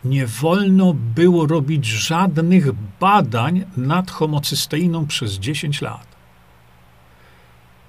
nie 0.04 0.26
wolno 0.26 0.94
było 0.94 1.46
robić 1.46 1.86
żadnych 1.86 2.72
badań 3.00 3.64
nad 3.76 4.10
homocysteiną 4.10 5.06
przez 5.06 5.32
10 5.32 5.82
lat. 5.82 6.06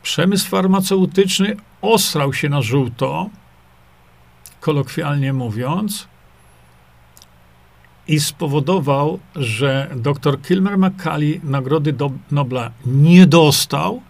Przemysł 0.03 0.49
farmaceutyczny 0.49 1.55
osrał 1.81 2.33
się 2.33 2.49
na 2.49 2.61
żółto, 2.61 3.29
kolokwialnie 4.59 5.33
mówiąc, 5.33 6.07
i 8.07 8.19
spowodował, 8.19 9.19
że 9.35 9.89
dr 9.95 10.41
Kilmer 10.41 10.77
McCauley 10.77 11.41
Nagrody 11.43 11.95
Nobla 12.31 12.71
nie 12.85 13.27
dostał 13.27 14.01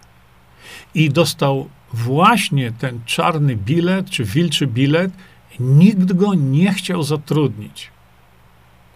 i 0.95 1.09
dostał 1.09 1.69
właśnie 1.93 2.71
ten 2.71 2.99
czarny 3.05 3.55
bilet, 3.55 4.09
czy 4.09 4.23
wilczy 4.23 4.67
bilet. 4.67 5.11
Nikt 5.59 6.13
go 6.13 6.33
nie 6.33 6.73
chciał 6.73 7.03
zatrudnić. 7.03 7.91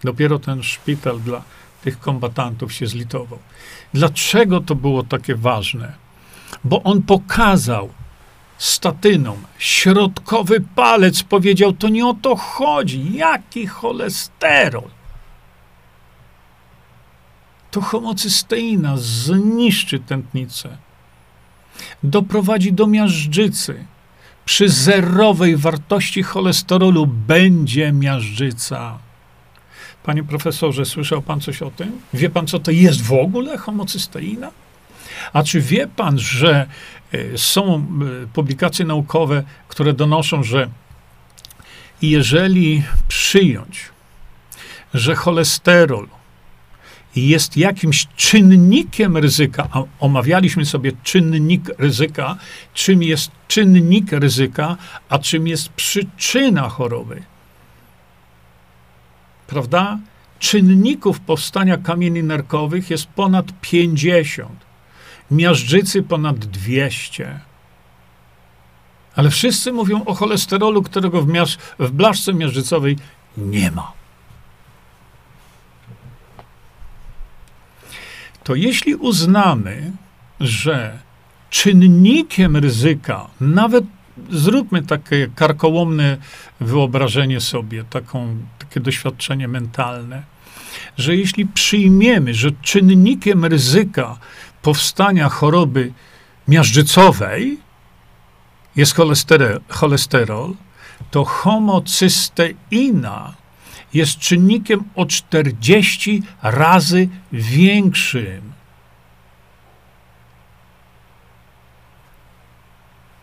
Dopiero 0.04 0.39
ten 0.39 0.64
szpital 0.64 1.20
dla 1.20 1.43
tych 1.84 2.00
kombatantów 2.00 2.74
się 2.74 2.88
zlitował. 2.88 3.39
Dlaczego 3.93 4.62
to 4.62 4.76
było 4.76 5.04
takie 5.04 5.36
ważne? 5.36 6.08
bo 6.64 6.84
on 6.84 7.02
pokazał 7.02 7.89
statyną 8.58 9.38
środkowy 9.58 10.62
palec, 10.76 11.24
powiedział: 11.24 11.74
To 11.74 11.89
nie 11.89 12.08
o 12.08 12.14
to 12.14 12.36
chodzi. 12.36 13.14
Jaki 13.14 13.68
cholesterol? 13.68 14.89
To 17.72 17.82
homocysteina 17.82 18.98
zniszczy 18.98 20.00
tętnicę, 20.00 20.78
doprowadzi 22.04 22.74
do 22.74 22.88
miażdżycy. 22.88 23.86
Przy 24.46 24.70
zerowej 24.70 25.58
wartości 25.58 26.24
cholesterolu 26.24 27.08
będzie 27.08 27.92
miażdżyca. 27.92 28.98
Panie 30.04 30.24
profesorze, 30.24 30.86
słyszał 30.86 31.22
pan 31.22 31.42
coś 31.42 31.62
o 31.62 31.72
tym? 31.72 32.02
Wie 32.14 32.30
pan, 32.30 32.48
co 32.48 32.60
to 32.60 32.72
jest 32.72 33.02
w 33.02 33.14
ogóle 33.14 33.58
homocysteina? 33.58 34.52
A 35.34 35.44
czy 35.44 35.62
wie 35.62 35.88
pan, 35.88 36.20
że 36.20 36.68
e, 37.12 37.38
są 37.38 37.76
e, 37.76 38.28
publikacje 38.28 38.86
naukowe, 38.86 39.44
które 39.68 39.94
donoszą, 39.94 40.44
że 40.44 40.70
jeżeli 42.02 42.84
przyjąć, 43.08 43.90
że 44.94 45.16
cholesterol 45.16 46.08
jest 47.18 47.57
jakimś 47.57 48.07
czynnikiem 48.15 49.18
ryzyka, 49.18 49.68
a 49.72 49.84
omawialiśmy 49.99 50.65
sobie 50.65 50.91
czynnik 51.03 51.70
ryzyka, 51.78 52.38
czym 52.74 53.03
jest 53.03 53.32
czynnik 53.47 54.11
ryzyka, 54.11 54.78
a 55.09 55.20
czym 55.20 55.47
jest 55.47 55.70
przyczyna 55.70 56.70
choroby. 56.70 57.24
Prawda? 59.47 59.99
Czynników 60.39 61.20
powstania 61.20 61.78
kamieni 61.78 62.24
nerkowych 62.24 62.89
jest 62.89 63.05
ponad 63.05 63.45
50 63.61 64.68
miażdżycy 65.32 66.03
ponad 66.03 66.38
200. 66.38 67.39
Ale 69.15 69.30
wszyscy 69.30 69.72
mówią 69.72 70.05
o 70.05 70.13
cholesterolu, 70.13 70.84
którego 70.84 71.22
w, 71.22 71.28
miaż, 71.28 71.57
w 71.80 71.91
blaszce 71.91 72.34
miażdżycowej 72.34 72.97
nie 73.38 73.72
ma. 73.72 73.91
To 78.48 78.56
jeśli 78.56 78.95
uznamy, 78.95 79.91
że 80.39 81.00
czynnikiem 81.50 82.58
ryzyka, 82.58 83.28
nawet 83.41 83.86
zróbmy 84.30 84.84
takie 84.84 85.28
karkołomne 85.36 86.18
wyobrażenie 86.60 87.41
sobie, 87.41 87.84
taką, 87.84 88.38
takie 88.60 88.80
doświadczenie 88.80 89.48
mentalne, 89.48 90.24
że 90.98 91.16
jeśli 91.16 91.45
przyjmiemy, 91.45 92.34
że 92.34 92.52
czynnikiem 92.62 93.45
ryzyka 93.45 94.18
powstania 94.62 95.30
choroby 95.30 95.93
miażdżycowej 96.48 97.58
jest 98.76 98.95
cholesterol, 98.95 99.62
cholesterol, 99.70 100.54
to 101.12 101.26
homocysteina 101.26 103.34
jest 103.94 104.20
czynnikiem 104.20 104.84
o 104.96 105.06
40 105.06 106.24
razy 106.42 107.10
większym. 107.32 108.54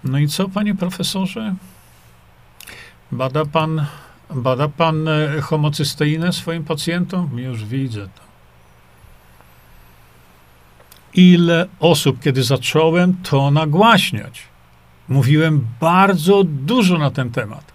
No 0.04 0.18
i 0.18 0.28
co, 0.28 0.48
panie 0.48 0.74
profesorze? 0.74 1.54
Bada 3.12 3.44
pan, 3.44 3.86
bada 4.30 4.68
pan 4.68 5.08
e, 5.08 5.40
homocysteinę 5.40 6.32
swoim 6.32 6.64
pacjentom? 6.64 7.38
Już 7.38 7.64
widzę 7.64 8.08
to. 8.08 8.24
Ile 11.14 11.66
osób, 11.80 12.22
kiedy 12.22 12.42
zacząłem 12.42 13.16
to 13.22 13.50
nagłaśniać, 13.50 14.42
mówiłem 15.08 15.66
bardzo 15.80 16.44
dużo 16.44 16.98
na 16.98 17.10
ten 17.10 17.30
temat. 17.30 17.73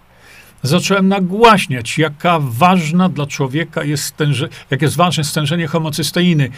Zacząłem 0.62 1.08
nagłaśniać, 1.08 1.98
jaka 1.98 2.38
ważna 2.42 3.08
dla 3.08 3.26
człowieka 3.26 3.84
jest 3.84 4.04
stężenie, 4.04 4.52
jak 4.70 4.82
jest 4.82 4.96
ważne 4.96 5.24
stężenie 5.24 5.66
homocysteiny. 5.66 6.50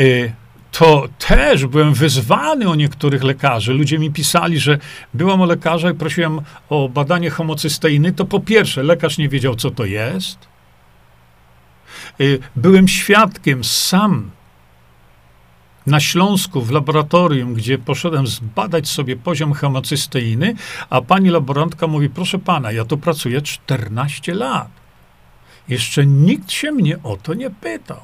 Y, 0.00 0.32
to 0.72 1.08
też 1.18 1.66
byłem 1.66 1.94
wyzwany 1.94 2.68
o 2.68 2.74
niektórych 2.74 3.22
lekarzy. 3.22 3.72
Ludzie 3.72 3.98
mi 3.98 4.10
pisali, 4.10 4.60
że 4.60 4.78
byłem 5.14 5.40
o 5.40 5.46
lekarza 5.46 5.90
i 5.90 5.94
prosiłem 5.94 6.40
o 6.68 6.88
badanie 6.88 7.30
homocysteiny. 7.30 8.12
To 8.12 8.24
po 8.24 8.40
pierwsze, 8.40 8.82
lekarz 8.82 9.18
nie 9.18 9.28
wiedział, 9.28 9.54
co 9.54 9.70
to 9.70 9.84
jest. 9.84 10.38
Y, 12.20 12.38
byłem 12.56 12.88
świadkiem 12.88 13.64
sam 13.64 14.30
na 15.86 16.00
Śląsku 16.00 16.62
w 16.62 16.70
laboratorium, 16.70 17.54
gdzie 17.54 17.78
poszedłem 17.78 18.26
zbadać 18.26 18.88
sobie 18.88 19.16
poziom 19.16 19.52
homocysteiny, 19.52 20.54
a 20.90 21.00
pani 21.00 21.30
laborantka 21.30 21.86
mówi: 21.86 22.08
Proszę 22.08 22.38
pana, 22.38 22.72
ja 22.72 22.84
tu 22.84 22.98
pracuję 22.98 23.42
14 23.42 24.34
lat. 24.34 24.68
Jeszcze 25.68 26.06
nikt 26.06 26.50
się 26.50 26.72
mnie 26.72 27.02
o 27.02 27.16
to 27.16 27.34
nie 27.34 27.50
pytał. 27.50 28.00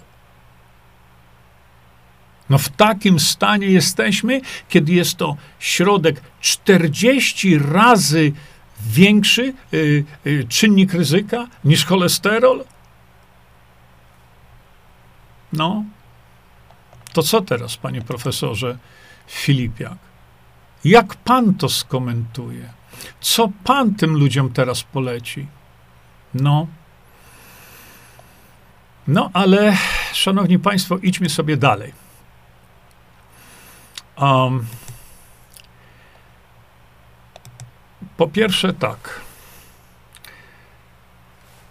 No 2.51 2.59
w 2.59 2.69
takim 2.69 3.21
stanie 3.21 3.67
jesteśmy, 3.67 4.41
kiedy 4.69 4.93
jest 4.93 5.17
to 5.17 5.37
środek 5.59 6.23
40 6.41 7.59
razy 7.59 8.33
większy 8.81 9.55
y, 9.75 10.05
y, 10.27 10.47
czynnik 10.49 10.93
ryzyka 10.93 11.47
niż 11.65 11.85
cholesterol. 11.85 12.65
No, 15.53 15.85
to 17.19 17.23
co 17.23 17.41
teraz, 17.41 17.77
panie 17.77 18.03
profesorze 18.03 18.79
Filipiak? 19.27 19.99
Jak 20.85 21.15
pan 21.15 21.55
to 21.55 21.69
skomentuje? 21.69 22.73
Co 23.21 23.51
pan 23.65 23.95
tym 23.95 24.15
ludziom 24.17 24.53
teraz 24.53 24.83
poleci? 24.83 25.47
No. 26.35 26.67
No, 29.07 29.31
ale 29.33 29.77
szanowni 30.13 30.59
państwo, 30.59 30.99
idźmy 30.99 31.29
sobie 31.29 31.57
dalej. 31.57 31.93
Um, 34.21 34.67
po 38.17 38.29
pierwsze, 38.29 38.73
tak. 38.73 39.21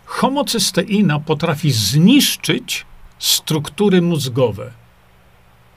Homocysteina 0.05 1.19
potrafi 1.19 1.71
zniszczyć 1.71 2.85
struktury 3.19 4.01
mózgowe. 4.01 4.86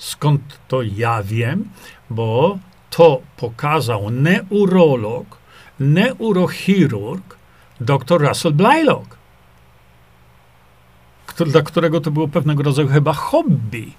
Skąd 0.01 0.59
to 0.69 0.83
ja 0.83 1.23
wiem? 1.23 1.69
Bo 2.11 2.59
to 2.91 3.21
pokazał 3.37 4.11
neurolog, 4.11 5.39
neurochirurg, 5.81 7.37
dr 7.81 8.29
Russell 8.29 8.53
Blaylock, 8.53 9.17
dla 11.47 11.63
którego 11.63 12.01
to 12.01 12.11
było 12.11 12.29
pewnego 12.29 12.63
rodzaju 12.63 12.89
chyba 12.89 13.13
hobby. 13.13 13.93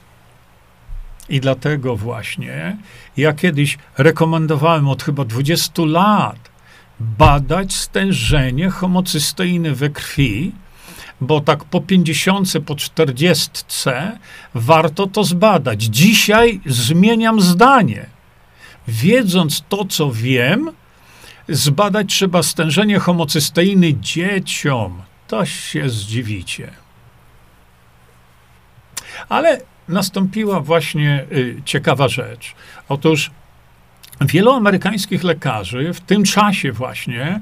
I 1.29 1.39
dlatego 1.39 1.95
właśnie 1.95 2.77
ja 3.17 3.33
kiedyś 3.33 3.77
rekomendowałem 3.97 4.87
od 4.87 5.03
chyba 5.03 5.25
20 5.25 5.71
lat 5.85 6.49
badać 6.99 7.75
stężenie 7.75 8.69
homocysteiny 8.69 9.75
we 9.75 9.89
krwi, 9.89 10.51
bo 11.21 11.41
tak 11.41 11.63
po 11.63 11.81
50, 11.81 12.53
po 12.65 12.75
40 12.75 13.49
warto 14.55 15.07
to 15.07 15.23
zbadać. 15.23 15.83
Dzisiaj 15.83 16.61
zmieniam 16.65 17.41
zdanie. 17.41 18.05
Wiedząc 18.87 19.63
to, 19.69 19.85
co 19.85 20.11
wiem, 20.11 20.71
zbadać 21.49 22.09
trzeba 22.09 22.43
stężenie 22.43 22.99
homocysteiny 22.99 23.93
dzieciom. 23.93 25.01
To 25.27 25.45
się 25.45 25.89
zdziwicie. 25.89 26.71
Ale 29.29 29.61
nastąpiła 29.87 30.59
właśnie 30.59 31.25
y, 31.31 31.61
ciekawa 31.65 32.07
rzecz. 32.07 32.55
Otóż 32.89 33.31
wielu 34.21 34.51
amerykańskich 34.51 35.23
lekarzy 35.23 35.93
w 35.93 36.01
tym 36.01 36.23
czasie 36.23 36.71
właśnie 36.71 37.41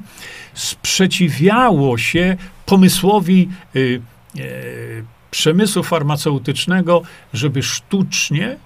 sprzeciwiało 0.53 1.97
się 1.97 2.37
pomysłowi 2.69 3.49
y, 3.75 4.01
y, 4.39 5.03
przemysłu 5.31 5.83
farmaceutycznego, 5.83 7.01
żeby 7.33 7.63
sztucznie 7.63 8.57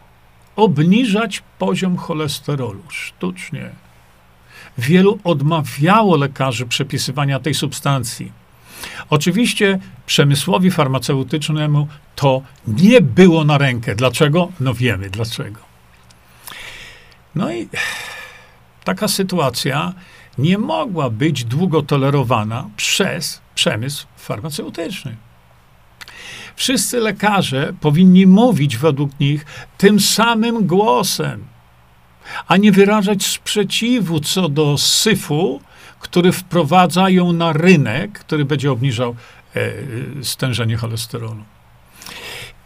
obniżać 0.55 1.43
poziom 1.59 1.97
cholesterolu. 1.97 2.83
Sztucznie. 2.89 3.69
Wielu 4.77 5.19
odmawiało 5.23 6.17
lekarzy 6.17 6.65
przepisywania 6.65 7.39
tej 7.39 7.53
substancji. 7.53 8.31
Oczywiście 9.09 9.79
przemysłowi 10.05 10.71
farmaceutycznemu 10.71 11.87
to 12.15 12.41
nie 12.67 13.01
było 13.01 13.43
na 13.43 13.57
rękę. 13.57 13.95
Dlaczego? 13.95 14.51
No 14.59 14.73
wiemy 14.73 15.09
dlaczego. 15.09 15.59
No 17.35 17.53
i 17.53 17.69
taka 18.83 19.07
sytuacja 19.07 19.93
nie 20.37 20.57
mogła 20.57 21.09
być 21.09 21.43
długo 21.43 21.81
tolerowana 21.81 22.69
przez 22.77 23.41
przemysł 23.55 24.07
farmaceutyczny. 24.17 25.15
Wszyscy 26.55 26.99
lekarze 26.99 27.73
powinni 27.81 28.27
mówić 28.27 28.77
według 28.77 29.19
nich 29.19 29.45
tym 29.77 29.99
samym 29.99 30.67
głosem, 30.67 31.45
a 32.47 32.57
nie 32.57 32.71
wyrażać 32.71 33.25
sprzeciwu 33.25 34.19
co 34.19 34.49
do 34.49 34.77
syfu, 34.77 35.61
który 35.99 36.31
wprowadzają 36.31 37.33
na 37.33 37.53
rynek, 37.53 38.19
który 38.19 38.45
będzie 38.45 38.71
obniżał 38.71 39.15
e, 39.55 39.71
stężenie 40.23 40.77
cholesterolu. 40.77 41.43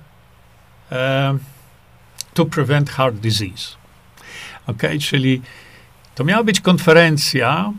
to 2.34 2.44
Prevent 2.44 2.90
Heart 2.90 3.16
Disease. 3.16 3.76
Ok, 4.66 4.82
czyli 5.00 5.42
to 6.14 6.24
miała 6.24 6.44
być 6.44 6.60
konferencja 6.60 7.72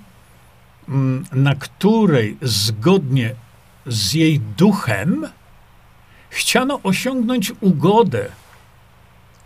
na 1.31 1.55
której 1.55 2.37
zgodnie 2.41 3.35
z 3.85 4.13
jej 4.13 4.39
duchem 4.39 5.27
chciano 6.29 6.79
osiągnąć 6.83 7.53
ugodę, 7.61 8.29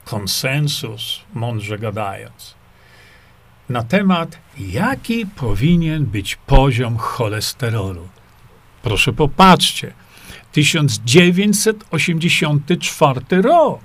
konsensus, 0.06 1.20
mądrze 1.34 1.80
gadając, 1.80 2.56
na 3.70 3.84
temat, 3.84 4.38
jaki 4.60 5.26
powinien 5.26 6.06
być 6.06 6.36
poziom 6.36 6.98
cholesterolu. 6.98 8.08
Proszę 8.82 9.14
popatrzcie, 9.14 9.94
1984 10.52 13.42
rok. 13.42 13.80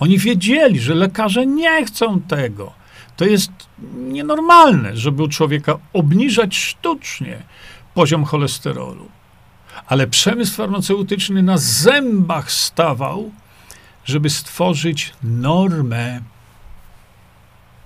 Oni 0.00 0.18
wiedzieli, 0.18 0.80
że 0.80 0.94
lekarze 0.94 1.46
nie 1.46 1.84
chcą 1.84 2.20
tego. 2.20 2.72
To 3.16 3.24
jest 3.24 3.50
nienormalne, 3.96 4.96
żeby 4.96 5.22
u 5.22 5.28
człowieka 5.28 5.78
obniżać 5.92 6.56
sztucznie 6.56 7.42
poziom 7.94 8.24
cholesterolu. 8.24 9.08
Ale 9.86 10.06
przemysł 10.06 10.54
farmaceutyczny 10.54 11.42
na 11.42 11.58
zębach 11.58 12.52
stawał, 12.52 13.32
żeby 14.04 14.30
stworzyć 14.30 15.12
normę. 15.22 16.20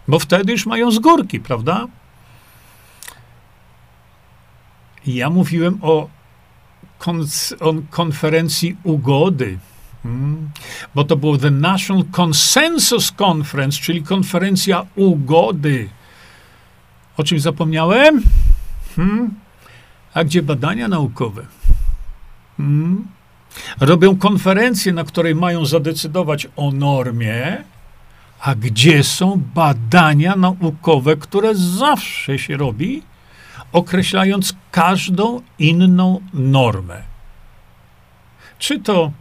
Bo 0.08 0.18
wtedy 0.18 0.52
już 0.52 0.66
mają 0.66 0.90
z 0.90 0.98
górki, 0.98 1.40
prawda? 1.40 1.86
Ja 5.06 5.30
mówiłem 5.30 5.78
o 5.82 6.08
konferencji 7.90 8.76
ugody. 8.82 9.58
Hmm. 10.02 10.50
Bo 10.94 11.04
to 11.04 11.16
było 11.16 11.38
The 11.38 11.50
National 11.50 12.04
Consensus 12.10 13.12
Conference, 13.22 13.80
czyli 13.80 14.02
konferencja 14.02 14.86
ugody. 14.96 15.88
O 17.16 17.24
czym 17.24 17.40
zapomniałem? 17.40 18.22
Hmm. 18.96 19.34
A 20.14 20.24
gdzie 20.24 20.42
badania 20.42 20.88
naukowe? 20.88 21.46
Hmm. 22.56 23.08
Robią 23.80 24.16
konferencję, 24.16 24.92
na 24.92 25.04
której 25.04 25.34
mają 25.34 25.66
zadecydować 25.66 26.48
o 26.56 26.72
normie, 26.72 27.64
a 28.40 28.54
gdzie 28.54 29.04
są 29.04 29.42
badania 29.54 30.36
naukowe, 30.36 31.16
które 31.16 31.54
zawsze 31.54 32.38
się 32.38 32.56
robi, 32.56 33.02
określając 33.72 34.54
każdą 34.70 35.42
inną 35.58 36.20
normę. 36.34 37.02
Czy 38.58 38.78
to 38.80 39.12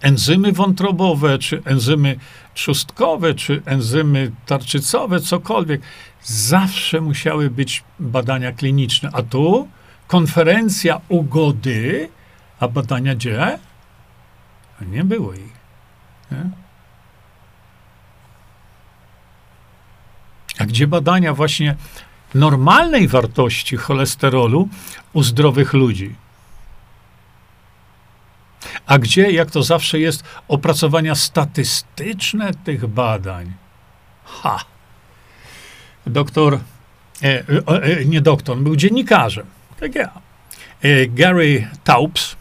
enzymy 0.00 0.52
wątrobowe, 0.52 1.38
czy 1.38 1.62
enzymy 1.64 2.18
trzustkowe, 2.54 3.34
czy 3.34 3.62
enzymy 3.64 4.32
tarczycowe, 4.46 5.20
cokolwiek, 5.20 5.80
zawsze 6.22 7.00
musiały 7.00 7.50
być 7.50 7.84
badania 8.00 8.52
kliniczne. 8.52 9.10
A 9.12 9.22
tu 9.22 9.68
konferencja 10.06 11.00
ugody, 11.08 12.08
a 12.60 12.68
badania 12.68 13.14
gdzie? 13.14 13.58
Nie 14.86 15.04
było 15.04 15.32
ich. 15.34 15.58
Nie? 16.32 16.50
A 20.58 20.64
gdzie 20.66 20.86
badania 20.86 21.34
właśnie 21.34 21.76
normalnej 22.34 23.08
wartości 23.08 23.76
cholesterolu 23.76 24.68
u 25.12 25.22
zdrowych 25.22 25.72
ludzi? 25.72 26.14
A 28.88 28.98
gdzie, 28.98 29.30
jak 29.30 29.50
to 29.50 29.62
zawsze 29.62 30.00
jest, 30.00 30.24
opracowania 30.48 31.14
statystyczne 31.14 32.50
tych 32.64 32.86
badań? 32.86 33.52
Ha! 34.24 34.64
Doktor, 36.06 36.58
e, 37.22 37.42
e, 37.66 38.04
nie 38.04 38.20
doktor, 38.20 38.58
był 38.58 38.76
dziennikarzem, 38.76 39.46
tak 39.80 39.94
ja. 39.94 40.10
E, 40.82 41.06
Gary 41.06 41.68
Taubes 41.84 42.36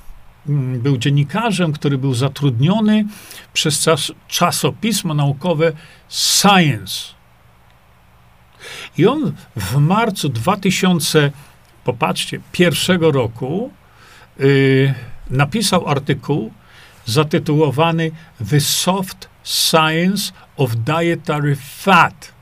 mm, 0.49 0.79
był 0.81 0.97
dziennikarzem, 0.97 1.73
który 1.73 1.97
był 1.97 2.13
zatrudniony 2.13 3.05
przez 3.53 3.79
czas, 3.79 4.11
czasopismo 4.27 5.13
naukowe 5.13 5.71
Science 6.09 7.17
i 8.97 9.07
on 9.07 9.33
w 9.55 9.75
marcu 9.75 10.29
2000, 10.29 11.31
popatrzcie, 11.83 12.39
pierwszego 12.51 13.11
roku 13.11 13.71
yy, 14.39 14.93
napisał 15.29 15.87
artykuł 15.87 16.51
zatytułowany 17.05 18.11
The 18.49 18.59
Soft 18.59 19.29
Science 19.43 20.31
of 20.57 20.75
Dietary 20.75 21.55
Fat. 21.55 22.33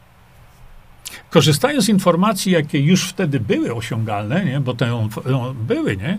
Korzystając 1.30 1.86
z 1.86 1.90
informacji, 1.90 2.52
jakie 2.52 2.80
już 2.80 3.04
wtedy 3.04 3.40
były 3.40 3.76
osiągalne, 3.76 4.46
nie, 4.46 4.60
bo 4.60 4.74
te 4.74 4.96
on, 4.96 5.10
on, 5.36 5.56
były, 5.56 5.98
nie, 5.98 6.18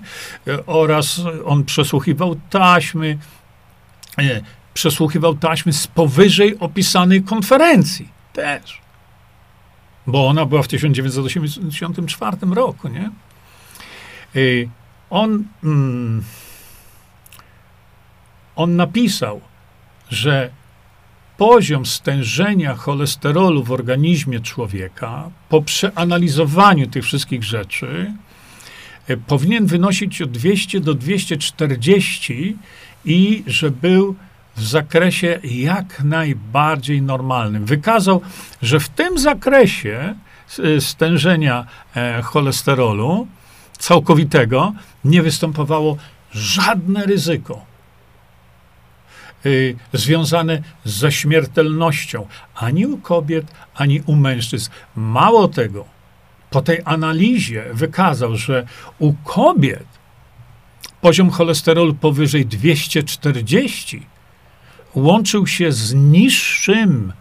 oraz 0.66 1.20
on 1.44 1.64
przesłuchiwał 1.64 2.36
taśmy, 2.50 3.18
nie, 4.18 4.42
przesłuchiwał 4.74 5.34
taśmy 5.34 5.72
z 5.72 5.86
powyżej 5.86 6.58
opisanej 6.58 7.22
konferencji 7.22 8.08
też 8.32 8.86
bo 10.06 10.26
ona 10.28 10.46
była 10.46 10.62
w 10.62 10.68
1984 10.68 12.36
roku, 12.54 12.88
nie? 12.88 13.10
Y, 14.36 14.68
on, 15.10 15.44
mm, 15.64 16.24
on 18.56 18.76
napisał, 18.76 19.40
że 20.10 20.50
poziom 21.36 21.86
stężenia 21.86 22.74
cholesterolu 22.74 23.64
w 23.64 23.72
organizmie 23.72 24.40
człowieka 24.40 25.30
po 25.48 25.62
przeanalizowaniu 25.62 26.86
tych 26.86 27.04
wszystkich 27.04 27.44
rzeczy 27.44 28.12
y, 29.10 29.16
powinien 29.16 29.66
wynosić 29.66 30.22
od 30.22 30.30
200 30.30 30.80
do 30.80 30.94
240 30.94 32.56
i 33.04 33.44
że 33.46 33.70
był 33.70 34.16
w 34.56 34.62
zakresie 34.64 35.40
jak 35.44 36.04
najbardziej 36.04 37.02
normalnym. 37.02 37.64
Wykazał, 37.64 38.20
że 38.62 38.80
w 38.80 38.88
tym 38.88 39.18
zakresie 39.18 40.14
y, 40.58 40.80
stężenia 40.80 41.66
e, 41.96 42.22
cholesterolu 42.22 43.26
całkowitego 43.78 44.72
nie 45.04 45.22
występowało 45.22 45.96
żadne 46.32 47.06
ryzyko 47.06 47.75
y, 49.46 49.76
związane 49.92 50.62
ze 50.84 51.12
śmiertelnością 51.12 52.26
ani 52.54 52.86
u 52.86 52.98
kobiet, 52.98 53.46
ani 53.74 54.02
u 54.06 54.16
mężczyzn. 54.16 54.70
Mało 54.96 55.48
tego, 55.48 55.84
po 56.50 56.62
tej 56.62 56.80
analizie 56.84 57.64
wykazał, 57.72 58.36
że 58.36 58.66
u 58.98 59.12
kobiet 59.24 59.86
poziom 61.00 61.30
cholesterolu 61.30 61.94
powyżej 61.94 62.46
240 62.46 64.06
łączył 64.94 65.46
się 65.46 65.72
z 65.72 65.94
niższym 65.94 67.12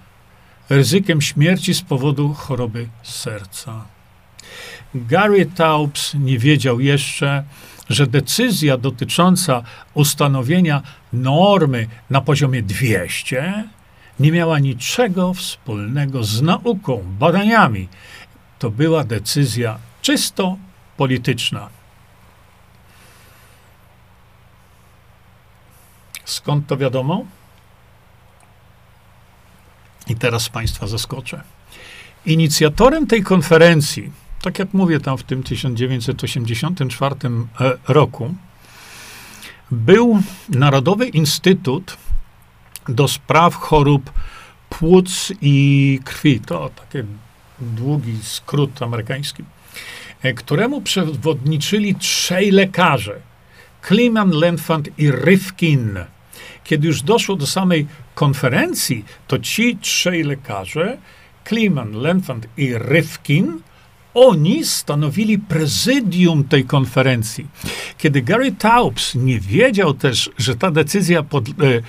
ryzykiem 0.70 1.22
śmierci 1.22 1.74
z 1.74 1.82
powodu 1.82 2.34
choroby 2.34 2.88
serca. 3.04 3.86
Gary 4.96 5.46
Taubes 5.46 6.14
nie 6.14 6.40
wiedział 6.40 6.80
jeszcze, 6.80 7.44
że 7.90 8.08
decyzja 8.08 8.78
dotycząca 8.78 9.64
ustanowienia 9.94 10.82
normy 11.14 11.88
na 12.10 12.22
poziomie 12.22 12.64
200 12.64 13.64
nie 14.20 14.32
miała 14.32 14.60
niczego 14.60 15.34
wspólnego 15.34 16.24
z 16.24 16.42
nauką, 16.42 17.04
badaniami. 17.20 17.88
To 18.60 18.72
była 18.72 19.04
decyzja 19.04 19.78
czysto 20.02 20.58
polityczna. 20.98 21.70
Skąd 26.26 26.68
to 26.68 26.78
wiadomo? 26.78 27.26
I 30.08 30.16
teraz 30.16 30.50
Państwa 30.50 30.88
zaskoczę. 30.88 31.42
Inicjatorem 32.26 33.08
tej 33.08 33.24
konferencji, 33.24 34.12
tak 34.42 34.60
jak 34.60 34.74
mówię 34.74 35.00
tam 35.00 35.18
w 35.18 35.24
tym 35.24 35.44
1984 35.44 37.16
e, 37.60 37.78
roku, 37.88 38.36
był 39.72 40.22
Narodowy 40.50 41.08
Instytut 41.08 41.98
do 42.90 43.08
Spraw 43.08 43.56
Chorób 43.56 44.12
Płuc 44.70 45.34
i 45.42 46.00
Krwi. 46.04 46.40
To 46.40 46.70
taki 46.70 47.08
długi 47.60 48.18
skrót 48.22 48.82
amerykański, 48.82 49.44
e, 50.22 50.34
któremu 50.34 50.82
przewodniczyli 50.82 51.96
trzej 51.96 52.52
lekarze. 52.52 53.20
Kliman, 53.82 54.30
Lenfant 54.30 54.90
i 54.98 55.12
Rifkin. 55.12 56.00
Kiedy 56.64 56.88
już 56.88 57.02
doszło 57.02 57.36
do 57.36 57.48
samej 57.48 57.88
konferencji, 58.16 59.06
to 59.28 59.40
ci 59.40 59.78
trzej 59.78 60.24
lekarze, 60.24 60.98
Kliman, 61.44 61.92
Lenfant 61.92 62.48
i 62.58 62.74
Rifkin, 62.74 63.62
oni 64.16 64.66
stanowili 64.66 65.40
prezydium 65.40 66.44
tej 66.44 66.66
konferencji. 66.66 67.48
Kiedy 67.98 68.22
Gary 68.22 68.52
Taubes 68.52 69.16
nie 69.16 69.40
wiedział 69.40 69.94
też, 69.94 70.30
że 70.38 70.56
ta 70.56 70.72
decyzja 70.72 71.24
pod, 71.24 71.50
e, 71.50 71.52
e, 71.52 71.82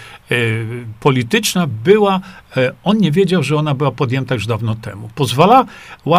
polityczna 1.00 1.66
była, 1.84 2.20
e, 2.56 2.72
on 2.84 2.98
nie 2.98 3.12
wiedział, 3.12 3.42
że 3.42 3.56
ona 3.56 3.74
była 3.74 3.90
podjęta 3.90 4.34
już 4.34 4.46
dawno 4.46 4.74
temu. 4.74 5.10
Pozwalała 5.14 5.66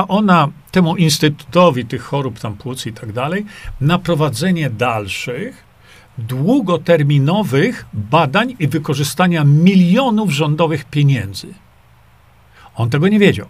ona 0.08 0.48
temu 0.72 0.96
instytutowi 0.96 1.86
tych 1.86 2.02
chorób 2.02 2.40
tam 2.40 2.58
płuc 2.58 2.86
i 2.86 2.94
tak 2.94 3.14
dalej 3.14 3.46
na 3.82 4.00
prowadzenie 4.00 4.70
dalszych 4.70 5.68
długoterminowych 6.18 7.86
badań 7.94 8.56
i 8.60 8.68
wykorzystania 8.68 9.44
milionów 9.44 10.32
rządowych 10.32 10.86
pieniędzy. 10.86 11.48
On 12.78 12.90
tego 12.90 13.08
nie 13.08 13.20
wiedział. 13.20 13.48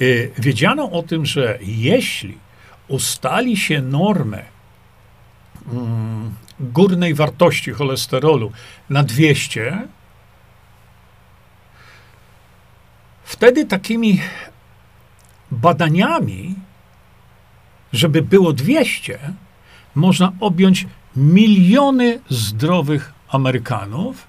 Y, 0.00 0.30
wiedziano 0.38 0.90
o 0.90 1.02
tym, 1.02 1.26
że 1.26 1.58
jeśli 1.62 2.38
ustali 2.88 3.56
się 3.56 3.82
normę 3.82 4.42
mm, 5.72 6.34
górnej 6.60 7.14
wartości 7.14 7.70
cholesterolu 7.70 8.52
na 8.90 9.02
200, 9.02 9.82
wtedy 13.24 13.66
takimi 13.66 14.20
badaniami, 15.50 16.54
żeby 17.92 18.22
było 18.22 18.52
200, 18.52 19.18
można 19.94 20.32
objąć 20.40 20.86
miliony 21.16 22.20
zdrowych 22.28 23.12
Amerykanów 23.28 24.26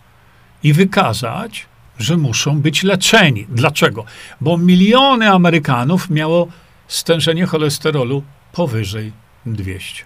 i 0.63 0.73
wykazać, 0.73 1.65
że 1.99 2.17
muszą 2.17 2.61
być 2.61 2.83
leczeni. 2.83 3.45
Dlaczego? 3.49 4.05
Bo 4.41 4.57
miliony 4.57 5.31
Amerykanów 5.31 6.09
miało 6.09 6.47
stężenie 6.87 7.45
cholesterolu 7.45 8.23
powyżej 8.51 9.11
200. 9.45 10.03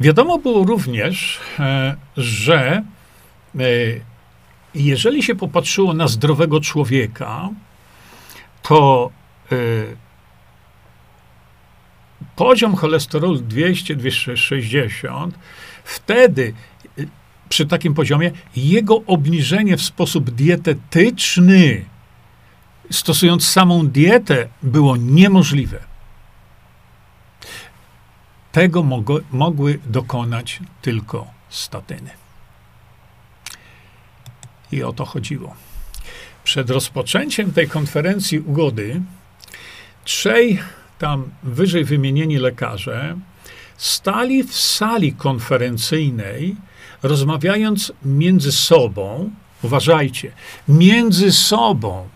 Wiadomo 0.00 0.38
było 0.38 0.64
również, 0.64 1.40
e, 1.58 1.96
że 2.16 2.82
e, 3.58 3.62
jeżeli 4.74 5.22
się 5.22 5.34
popatrzyło 5.34 5.94
na 5.94 6.08
zdrowego 6.08 6.60
człowieka, 6.60 7.48
to 8.62 9.10
e, 9.52 9.56
poziom 12.36 12.76
cholesterolu 12.76 13.36
200-260, 13.36 15.30
wtedy 15.84 16.54
przy 17.48 17.66
takim 17.66 17.94
poziomie 17.94 18.30
jego 18.56 19.02
obniżenie 19.06 19.76
w 19.76 19.82
sposób 19.82 20.30
dietetyczny, 20.30 21.84
stosując 22.90 23.48
samą 23.48 23.86
dietę, 23.88 24.48
było 24.62 24.96
niemożliwe. 24.96 25.78
Tego 28.52 28.82
mogło, 28.82 29.20
mogły 29.32 29.78
dokonać 29.86 30.60
tylko 30.82 31.26
statyny. 31.48 32.10
I 34.72 34.82
o 34.82 34.92
to 34.92 35.04
chodziło. 35.04 35.54
Przed 36.44 36.70
rozpoczęciem 36.70 37.52
tej 37.52 37.68
konferencji 37.68 38.40
ugody 38.40 39.00
trzej 40.04 40.58
tam 40.98 41.30
wyżej 41.42 41.84
wymienieni 41.84 42.36
lekarze 42.36 43.16
stali 43.76 44.44
w 44.44 44.56
sali 44.56 45.12
konferencyjnej, 45.12 46.56
rozmawiając 47.04 47.92
między 48.04 48.52
sobą, 48.52 49.30
uważajcie, 49.62 50.32
między 50.68 51.32
sobą, 51.32 52.08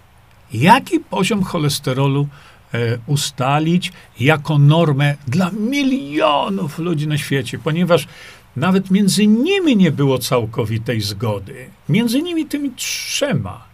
jaki 0.52 1.01
poziom 1.01 1.43
cholesterolu 1.43 2.28
e, 2.74 2.78
ustalić 3.06 3.93
jako 4.20 4.59
normę 4.59 5.16
dla 5.27 5.51
milionów 5.51 6.78
ludzi 6.78 7.06
na 7.06 7.19
świecie, 7.19 7.59
ponieważ 7.59 8.09
nawet 8.56 8.90
między 8.90 9.27
nimi 9.27 9.77
nie 9.77 9.90
było 9.90 10.19
całkowitej 10.19 11.01
zgody. 11.01 11.70
Między 11.89 12.23
nimi 12.23 12.47
tymi 12.47 12.70
trzema. 12.70 13.65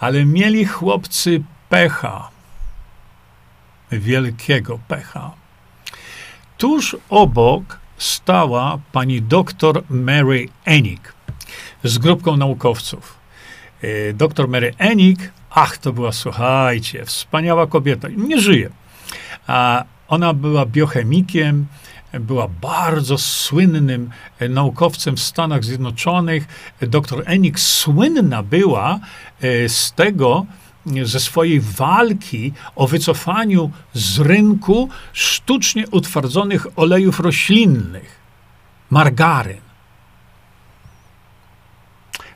Ale 0.00 0.24
mieli 0.24 0.64
chłopcy 0.64 1.42
pecha. 1.68 2.30
Wielkiego 3.92 4.78
pecha. 4.88 5.30
Tuż 6.58 6.96
obok 7.10 7.78
stała 7.98 8.78
pani 8.92 9.22
doktor 9.22 9.82
Mary 9.90 10.48
Enig 10.64 11.14
z 11.84 11.98
grupką 11.98 12.36
naukowców. 12.36 13.18
E, 13.82 14.12
doktor 14.12 14.48
Mary 14.48 14.74
Enig, 14.78 15.32
ach, 15.50 15.78
to 15.78 15.92
była, 15.92 16.12
słuchajcie, 16.12 17.04
wspaniała 17.04 17.66
kobieta, 17.66 18.08
nie 18.16 18.40
żyje. 18.40 18.70
A 19.46 19.84
ona 20.08 20.34
była 20.34 20.66
biochemikiem, 20.66 21.66
była 22.12 22.48
bardzo 22.60 23.18
słynnym 23.18 24.10
e, 24.38 24.48
naukowcem 24.48 25.16
w 25.16 25.20
Stanach 25.20 25.64
Zjednoczonych. 25.64 26.46
Doktor 26.80 27.22
Enig 27.26 27.60
słynna 27.60 28.42
była 28.42 28.98
e, 29.40 29.68
z 29.68 29.92
tego, 29.92 30.46
ze 31.02 31.20
swojej 31.20 31.60
walki 31.60 32.52
o 32.76 32.86
wycofaniu 32.86 33.70
z 33.92 34.18
rynku 34.18 34.88
sztucznie 35.12 35.84
utwardzonych 35.90 36.66
olejów 36.76 37.20
roślinnych, 37.20 38.20
margaryn. 38.90 39.60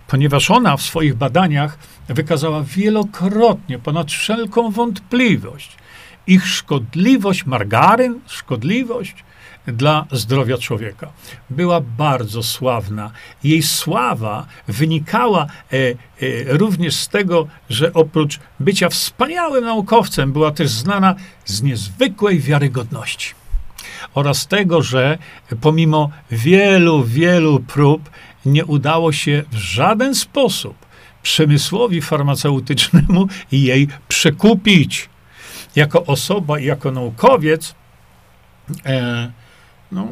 Ponieważ 0.06 0.50
ona 0.50 0.76
w 0.76 0.82
swoich 0.82 1.14
badaniach 1.14 1.78
wykazała 2.08 2.62
wielokrotnie, 2.62 3.78
ponad 3.78 4.10
wszelką 4.10 4.70
wątpliwość, 4.70 5.76
ich 6.26 6.46
szkodliwość, 6.46 7.46
margaryn, 7.46 8.20
szkodliwość 8.26 9.14
dla 9.66 10.06
zdrowia 10.12 10.58
człowieka. 10.58 11.12
Była 11.50 11.80
bardzo 11.80 12.42
sławna. 12.42 13.10
Jej 13.44 13.62
sława 13.62 14.46
wynikała 14.68 15.46
e, 15.72 15.76
e, 15.76 15.94
również 16.46 16.96
z 16.96 17.08
tego, 17.08 17.46
że 17.70 17.92
oprócz 17.92 18.40
bycia 18.60 18.88
wspaniałym 18.88 19.64
naukowcem, 19.64 20.32
była 20.32 20.50
też 20.50 20.68
znana 20.70 21.14
z 21.44 21.62
niezwykłej 21.62 22.38
wiarygodności. 22.38 23.34
Oraz 24.14 24.46
tego, 24.46 24.82
że 24.82 25.18
pomimo 25.60 26.10
wielu, 26.30 27.04
wielu 27.04 27.60
prób 27.60 28.10
nie 28.46 28.64
udało 28.64 29.12
się 29.12 29.44
w 29.52 29.56
żaden 29.56 30.14
sposób 30.14 30.76
przemysłowi 31.22 32.02
farmaceutycznemu 32.02 33.26
jej 33.52 33.88
przekupić. 34.08 35.08
Jako 35.76 36.04
osoba 36.04 36.58
i 36.58 36.64
jako 36.64 36.90
naukowiec, 36.90 37.74
e, 38.86 39.32
no, 39.92 40.08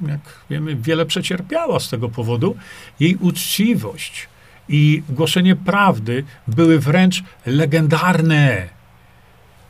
jak 0.00 0.20
wiemy, 0.50 0.76
wiele 0.76 1.06
przecierpiała 1.06 1.80
z 1.80 1.88
tego 1.88 2.08
powodu. 2.08 2.56
Jej 3.00 3.16
uczciwość 3.16 4.28
i 4.68 5.02
głoszenie 5.08 5.56
prawdy 5.56 6.24
były 6.48 6.78
wręcz 6.78 7.22
legendarne. 7.46 8.68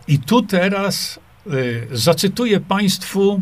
I 0.09 0.19
tu 0.19 0.43
teraz 0.43 1.20
y, 1.47 1.89
zacytuję 1.93 2.60
Państwu 2.60 3.40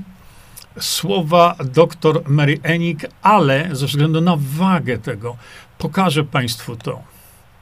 słowa 0.81 1.57
dr 1.65 2.23
Mary 2.27 2.59
Enig, 2.63 3.07
ale 3.23 3.69
ze 3.73 3.87
względu 3.87 4.21
na 4.21 4.37
wagę 4.39 4.99
tego 4.99 5.37
pokażę 5.79 6.25
Państwu 6.25 6.77
to 6.77 7.03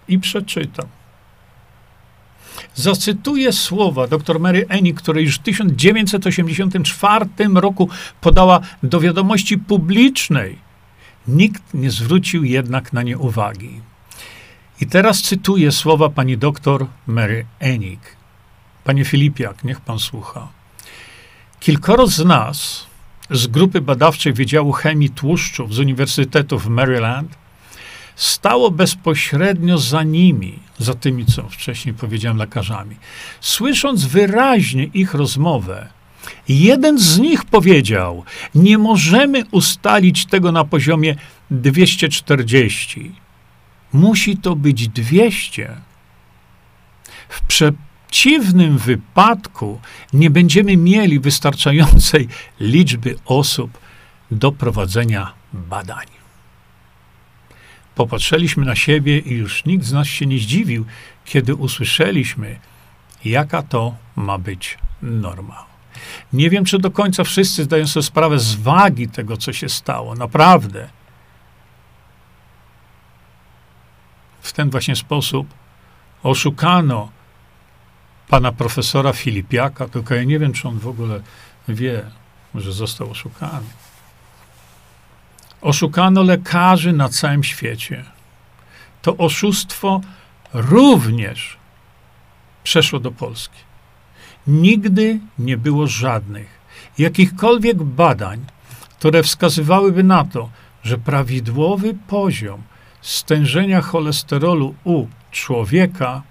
i 0.08 0.18
przeczytam. 0.18 0.86
Zacytuję 2.74 3.52
słowa 3.52 4.06
dr 4.06 4.40
Mary 4.40 4.66
Eni, 4.68 4.94
które 4.94 5.22
już 5.22 5.34
w 5.36 5.42
1984 5.42 7.26
roku 7.54 7.88
podała 8.20 8.60
do 8.82 9.00
wiadomości 9.00 9.58
publicznej. 9.58 10.58
Nikt 11.28 11.74
nie 11.74 11.90
zwrócił 11.90 12.44
jednak 12.44 12.92
na 12.92 13.02
nie 13.02 13.18
uwagi. 13.18 13.80
I 14.80 14.86
teraz 14.86 15.22
cytuję 15.22 15.72
słowa 15.72 16.08
pani 16.08 16.38
doktor 16.38 16.86
Mary 17.06 17.46
Enig. 17.60 18.00
Panie 18.84 19.04
Filipiak, 19.04 19.64
niech 19.64 19.80
pan 19.80 19.98
słucha. 19.98 20.48
Kilkoro 21.60 22.06
z 22.06 22.24
nas 22.24 22.86
z 23.30 23.46
grupy 23.46 23.80
badawczej 23.80 24.32
Wydziału 24.32 24.72
Chemii 24.72 25.10
Tłuszczów 25.10 25.74
z 25.74 25.78
Uniwersytetu 25.78 26.58
w 26.58 26.68
Maryland 26.68 27.36
stało 28.18 28.70
bezpośrednio 28.70 29.78
za 29.78 30.02
nimi, 30.02 30.58
za 30.78 30.94
tymi, 30.94 31.26
co 31.26 31.42
wcześniej 31.42 31.94
powiedziałem, 31.94 32.36
lekarzami. 32.36 32.96
Słysząc 33.40 34.04
wyraźnie 34.04 34.84
ich 34.84 35.14
rozmowę, 35.14 35.88
jeden 36.48 36.98
z 36.98 37.18
nich 37.18 37.44
powiedział: 37.44 38.24
Nie 38.54 38.78
możemy 38.78 39.44
ustalić 39.50 40.26
tego 40.26 40.52
na 40.52 40.64
poziomie 40.64 41.16
240. 41.50 43.12
Musi 43.92 44.36
to 44.36 44.56
być 44.56 44.88
200. 44.88 45.76
W 47.28 47.42
przeciwnym 47.42 48.78
wypadku 48.78 49.80
nie 50.12 50.30
będziemy 50.30 50.76
mieli 50.76 51.20
wystarczającej 51.20 52.28
liczby 52.60 53.16
osób 53.24 53.78
do 54.30 54.52
prowadzenia 54.52 55.32
badań. 55.52 56.17
Popatrzyliśmy 57.98 58.64
na 58.64 58.76
siebie 58.76 59.18
i 59.18 59.34
już 59.34 59.64
nikt 59.64 59.84
z 59.84 59.92
nas 59.92 60.06
się 60.06 60.26
nie 60.26 60.38
zdziwił, 60.38 60.84
kiedy 61.24 61.54
usłyszeliśmy, 61.54 62.58
jaka 63.24 63.62
to 63.62 63.94
ma 64.16 64.38
być 64.38 64.78
norma. 65.02 65.66
Nie 66.32 66.50
wiem, 66.50 66.64
czy 66.64 66.78
do 66.78 66.90
końca 66.90 67.24
wszyscy 67.24 67.64
zdają 67.64 67.86
sobie 67.86 68.04
sprawę 68.04 68.38
z 68.38 68.54
wagi 68.54 69.08
tego, 69.08 69.36
co 69.36 69.52
się 69.52 69.68
stało. 69.68 70.14
Naprawdę. 70.14 70.88
W 74.40 74.52
ten 74.52 74.70
właśnie 74.70 74.96
sposób 74.96 75.54
oszukano 76.22 77.10
pana 78.28 78.52
profesora 78.52 79.12
Filipiaka, 79.12 79.88
tylko 79.88 80.14
ja 80.14 80.24
nie 80.24 80.38
wiem, 80.38 80.52
czy 80.52 80.68
on 80.68 80.78
w 80.78 80.88
ogóle 80.88 81.20
wie, 81.68 82.10
że 82.54 82.72
został 82.72 83.10
oszukany. 83.10 83.66
Oszukano 85.60 86.22
lekarzy 86.22 86.92
na 86.92 87.08
całym 87.08 87.44
świecie. 87.44 88.04
To 89.02 89.16
oszustwo 89.16 90.00
również 90.54 91.56
przeszło 92.62 93.00
do 93.00 93.12
Polski. 93.12 93.58
Nigdy 94.46 95.20
nie 95.38 95.56
było 95.56 95.86
żadnych 95.86 96.58
jakichkolwiek 96.98 97.82
badań, 97.82 98.46
które 98.98 99.22
wskazywałyby 99.22 100.04
na 100.04 100.24
to, 100.24 100.50
że 100.82 100.98
prawidłowy 100.98 101.94
poziom 102.06 102.62
stężenia 103.00 103.80
cholesterolu 103.80 104.74
u 104.84 105.06
człowieka 105.30 106.22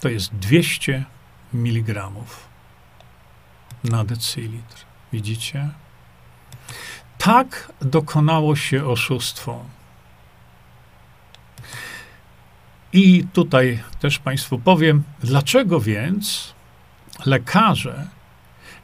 to 0.00 0.08
jest 0.08 0.34
200 0.34 1.04
mg 1.54 2.10
na 3.84 4.04
decylitr. 4.04 4.76
Widzicie? 5.12 5.68
Tak 7.24 7.72
dokonało 7.80 8.56
się 8.56 8.86
oszustwo. 8.86 9.64
I 12.92 13.24
tutaj 13.32 13.82
też 14.00 14.18
Państwu 14.18 14.58
powiem, 14.58 15.02
dlaczego 15.22 15.80
więc 15.80 16.54
lekarze 17.26 18.06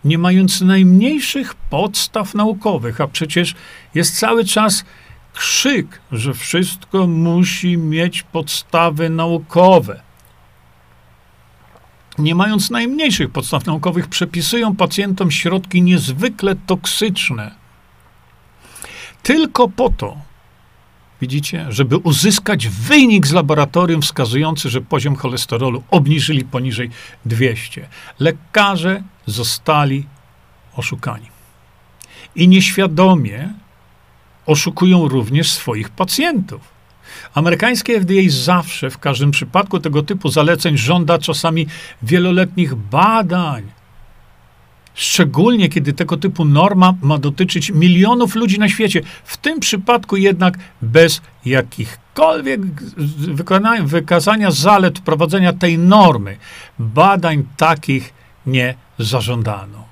nie 0.05 0.19
mając 0.19 0.61
najmniejszych 0.61 1.55
podstaw 1.55 2.35
naukowych, 2.35 3.01
a 3.01 3.09
przecież 3.09 3.55
jest 3.95 4.19
cały 4.19 4.45
czas 4.45 4.85
krzyk, 5.35 6.01
że 6.13 6.35
wszystko 6.35 7.07
musi 7.07 7.79
mieć 7.79 8.23
podstawy 8.23 9.11
naukowe. 9.11 10.01
Nie 12.19 12.35
mając 12.35 12.71
najmniejszych 12.71 13.31
podstaw 13.31 13.67
naukowych, 13.67 14.09
przepisują 14.09 14.77
pacjentom 14.77 15.31
środki 15.31 15.83
niezwykle 15.83 16.57
toksyczne. 16.67 17.58
Tylko 19.23 19.69
po 19.69 19.91
to, 19.91 20.17
widzicie, 21.21 21.67
żeby 21.69 21.97
uzyskać 21.97 22.69
wynik 22.69 23.27
z 23.27 23.33
laboratorium 23.33 24.03
wskazujący, 24.03 24.71
że 24.71 24.81
poziom 24.81 25.17
cholesterolu 25.17 25.83
obniżyli 25.91 26.45
poniżej 26.45 26.91
200. 27.25 27.89
Lekarze 28.19 29.03
zostali 29.27 30.07
oszukani. 30.77 31.27
I 32.37 32.49
nieświadomie 32.49 33.53
oszukują 34.47 35.09
również 35.09 35.51
swoich 35.53 35.91
pacjentów. 35.91 36.61
Amerykańskie 37.35 38.01
FDA 38.01 38.23
zawsze, 38.29 38.91
w 38.91 38.99
każdym 38.99 39.31
przypadku 39.31 39.81
tego 39.81 40.03
typu 40.03 40.29
zaleceń, 40.29 40.79
żąda 40.79 41.19
czasami 41.19 41.67
wieloletnich 42.03 42.75
badań. 42.75 43.78
Szczególnie 44.99 45.69
kiedy 45.69 45.93
tego 45.93 46.17
typu 46.17 46.45
norma 46.45 46.95
ma 47.03 47.19
dotyczyć 47.19 47.71
milionów 47.71 48.35
ludzi 48.35 48.59
na 48.59 48.69
świecie. 48.69 49.03
W 49.25 49.37
tym 49.37 49.61
przypadku 49.61 50.17
jednak 50.17 50.59
bez 50.83 51.21
jakichkolwiek 51.45 52.61
wykazania 53.85 54.51
zalet 54.51 54.99
wprowadzenia 54.99 55.53
tej 55.53 55.79
normy. 55.79 56.37
Badań 56.79 57.45
takich 57.57 58.15
nie 58.47 58.75
zażądano. 58.99 59.85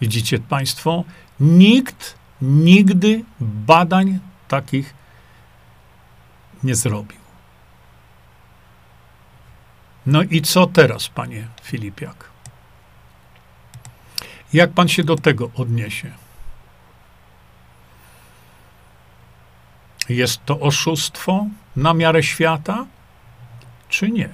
Widzicie 0.00 0.38
Państwo, 0.38 1.04
nikt 1.40 2.14
nigdy 2.42 3.24
badań 3.40 4.18
takich 4.48 4.94
nie 6.64 6.74
zrobił. 6.74 7.18
No 10.06 10.22
i 10.22 10.42
co 10.42 10.66
teraz, 10.66 11.08
panie 11.08 11.46
Filipiak? 11.62 12.33
Jak 14.54 14.70
pan 14.70 14.88
się 14.88 15.04
do 15.04 15.16
tego 15.16 15.50
odniesie? 15.54 16.10
Jest 20.08 20.44
to 20.44 20.60
oszustwo 20.60 21.46
na 21.76 21.94
miarę 21.94 22.22
świata, 22.22 22.86
czy 23.88 24.10
nie? 24.10 24.28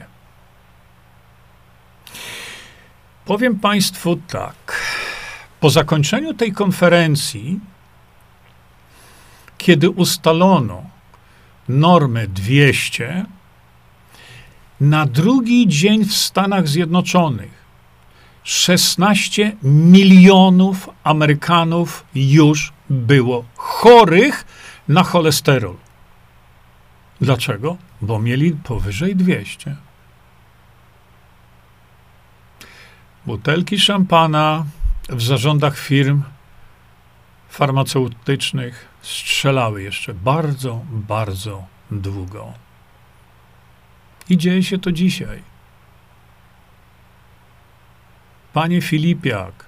Powiem 3.25 3.59
Państwu 3.59 4.17
tak. 4.17 4.83
Po 5.61 5.71
zakończeniu 5.71 6.35
tej 6.35 6.53
konferencji 6.53 7.61
kiedy 9.61 9.91
ustalono 9.91 10.83
normę 11.69 12.29
200, 12.29 13.27
na 14.81 15.07
drugi 15.07 15.69
dzień 15.69 16.05
w 16.05 16.17
Stanach 16.17 16.69
Zjednoczonych 16.69 17.60
16 18.45 19.57
milionów 19.63 20.89
Amerykanów 21.05 22.05
już 22.15 22.73
było 22.91 23.45
chorych 23.57 24.47
na 24.89 25.03
cholesterol. 25.03 25.77
Dlaczego? 27.21 27.77
Bo 28.03 28.19
mieli 28.19 28.53
powyżej 28.53 29.17
200. 29.17 29.77
Butelki 33.27 33.79
szampana 33.79 34.65
w 35.09 35.23
zarządach 35.23 35.79
firm 35.79 36.23
farmaceutycznych 37.49 38.89
strzelały 39.03 39.83
jeszcze 39.83 40.15
bardzo, 40.15 40.81
bardzo 40.91 41.65
długo. 41.91 42.53
I 44.29 44.39
dzieje 44.39 44.63
się 44.63 44.79
to 44.79 44.93
dzisiaj. 44.93 45.50
Panie 48.53 48.81
Filipiak, 48.81 49.67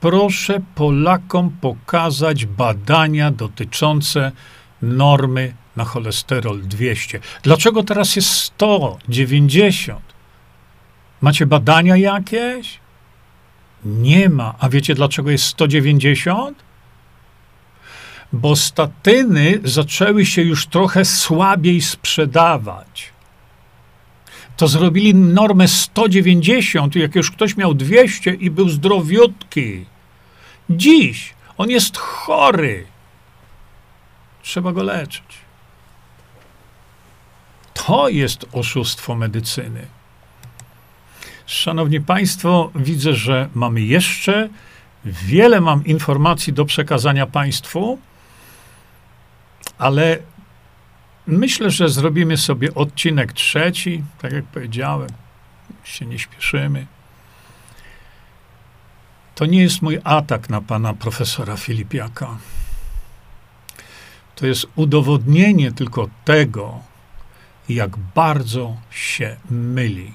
proszę 0.00 0.60
Polakom 0.74 1.50
pokazać 1.60 2.46
badania 2.46 3.30
dotyczące 3.30 4.32
normy 4.82 5.54
na 5.76 5.84
cholesterol 5.84 6.62
200. 6.62 7.20
Dlaczego 7.42 7.82
teraz 7.82 8.16
jest 8.16 8.30
190? 8.30 10.00
Macie 11.20 11.46
badania 11.46 11.96
jakieś? 11.96 12.80
Nie 13.84 14.28
ma. 14.28 14.54
A 14.58 14.68
wiecie 14.68 14.94
dlaczego 14.94 15.30
jest 15.30 15.44
190? 15.44 16.62
bo 18.32 18.56
statyny 18.56 19.60
zaczęły 19.64 20.26
się 20.26 20.42
już 20.42 20.66
trochę 20.66 21.04
słabiej 21.04 21.80
sprzedawać. 21.80 23.11
To 24.56 24.68
zrobili 24.68 25.14
normę 25.14 25.68
190, 25.68 26.96
jak 26.96 27.14
już 27.14 27.30
ktoś 27.30 27.56
miał 27.56 27.74
200 27.74 28.34
i 28.34 28.50
był 28.50 28.68
zdrowiutki. 28.68 29.86
Dziś 30.70 31.34
on 31.58 31.70
jest 31.70 31.98
chory. 31.98 32.86
Trzeba 34.42 34.72
go 34.72 34.82
leczyć. 34.82 35.24
To 37.74 38.08
jest 38.08 38.46
oszustwo 38.52 39.14
medycyny. 39.14 39.86
Szanowni 41.46 42.00
Państwo, 42.00 42.70
widzę, 42.74 43.14
że 43.14 43.48
mamy 43.54 43.80
jeszcze 43.80 44.48
wiele 45.04 45.60
mam 45.60 45.84
informacji 45.84 46.52
do 46.52 46.64
przekazania 46.64 47.26
Państwu 47.26 47.98
ale 49.82 50.18
myślę, 51.26 51.70
że 51.70 51.88
zrobimy 51.88 52.36
sobie 52.36 52.74
odcinek 52.74 53.32
trzeci, 53.32 54.04
tak 54.18 54.32
jak 54.32 54.44
powiedziałem, 54.44 55.08
się 55.84 56.06
nie 56.06 56.18
śpieszymy. 56.18 56.86
To 59.34 59.46
nie 59.46 59.62
jest 59.62 59.82
mój 59.82 59.98
atak 60.04 60.50
na 60.50 60.60
pana 60.60 60.94
profesora 60.94 61.56
Filipiaka. 61.56 62.38
To 64.36 64.46
jest 64.46 64.66
udowodnienie 64.76 65.72
tylko 65.72 66.08
tego, 66.24 66.80
jak 67.68 67.96
bardzo 67.96 68.76
się 68.90 69.36
myli, 69.50 70.12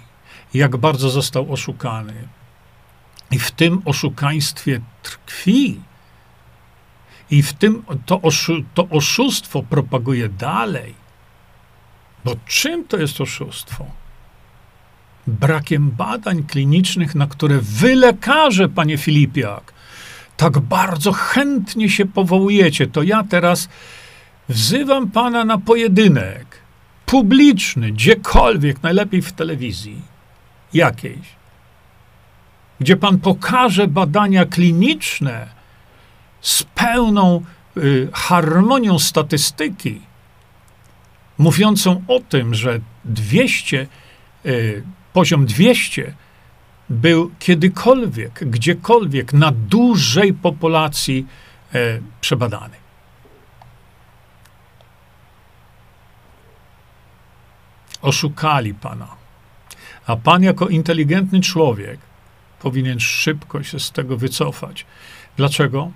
jak 0.53 0.77
bardzo 0.77 1.09
został 1.09 1.53
oszukany. 1.53 2.27
I 3.31 3.39
w 3.39 3.51
tym 3.51 3.81
oszukaństwie 3.85 4.81
tkwi 5.03 5.79
i 7.31 7.43
w 7.43 7.53
tym 7.53 7.83
to, 8.05 8.21
oszu, 8.21 8.53
to 8.73 8.87
oszustwo 8.89 9.63
propaguje 9.63 10.29
dalej. 10.29 10.93
Bo 12.25 12.35
czym 12.45 12.87
to 12.87 12.97
jest 12.97 13.21
oszustwo? 13.21 13.85
Brakiem 15.27 15.91
badań 15.91 16.43
klinicznych, 16.43 17.15
na 17.15 17.27
które 17.27 17.59
wy, 17.61 17.95
lekarze, 17.95 18.69
panie 18.69 18.97
Filipiak, 18.97 19.73
tak 20.37 20.59
bardzo 20.59 21.11
chętnie 21.11 21.89
się 21.89 22.05
powołujecie. 22.05 22.87
To 22.87 23.03
ja 23.03 23.23
teraz 23.23 23.69
wzywam 24.49 25.11
pana 25.11 25.45
na 25.45 25.57
pojedynek 25.57 26.57
publiczny, 27.05 27.91
gdziekolwiek, 27.91 28.83
najlepiej 28.83 29.21
w 29.21 29.33
telewizji 29.33 30.01
jakiejś, 30.73 31.27
gdzie 32.79 32.97
pan 32.97 33.17
pokaże 33.17 33.87
badania 33.87 34.45
kliniczne, 34.45 35.56
z 36.41 36.63
pełną 36.63 37.41
y, 37.77 38.09
harmonią 38.13 38.99
statystyki, 38.99 40.01
mówiącą 41.37 42.03
o 42.07 42.19
tym, 42.19 42.55
że 42.55 42.79
200, 43.05 43.87
y, 44.45 44.83
poziom 45.13 45.45
200 45.45 46.13
był 46.89 47.31
kiedykolwiek, 47.39 48.49
gdziekolwiek 48.49 49.33
na 49.33 49.51
dużej 49.51 50.33
populacji 50.33 51.27
y, 51.75 52.01
przebadany. 52.21 52.75
Oszukali 58.01 58.73
pana. 58.73 59.07
A 60.07 60.15
pan, 60.15 60.43
jako 60.43 60.67
inteligentny 60.67 61.41
człowiek, 61.41 61.99
powinien 62.59 62.99
szybko 62.99 63.63
się 63.63 63.79
z 63.79 63.91
tego 63.91 64.17
wycofać. 64.17 64.85
Dlaczego? 65.37 65.91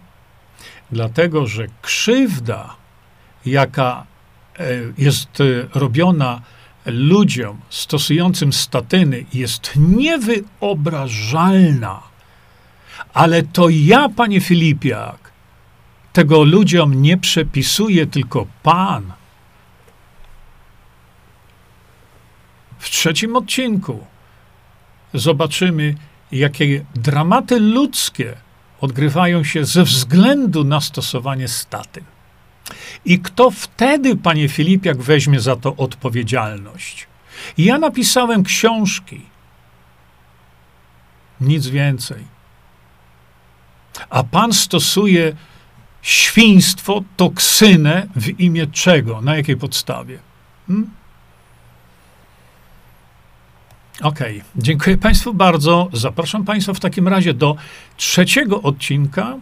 Dlatego, 0.92 1.48
że 1.48 1.68
krzywda, 1.82 2.76
jaka 3.46 4.06
e, 4.60 4.70
jest 4.98 5.42
e, 5.42 5.44
robiona 5.80 6.42
ludziom 6.86 7.60
stosującym 7.70 8.54
statyny, 8.54 9.26
jest 9.34 9.72
niewyobrażalna. 9.76 12.02
Ale 13.14 13.44
to 13.44 13.70
ja, 13.70 14.10
panie 14.10 14.42
Filipiak, 14.42 15.32
tego 16.14 16.44
ludziom 16.44 17.02
nie 17.02 17.18
przepisuję, 17.18 18.06
tylko 18.06 18.48
Pan. 18.64 19.14
W 22.80 22.90
trzecim 22.90 23.36
odcinku 23.36 24.06
zobaczymy, 25.14 25.96
jakie 26.32 26.86
dramaty 26.96 27.60
ludzkie 27.60 28.36
odgrywają 28.82 29.44
się 29.44 29.66
ze 29.66 29.84
względu 29.84 30.64
na 30.64 30.82
stosowanie 30.82 31.48
statyn. 31.48 32.04
I 33.06 33.20
kto 33.20 33.52
wtedy, 33.52 34.16
panie 34.16 34.50
Filipiak, 34.50 34.98
weźmie 34.98 35.40
za 35.40 35.56
to 35.56 35.76
odpowiedzialność? 35.76 37.08
Ja 37.58 37.78
napisałem 37.78 38.44
książki. 38.44 39.22
Nic 41.42 41.68
więcej. 41.68 42.24
A 44.10 44.24
pan 44.24 44.54
stosuje 44.54 45.36
świństwo, 46.02 47.04
toksynę 47.18 48.08
w 48.16 48.40
imię 48.40 48.68
czego? 48.68 49.22
Na 49.22 49.36
jakiej 49.36 49.58
podstawie? 49.58 50.20
Hmm? 50.68 51.01
Okej, 54.02 54.38
okay. 54.38 54.52
dziękuję 54.56 54.98
Państwu 54.98 55.34
bardzo. 55.34 55.90
Zapraszam 55.94 56.46
Państwa 56.46 56.74
w 56.74 56.80
takim 56.80 57.08
razie 57.08 57.34
do 57.34 57.56
trzeciego 57.98 58.62
odcinka 58.62 59.38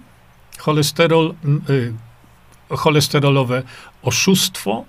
cholesterol, 0.57 1.33
y, 1.69 1.93
cholesterolowe 2.69 3.63
oszustwo. 4.01 4.85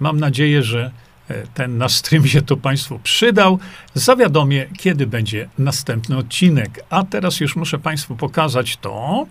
Mam 0.00 0.20
nadzieję, 0.20 0.62
że 0.62 0.90
e, 1.28 1.46
ten 1.54 1.78
na 1.78 1.88
stream 1.88 2.26
się 2.26 2.42
to 2.42 2.56
Państwu 2.56 2.98
przydał. 2.98 3.58
Zawiadomię, 3.94 4.66
kiedy 4.78 5.06
będzie 5.06 5.48
następny 5.58 6.16
odcinek. 6.16 6.84
A 6.90 7.04
teraz 7.04 7.40
już 7.40 7.56
muszę 7.56 7.78
Państwu 7.78 8.16
pokazać 8.16 8.76
to. 8.76 9.26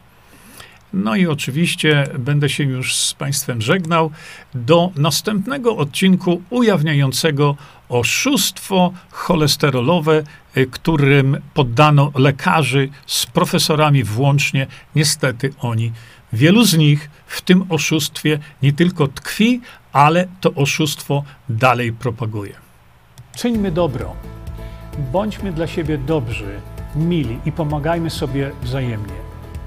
No 0.94 1.16
i 1.16 1.28
oczywiście 1.28 2.08
będę 2.20 2.50
się 2.50 2.64
już 2.64 2.96
z 2.96 3.14
Państwem 3.14 3.62
żegnał 3.62 4.12
do 4.56 4.92
następnego 4.96 5.78
odcinku 5.78 6.42
ujawniającego 6.50 7.56
oszustwo 7.90 8.94
cholesterolowe, 9.12 10.24
y, 10.58 10.68
którym 10.68 11.42
poddano 11.54 12.12
lekarzy 12.16 12.90
z 13.06 13.26
profesorami 13.26 14.04
włącznie. 14.04 14.68
Niestety 14.96 15.54
oni, 15.60 15.92
wielu 16.34 16.66
z 16.66 16.78
nich 16.78 17.10
w 17.28 17.42
tym 17.42 17.66
oszustwie 17.70 18.40
nie 18.62 18.74
tylko 18.74 19.08
tkwi, 19.08 19.62
ale 19.94 20.28
to 20.42 20.54
oszustwo 20.54 21.24
dalej 21.50 21.94
propaguje. 21.94 22.54
Czyńmy 23.36 23.72
dobro. 23.72 24.16
Bądźmy 25.12 25.52
dla 25.52 25.68
siebie 25.68 25.98
dobrzy, 25.98 26.60
mili 26.96 27.40
i 27.46 27.52
pomagajmy 27.52 28.10
sobie 28.10 28.52
wzajemnie 28.64 29.31